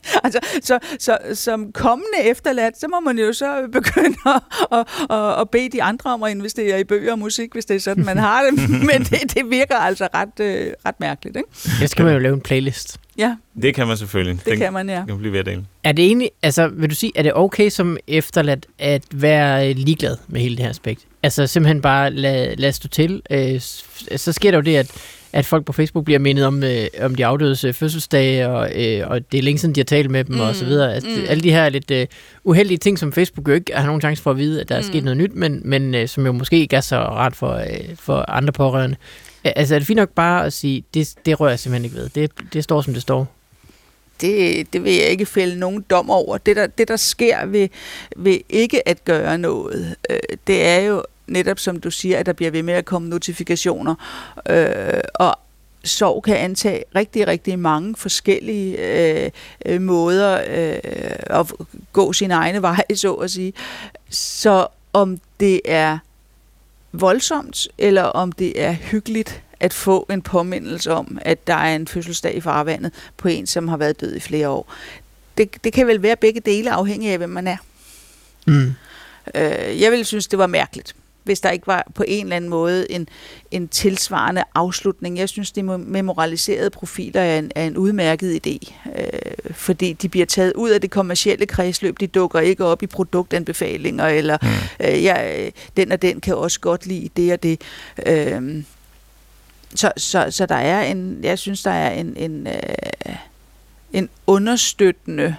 altså, 0.23 0.39
så, 0.61 0.79
så, 0.99 1.17
som 1.33 1.71
kommende 1.71 2.23
efterladt, 2.23 2.79
så 2.79 2.87
må 2.87 2.99
man 2.99 3.19
jo 3.19 3.33
så 3.33 3.67
begynde 3.71 4.17
at, 4.25 4.41
at, 4.71 4.87
at, 5.09 5.41
at 5.41 5.49
bede 5.49 5.69
de 5.69 5.83
andre 5.83 6.13
om 6.13 6.23
at 6.23 6.31
investere 6.31 6.79
i 6.79 6.83
bøger 6.83 7.11
og 7.11 7.19
musik, 7.19 7.53
hvis 7.53 7.65
det 7.65 7.75
er 7.75 7.79
sådan, 7.79 8.05
man 8.05 8.17
har 8.17 8.43
det. 8.43 8.69
Men 8.89 9.03
det, 9.03 9.33
det 9.33 9.49
virker 9.49 9.75
altså 9.75 10.07
ret, 10.13 10.39
øh, 10.39 10.73
ret 10.85 10.99
mærkeligt, 10.99 11.37
ikke? 11.37 11.49
Jeg 11.81 11.89
skal 11.89 12.05
man 12.05 12.13
jo 12.13 12.19
lave 12.19 12.33
en 12.33 12.41
playlist. 12.41 12.97
Ja, 13.17 13.35
Det 13.61 13.75
kan 13.75 13.87
man 13.87 13.97
selvfølgelig. 13.97 14.45
det 14.45 14.57
kan 14.57 14.73
man, 14.73 14.89
ja. 14.89 14.97
Den 14.97 15.07
kan 15.07 15.17
blive 15.17 15.31
ved 15.31 15.39
at 15.39 15.45
dele. 15.45 15.65
Er 15.83 15.91
det 15.91 16.05
egentlig, 16.05 16.31
altså 16.43 16.67
vil 16.67 16.89
du 16.89 16.95
sige, 16.95 17.11
er 17.15 17.23
det 17.23 17.33
okay 17.35 17.69
som 17.69 17.97
efterladt 18.07 18.65
at 18.79 19.03
være 19.11 19.73
ligeglad 19.73 20.17
med 20.27 20.41
hele 20.41 20.55
det 20.55 20.63
her 20.63 20.69
aspekt? 20.69 21.01
Altså 21.23 21.47
simpelthen 21.47 21.81
bare 21.81 22.09
lade, 22.09 22.55
lade 22.55 22.73
stå 22.73 22.87
til. 22.87 23.21
Øh, 23.31 23.61
så 24.17 24.31
sker 24.31 24.51
der 24.51 24.57
jo 24.57 24.61
det, 24.61 24.75
at, 24.75 24.91
at 25.33 25.45
folk 25.45 25.65
på 25.65 25.73
Facebook 25.73 26.05
bliver 26.05 26.19
mindet 26.19 26.45
om, 26.45 26.63
øh, 26.63 26.87
om 27.01 27.15
de 27.15 27.25
afdødes 27.25 27.63
øh, 27.63 27.73
fødselsdage, 27.73 28.47
og, 28.49 28.71
øh, 28.75 29.07
og 29.09 29.31
det 29.31 29.37
er 29.37 29.41
længe 29.41 29.59
siden, 29.59 29.75
de 29.75 29.79
har 29.79 29.85
talt 29.85 30.11
med 30.11 30.23
dem, 30.23 30.35
mm, 30.35 30.41
og 30.41 30.55
så 30.55 30.65
videre. 30.65 30.93
Altså, 30.95 31.09
mm. 31.09 31.25
Alle 31.27 31.43
de 31.43 31.51
her 31.51 31.69
lidt 31.69 31.91
øh, 31.91 32.07
uheldige 32.43 32.77
ting, 32.77 32.99
som 32.99 33.13
Facebook 33.13 33.47
jo 33.47 33.53
ikke 33.53 33.71
har 33.75 33.85
nogen 33.85 34.01
chance 34.01 34.23
for 34.23 34.31
at 34.31 34.37
vide, 34.37 34.61
at 34.61 34.69
der 34.69 34.75
er 34.75 34.81
sket 34.81 34.95
Mm. 34.95 35.05
noget 35.05 35.17
nyt, 35.17 35.35
men, 35.35 35.61
men 35.65 35.95
øh, 35.95 36.07
som 36.07 36.25
jo 36.25 36.31
måske 36.31 36.57
ikke 36.59 36.75
er 36.75 36.81
så 36.81 36.97
rart 36.97 37.35
for, 37.35 37.53
øh, 37.53 37.95
for 37.95 38.25
andre 38.29 38.53
pårørende. 38.53 38.95
Altså 39.43 39.75
er 39.75 39.79
det 39.79 39.87
fint 39.87 39.97
nok 39.97 40.09
bare 40.09 40.45
at 40.45 40.53
sige, 40.53 40.83
det, 40.93 41.13
det 41.25 41.39
rører 41.39 41.49
jeg 41.51 41.59
simpelthen 41.59 41.85
ikke 41.85 41.97
ved. 41.97 42.09
Det, 42.09 42.31
det 42.53 42.63
står, 42.63 42.81
som 42.81 42.93
det 42.93 43.01
står. 43.01 43.27
det, 44.21 44.73
det 44.73 44.83
vil 44.83 44.93
jeg 44.93 45.05
ikke 45.05 45.25
fælde 45.25 45.59
nogen 45.59 45.85
dom 45.89 46.09
over. 46.09 46.37
Det, 46.37 46.55
der, 46.55 46.67
det, 46.67 46.87
der 46.87 46.95
sker 46.95 47.45
ved, 47.45 47.67
ved 48.17 48.37
ikke 48.49 48.87
at 48.87 49.05
gøre 49.05 49.37
noget, 49.37 49.95
øh, 50.09 50.17
det 50.47 50.65
er 50.67 50.79
jo 50.79 51.03
netop, 51.31 51.59
som 51.59 51.79
du 51.79 51.91
siger, 51.91 52.17
at 52.17 52.25
der 52.25 52.33
bliver 52.33 52.51
ved 52.51 52.63
med 52.63 52.73
at 52.73 52.85
komme 52.85 53.09
notifikationer. 53.09 53.95
Øh, 54.49 55.01
og 55.15 55.35
sorg 55.83 56.23
kan 56.23 56.35
antage 56.35 56.83
rigtig, 56.95 57.27
rigtig 57.27 57.59
mange 57.59 57.95
forskellige 57.95 58.77
øh, 58.77 59.29
øh, 59.65 59.81
måder 59.81 60.41
øh, 60.47 61.39
at 61.39 61.51
gå 61.93 62.13
sin 62.13 62.31
egne 62.31 62.61
veje, 62.61 62.95
så 62.95 63.13
at 63.13 63.31
sige. 63.31 63.53
Så 64.09 64.67
om 64.93 65.19
det 65.39 65.61
er 65.65 65.97
voldsomt, 66.91 67.67
eller 67.77 68.03
om 68.03 68.31
det 68.31 68.61
er 68.61 68.71
hyggeligt 68.71 69.41
at 69.59 69.73
få 69.73 70.05
en 70.09 70.21
påmindelse 70.21 70.91
om, 70.91 71.17
at 71.21 71.47
der 71.47 71.53
er 71.53 71.75
en 71.75 71.87
fødselsdag 71.87 72.35
i 72.35 72.41
farvandet 72.41 72.91
på 73.17 73.27
en, 73.27 73.47
som 73.47 73.67
har 73.67 73.77
været 73.77 74.01
død 74.01 74.15
i 74.15 74.19
flere 74.19 74.49
år. 74.49 74.73
Det, 75.37 75.63
det 75.63 75.73
kan 75.73 75.87
vel 75.87 76.01
være 76.01 76.15
begge 76.15 76.39
dele, 76.39 76.71
afhængig 76.71 77.11
af, 77.11 77.17
hvem 77.17 77.29
man 77.29 77.47
er. 77.47 77.57
Mm. 78.47 78.73
Øh, 79.35 79.81
jeg 79.81 79.91
ville 79.91 80.05
synes, 80.05 80.27
det 80.27 80.39
var 80.39 80.47
mærkeligt, 80.47 80.95
hvis 81.23 81.39
der 81.39 81.49
ikke 81.49 81.67
var 81.67 81.87
på 81.95 82.03
en 82.07 82.25
eller 82.25 82.35
anden 82.35 82.49
måde 82.49 82.91
en, 82.91 83.07
en 83.51 83.67
tilsvarende 83.67 84.43
afslutning. 84.55 85.17
Jeg 85.17 85.29
synes, 85.29 85.51
de 85.51 85.63
memoraliserede 85.63 86.69
profiler 86.69 87.21
er 87.21 87.39
en, 87.39 87.51
er 87.55 87.65
en 87.67 87.77
udmærket 87.77 88.47
idé, 88.47 88.73
øh, 88.95 89.53
fordi 89.55 89.93
de 89.93 90.09
bliver 90.09 90.25
taget 90.25 90.53
ud 90.53 90.69
af 90.69 90.81
det 90.81 90.91
kommercielle 90.91 91.45
kredsløb. 91.45 91.99
De 91.99 92.07
dukker 92.07 92.39
ikke 92.39 92.65
op 92.65 92.83
i 92.83 92.87
produktanbefalinger, 92.87 94.05
eller 94.07 94.37
Mm. 94.41 94.47
øh, 94.79 95.03
jeg, 95.03 95.51
den 95.77 95.91
og 95.91 96.01
den 96.01 96.21
kan 96.21 96.35
også 96.35 96.59
godt 96.59 96.85
lide 96.85 97.09
det 97.17 97.33
og 97.33 97.43
det. 97.43 97.61
Øh, 98.05 98.63
så, 99.75 99.91
så, 99.97 100.27
så 100.29 100.45
der 100.45 100.55
er 100.55 100.81
en, 100.83 101.19
jeg 101.23 101.39
synes, 101.39 101.63
der 101.63 101.71
er 101.71 101.91
en, 101.91 102.17
en, 102.17 102.47
øh, 102.47 103.15
en 103.93 104.09
understøttende 104.27 105.23
øh, 105.23 105.33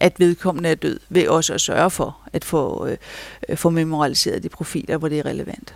at 0.00 0.20
vedkommende 0.20 0.68
er 0.68 0.74
død, 0.74 1.00
ved 1.08 1.28
også 1.28 1.54
at 1.54 1.60
sørge 1.60 1.90
for 1.90 2.16
at 2.32 2.44
få, 2.44 2.88
øh, 3.48 3.56
få 3.56 3.70
memorialiseret 3.70 4.42
de 4.42 4.48
profiler, 4.48 4.96
hvor 4.96 5.08
det 5.08 5.18
er 5.18 5.26
relevant. 5.26 5.74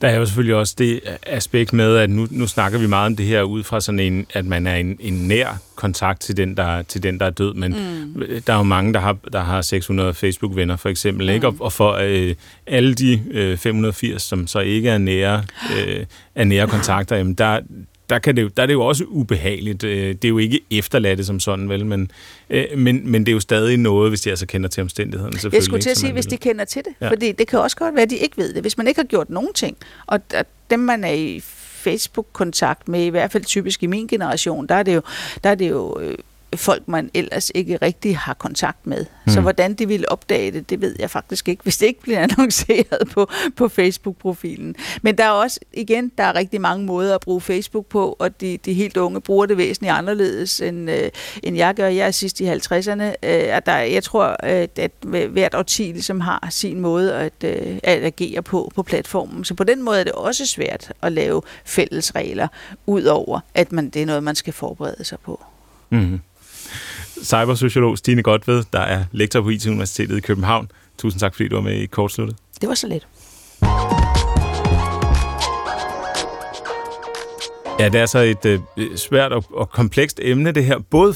Der 0.00 0.08
er 0.08 0.16
jo 0.16 0.26
selvfølgelig 0.26 0.54
også 0.54 0.74
det 0.78 1.00
aspekt 1.26 1.72
med, 1.72 1.96
at 1.96 2.10
nu, 2.10 2.26
nu 2.30 2.46
snakker 2.46 2.78
vi 2.78 2.86
meget 2.86 3.06
om 3.06 3.16
det 3.16 3.26
her 3.26 3.42
ud 3.42 3.64
fra 3.64 3.80
sådan 3.80 4.00
en, 4.00 4.26
at 4.34 4.44
man 4.44 4.66
er 4.66 4.74
en, 4.74 4.96
en 5.00 5.12
nær 5.12 5.58
kontakt 5.74 6.20
til 6.20 6.36
den, 6.36 6.56
der, 6.56 6.82
til 6.82 7.02
den, 7.02 7.20
der 7.20 7.26
er 7.26 7.30
død, 7.30 7.54
men 7.54 7.72
mm. 7.72 8.24
der 8.46 8.52
er 8.52 8.56
jo 8.56 8.62
mange, 8.62 8.94
der 8.94 9.00
har, 9.00 9.16
der 9.32 9.40
har 9.40 9.62
600 9.62 10.14
Facebook-venner 10.14 10.76
for 10.76 10.88
eksempel, 10.88 11.26
mm. 11.26 11.32
ikke? 11.32 11.46
Og, 11.46 11.56
og 11.60 11.72
for 11.72 11.92
øh, 12.02 12.34
alle 12.66 12.94
de 12.94 13.22
øh, 13.30 13.58
580, 13.58 14.22
som 14.22 14.46
så 14.46 14.58
ikke 14.58 14.90
er 14.90 14.98
nære, 14.98 15.44
øh, 15.78 16.06
er 16.34 16.44
nære 16.44 16.66
kontakter, 16.66 17.16
jamen 17.16 17.34
der, 17.34 17.60
der, 18.10 18.18
kan 18.18 18.36
det 18.36 18.42
jo, 18.42 18.48
der 18.56 18.62
er 18.62 18.66
det 18.66 18.72
jo 18.74 18.86
også 18.86 19.04
ubehageligt. 19.04 19.84
Øh, 19.84 20.08
Det 20.08 20.24
er 20.24 20.28
jo 20.28 20.38
ikke 20.38 20.60
efterladte 20.70 21.24
som 21.24 21.40
sådan, 21.40 21.68
vel? 21.68 21.86
Men, 21.86 22.10
øh, 22.50 22.64
men, 22.76 23.10
men 23.10 23.26
det 23.26 23.32
er 23.32 23.34
jo 23.34 23.40
stadig 23.40 23.76
noget, 23.76 24.10
hvis 24.10 24.20
de 24.20 24.30
altså 24.30 24.46
kender 24.46 24.68
til 24.68 24.80
omstændighederne, 24.80 25.32
selvfølgelig. 25.32 25.56
Jeg 25.56 25.64
skulle 25.64 25.82
til 25.82 25.90
at 25.90 25.96
sige, 25.96 26.12
hvis 26.12 26.26
de 26.26 26.36
kender 26.36 26.64
til 26.64 26.82
det. 26.84 26.92
Ja. 27.00 27.10
Fordi 27.10 27.32
det 27.32 27.46
kan 27.48 27.58
også 27.58 27.76
godt 27.76 27.94
være, 27.94 28.02
at 28.02 28.10
de 28.10 28.16
ikke 28.16 28.36
ved 28.36 28.52
det. 28.54 28.62
Hvis 28.62 28.78
man 28.78 28.88
ikke 28.88 29.00
har 29.00 29.06
gjort 29.06 29.30
nogen 29.30 29.52
ting, 29.54 29.76
og 30.06 30.20
dem, 30.70 30.80
man 30.80 31.04
er 31.04 31.12
i 31.12 31.40
Facebook-kontakt 31.78 32.88
med, 32.88 33.04
i 33.04 33.08
hvert 33.08 33.32
fald 33.32 33.44
typisk 33.44 33.82
i 33.82 33.86
min 33.86 34.06
generation, 34.06 34.66
der 34.66 34.74
er 34.74 34.82
det 34.82 34.94
jo, 34.94 35.02
der 35.44 35.50
er 35.50 35.54
det 35.54 35.70
jo 35.70 36.00
øh, 36.00 36.18
folk, 36.56 36.88
man 36.88 37.10
ellers 37.14 37.50
ikke 37.54 37.76
rigtig 37.76 38.18
har 38.18 38.34
kontakt 38.34 38.86
med. 38.86 39.04
Mm. 39.26 39.32
Så 39.32 39.40
hvordan 39.40 39.74
de 39.74 39.88
vil 39.88 40.04
opdage 40.08 40.52
det, 40.52 40.70
det 40.70 40.80
ved 40.80 40.96
jeg 40.98 41.10
faktisk 41.10 41.48
ikke, 41.48 41.62
hvis 41.62 41.78
det 41.78 41.86
ikke 41.86 42.00
bliver 42.00 42.20
annonceret 42.30 43.08
på, 43.12 43.30
på 43.56 43.68
Facebook-profilen. 43.68 44.74
Men 45.02 45.18
der 45.18 45.24
er 45.24 45.30
også, 45.30 45.60
igen, 45.72 46.12
der 46.18 46.24
er 46.24 46.34
rigtig 46.34 46.60
mange 46.60 46.86
måder 46.86 47.14
at 47.14 47.20
bruge 47.20 47.40
Facebook 47.40 47.86
på, 47.86 48.16
og 48.18 48.40
de, 48.40 48.56
de 48.56 48.72
helt 48.72 48.96
unge 48.96 49.20
bruger 49.20 49.46
det 49.46 49.56
væsentligt 49.56 49.94
anderledes, 49.94 50.60
end, 50.60 50.90
øh, 50.90 51.10
end 51.42 51.56
jeg 51.56 51.74
gør. 51.74 51.86
Jeg 51.86 52.06
er 52.06 52.10
sidst 52.10 52.40
i 52.40 52.44
50'erne. 52.52 53.02
Øh, 53.02 53.14
at 53.22 53.66
der, 53.66 53.76
jeg 53.76 54.02
tror, 54.02 54.24
at, 54.40 54.78
at 54.78 54.92
hvert 55.30 55.54
årti 55.54 55.82
ligesom 55.82 56.20
har 56.20 56.48
sin 56.50 56.80
måde 56.80 57.14
at, 57.14 57.44
øh, 57.44 57.78
at 57.82 58.04
agere 58.04 58.42
på 58.42 58.72
på 58.74 58.82
platformen. 58.82 59.44
Så 59.44 59.54
på 59.54 59.64
den 59.64 59.82
måde 59.82 60.00
er 60.00 60.04
det 60.04 60.12
også 60.12 60.46
svært 60.46 60.92
at 61.02 61.12
lave 61.12 61.42
fælles 61.64 62.14
regler, 62.14 62.48
udover 62.86 63.40
at 63.54 63.72
man, 63.72 63.90
det 63.90 64.02
er 64.02 64.06
noget, 64.06 64.22
man 64.22 64.34
skal 64.34 64.52
forberede 64.52 65.04
sig 65.04 65.18
på. 65.24 65.44
Mm-hmm 65.90 66.20
cybersociolog 67.22 67.98
Stine 67.98 68.22
Godved, 68.22 68.64
der 68.72 68.80
er 68.80 69.04
lektor 69.12 69.40
på 69.40 69.48
IT-universitetet 69.48 70.16
i 70.16 70.20
København. 70.20 70.70
Tusind 70.98 71.20
tak, 71.20 71.34
fordi 71.34 71.48
du 71.48 71.54
var 71.54 71.62
med 71.62 71.74
i 71.74 71.86
Kortsluttet. 71.86 72.36
Det 72.60 72.68
var 72.68 72.74
så 72.74 72.86
lidt. 72.86 73.06
Ja, 77.78 77.88
det 77.88 78.00
er 78.00 78.06
så 78.06 78.18
et 78.18 78.46
øh, 78.46 78.60
svært 78.96 79.32
og, 79.32 79.44
og 79.52 79.70
komplekst 79.70 80.20
emne, 80.22 80.52
det 80.52 80.64
her. 80.64 80.78
Både 80.90 81.14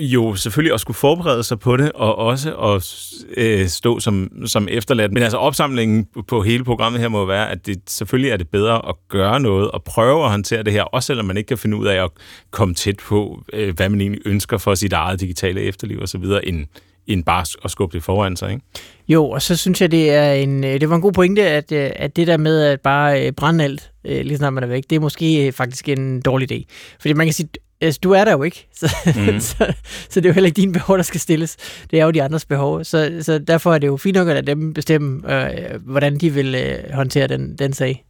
jo 0.00 0.34
selvfølgelig 0.34 0.74
at 0.74 0.80
skulle 0.80 0.96
forberede 0.96 1.42
sig 1.42 1.58
på 1.58 1.76
det, 1.76 1.92
og 1.92 2.18
også 2.18 2.56
at 2.56 2.94
øh, 3.36 3.66
stå 3.68 4.00
som, 4.00 4.28
som 4.46 4.68
efterladt. 4.70 5.12
Men 5.12 5.22
altså 5.22 5.38
opsamlingen 5.38 6.06
på 6.28 6.42
hele 6.42 6.64
programmet 6.64 7.00
her 7.00 7.08
må 7.08 7.24
være, 7.24 7.50
at 7.50 7.66
det 7.66 7.78
selvfølgelig 7.86 8.30
er 8.30 8.36
det 8.36 8.48
bedre 8.48 8.88
at 8.88 8.94
gøre 9.08 9.40
noget 9.40 9.70
og 9.70 9.82
prøve 9.82 10.24
at 10.24 10.30
håndtere 10.30 10.62
det 10.62 10.72
her, 10.72 10.82
også 10.82 11.06
selvom 11.06 11.26
man 11.26 11.36
ikke 11.36 11.48
kan 11.48 11.58
finde 11.58 11.76
ud 11.76 11.86
af 11.86 12.04
at 12.04 12.10
komme 12.50 12.74
tæt 12.74 12.96
på, 12.96 13.42
øh, 13.52 13.76
hvad 13.76 13.88
man 13.88 14.00
egentlig 14.00 14.22
ønsker 14.24 14.58
for 14.58 14.74
sit 14.74 14.92
eget 14.92 15.20
digitale 15.20 15.60
efterliv 15.60 16.02
osv., 16.02 16.24
end, 16.42 16.66
end 17.06 17.24
bare 17.24 17.44
at 17.64 17.70
skubbe 17.70 17.96
det 17.96 18.04
foran 18.04 18.36
sig, 18.36 18.50
ikke? 18.50 18.62
Jo, 19.08 19.30
og 19.30 19.42
så 19.42 19.56
synes 19.56 19.80
jeg, 19.80 19.90
det 19.90 20.10
er 20.10 20.32
en, 20.32 20.64
øh, 20.64 20.80
det 20.80 20.90
var 20.90 20.96
en 20.96 21.02
god 21.02 21.12
pointe, 21.12 21.42
at, 21.42 21.72
øh, 21.72 21.90
at 21.96 22.16
det 22.16 22.26
der 22.26 22.36
med 22.36 22.62
at 22.62 22.80
bare 22.80 23.26
øh, 23.26 23.32
brænde 23.32 23.64
alt, 23.64 23.90
lige 24.04 24.36
snart 24.36 24.52
man 24.52 24.62
er 24.62 24.68
væk, 24.68 24.82
det 24.90 24.96
er 24.96 25.00
måske 25.00 25.52
faktisk 25.52 25.88
en 25.88 26.20
dårlig 26.20 26.52
idé. 26.52 26.64
Fordi 27.00 27.12
man 27.12 27.26
kan 27.26 27.32
sige, 27.34 27.48
altså, 27.80 28.00
du 28.02 28.10
er 28.10 28.24
der 28.24 28.32
jo 28.32 28.42
ikke, 28.42 28.68
så, 28.80 28.96
mm. 29.06 29.40
så, 29.40 29.72
så 30.08 30.20
det 30.20 30.26
er 30.26 30.30
jo 30.30 30.34
heller 30.34 30.46
ikke 30.46 30.56
dine 30.56 30.72
behov, 30.72 30.96
der 30.96 31.02
skal 31.02 31.20
stilles. 31.20 31.56
Det 31.90 32.00
er 32.00 32.04
jo 32.04 32.10
de 32.10 32.22
andres 32.22 32.44
behov. 32.44 32.84
Så, 32.84 33.18
så 33.20 33.38
derfor 33.38 33.74
er 33.74 33.78
det 33.78 33.86
jo 33.86 33.96
fint 33.96 34.14
nok 34.14 34.28
at 34.28 34.34
lade 34.34 34.46
dem 34.46 34.74
bestemme, 34.74 35.34
øh, 35.34 35.80
hvordan 35.84 36.18
de 36.18 36.30
vil 36.30 36.54
øh, 36.54 36.94
håndtere 36.94 37.26
den, 37.26 37.56
den 37.56 37.72
sag. 37.72 38.04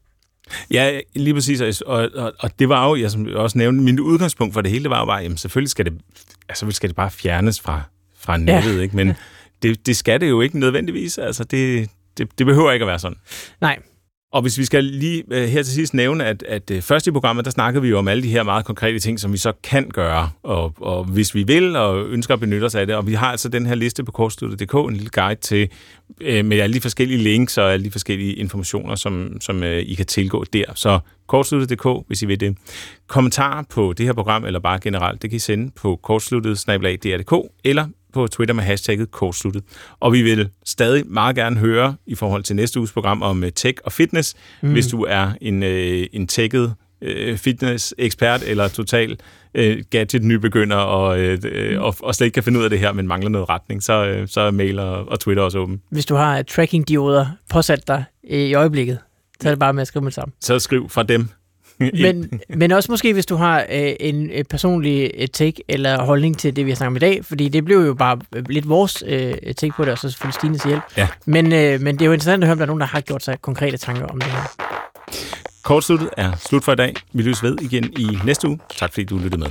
Ja, 0.70 1.00
lige 1.14 1.34
præcis. 1.34 1.80
Og, 1.80 2.08
og, 2.14 2.32
og 2.38 2.50
det 2.58 2.68
var 2.68 2.88
jo, 2.88 2.96
jeg 2.96 3.10
som 3.10 3.28
også 3.34 3.58
nævnte, 3.58 3.82
min 3.82 4.00
udgangspunkt 4.00 4.54
for 4.54 4.60
det 4.60 4.70
hele, 4.70 4.90
var 4.90 4.98
jo 4.98 5.04
bare, 5.04 5.22
jamen 5.22 5.38
selvfølgelig 5.38 5.70
skal 5.70 5.84
det, 5.84 5.92
altså, 6.48 6.70
skal 6.70 6.88
det 6.88 6.96
bare 6.96 7.10
fjernes 7.10 7.60
fra, 7.60 7.82
fra 8.18 8.36
nettet, 8.36 8.76
ja. 8.76 8.82
ikke? 8.82 8.96
Men 8.96 9.14
det, 9.62 9.86
det 9.86 9.96
skal 9.96 10.20
det 10.20 10.28
jo 10.28 10.40
ikke 10.40 10.58
nødvendigvis. 10.58 11.18
Altså, 11.18 11.44
det, 11.44 11.90
det, 12.18 12.38
det 12.38 12.46
behøver 12.46 12.72
ikke 12.72 12.82
at 12.82 12.88
være 12.88 12.98
sådan. 12.98 13.18
Nej. 13.60 13.78
Og 14.32 14.42
hvis 14.42 14.58
vi 14.58 14.64
skal 14.64 14.84
lige 14.84 15.24
øh, 15.30 15.48
her 15.48 15.62
til 15.62 15.74
sidst 15.74 15.94
nævne, 15.94 16.24
at, 16.24 16.42
at 16.42 16.70
uh, 16.70 16.80
først 16.80 17.06
i 17.06 17.10
programmet, 17.10 17.44
der 17.44 17.50
snakkede 17.50 17.82
vi 17.82 17.88
jo 17.88 17.98
om 17.98 18.08
alle 18.08 18.22
de 18.22 18.28
her 18.28 18.42
meget 18.42 18.64
konkrete 18.64 18.98
ting, 18.98 19.20
som 19.20 19.32
vi 19.32 19.38
så 19.38 19.52
kan 19.62 19.88
gøre, 19.88 20.30
og, 20.42 20.74
og 20.80 21.04
hvis 21.04 21.34
vi 21.34 21.42
vil 21.42 21.76
og 21.76 22.06
ønsker 22.06 22.34
at 22.34 22.40
benytte 22.40 22.64
os 22.64 22.74
af 22.74 22.86
det. 22.86 22.96
Og 22.96 23.06
vi 23.06 23.14
har 23.14 23.30
altså 23.30 23.48
den 23.48 23.66
her 23.66 23.74
liste 23.74 24.04
på 24.04 24.12
kortstudiet.dk, 24.12 24.74
en 24.74 24.94
lille 24.94 25.10
guide 25.10 25.40
til 25.40 25.68
øh, 26.20 26.44
med 26.44 26.60
alle 26.60 26.74
de 26.74 26.80
forskellige 26.80 27.22
links 27.22 27.58
og 27.58 27.72
alle 27.72 27.84
de 27.84 27.90
forskellige 27.90 28.34
informationer, 28.34 28.94
som, 28.94 29.40
som 29.40 29.62
I 29.62 29.94
kan 29.94 30.06
tilgå 30.06 30.44
der. 30.44 30.64
Så 30.74 30.98
kortsluttet.dk, 31.26 31.86
hvis 32.06 32.22
I 32.22 32.26
vil 32.26 32.40
det. 32.40 32.56
Kommentarer 33.06 33.62
på 33.70 33.92
det 33.92 34.06
her 34.06 34.12
program, 34.12 34.44
eller 34.44 34.60
bare 34.60 34.78
generelt, 34.82 35.22
det 35.22 35.30
kan 35.30 35.36
I 35.36 35.40
sende 35.40 35.70
på 35.76 35.96
kortsluttet 36.02 36.64
eller 37.64 37.86
på 38.12 38.26
Twitter 38.26 38.54
med 38.54 38.64
hashtagget 38.64 39.10
kortsluttet. 39.10 39.62
Og 40.00 40.12
vi 40.12 40.22
vil 40.22 40.48
stadig 40.64 41.04
meget 41.06 41.36
gerne 41.36 41.56
høre 41.56 41.94
i 42.06 42.14
forhold 42.14 42.42
til 42.42 42.56
næste 42.56 42.78
uges 42.78 42.92
program 42.92 43.22
om 43.22 43.44
øh, 43.44 43.52
tech 43.52 43.78
og 43.84 43.92
fitness, 43.92 44.34
mm. 44.62 44.72
hvis 44.72 44.86
du 44.86 45.04
er 45.08 45.32
en, 45.40 45.62
øh, 45.62 46.06
en 46.12 46.26
techet 46.26 46.74
øh, 47.02 47.36
fitness-ekspert 47.36 48.42
eller 48.42 48.68
total 48.68 49.18
øh, 49.54 49.84
gadget-nybegynder 49.90 50.76
og, 50.76 51.20
øh, 51.20 51.38
øh, 51.44 51.82
og, 51.82 51.94
og 52.02 52.14
slet 52.14 52.24
ikke 52.24 52.34
kan 52.34 52.42
finde 52.42 52.58
ud 52.58 52.64
af 52.64 52.70
det 52.70 52.78
her, 52.78 52.92
men 52.92 53.06
mangler 53.06 53.30
noget 53.30 53.48
retning, 53.48 53.82
så, 53.82 54.06
øh, 54.06 54.28
så 54.28 54.40
er 54.40 54.50
mail 54.50 54.78
og, 54.78 55.08
og 55.08 55.20
Twitter 55.20 55.42
også 55.42 55.58
åben. 55.58 55.80
Hvis 55.90 56.06
du 56.06 56.14
har 56.14 56.42
tracking-dioder 56.42 57.26
påsat 57.50 57.88
dig 57.88 58.04
i 58.24 58.54
øjeblikket, 58.54 58.98
så 59.40 59.48
er 59.48 59.52
det 59.52 59.58
bare 59.58 59.72
med 59.72 59.82
at 59.82 59.88
skrive 59.88 60.02
med 60.02 60.12
sammen. 60.12 60.32
Så 60.40 60.58
skriv 60.58 60.88
fra 60.88 61.02
dem 61.02 61.28
men, 62.04 62.40
men 62.48 62.72
også 62.72 62.92
måske, 62.92 63.12
hvis 63.12 63.26
du 63.26 63.36
har 63.36 63.66
øh, 63.70 63.92
en 64.00 64.30
øh, 64.30 64.44
personlig 64.44 65.10
øh, 65.18 65.28
take 65.28 65.62
eller 65.68 66.02
holdning 66.02 66.38
til 66.38 66.56
det, 66.56 66.66
vi 66.66 66.70
har 66.70 66.76
snakket 66.76 66.90
om 66.90 66.96
i 66.96 66.98
dag, 66.98 67.24
fordi 67.24 67.48
det 67.48 67.64
blev 67.64 67.78
jo 67.78 67.94
bare 67.94 68.18
øh, 68.36 68.44
lidt 68.48 68.68
vores 68.68 69.04
øh, 69.06 69.34
take 69.56 69.72
på 69.76 69.84
det, 69.84 69.92
og 69.92 69.98
så 69.98 70.10
selvfølgelig 70.10 70.34
Stines 70.34 70.62
hjælp. 70.62 70.82
Ja. 70.96 71.08
Men, 71.26 71.52
øh, 71.52 71.80
men 71.80 71.94
det 71.94 72.02
er 72.02 72.06
jo 72.06 72.12
interessant 72.12 72.44
at 72.44 72.48
høre, 72.48 72.52
om 72.52 72.58
der 72.58 72.64
er 72.64 72.66
nogen, 72.66 72.80
der 72.80 72.86
har 72.86 73.00
gjort 73.00 73.24
sig 73.24 73.42
konkrete 73.42 73.76
tanker 73.76 74.06
om 74.06 74.20
det 74.20 74.30
her. 74.30 74.42
Kortsluttet 75.64 76.10
er 76.16 76.32
slut 76.36 76.64
for 76.64 76.72
i 76.72 76.76
dag. 76.76 76.94
Vi 77.12 77.22
lyttes 77.22 77.42
ved 77.42 77.56
igen 77.60 77.84
i 77.98 78.18
næste 78.24 78.48
uge. 78.48 78.58
Tak 78.78 78.92
fordi 78.92 79.04
du 79.04 79.18
lyttede 79.18 79.40
med. 79.40 79.50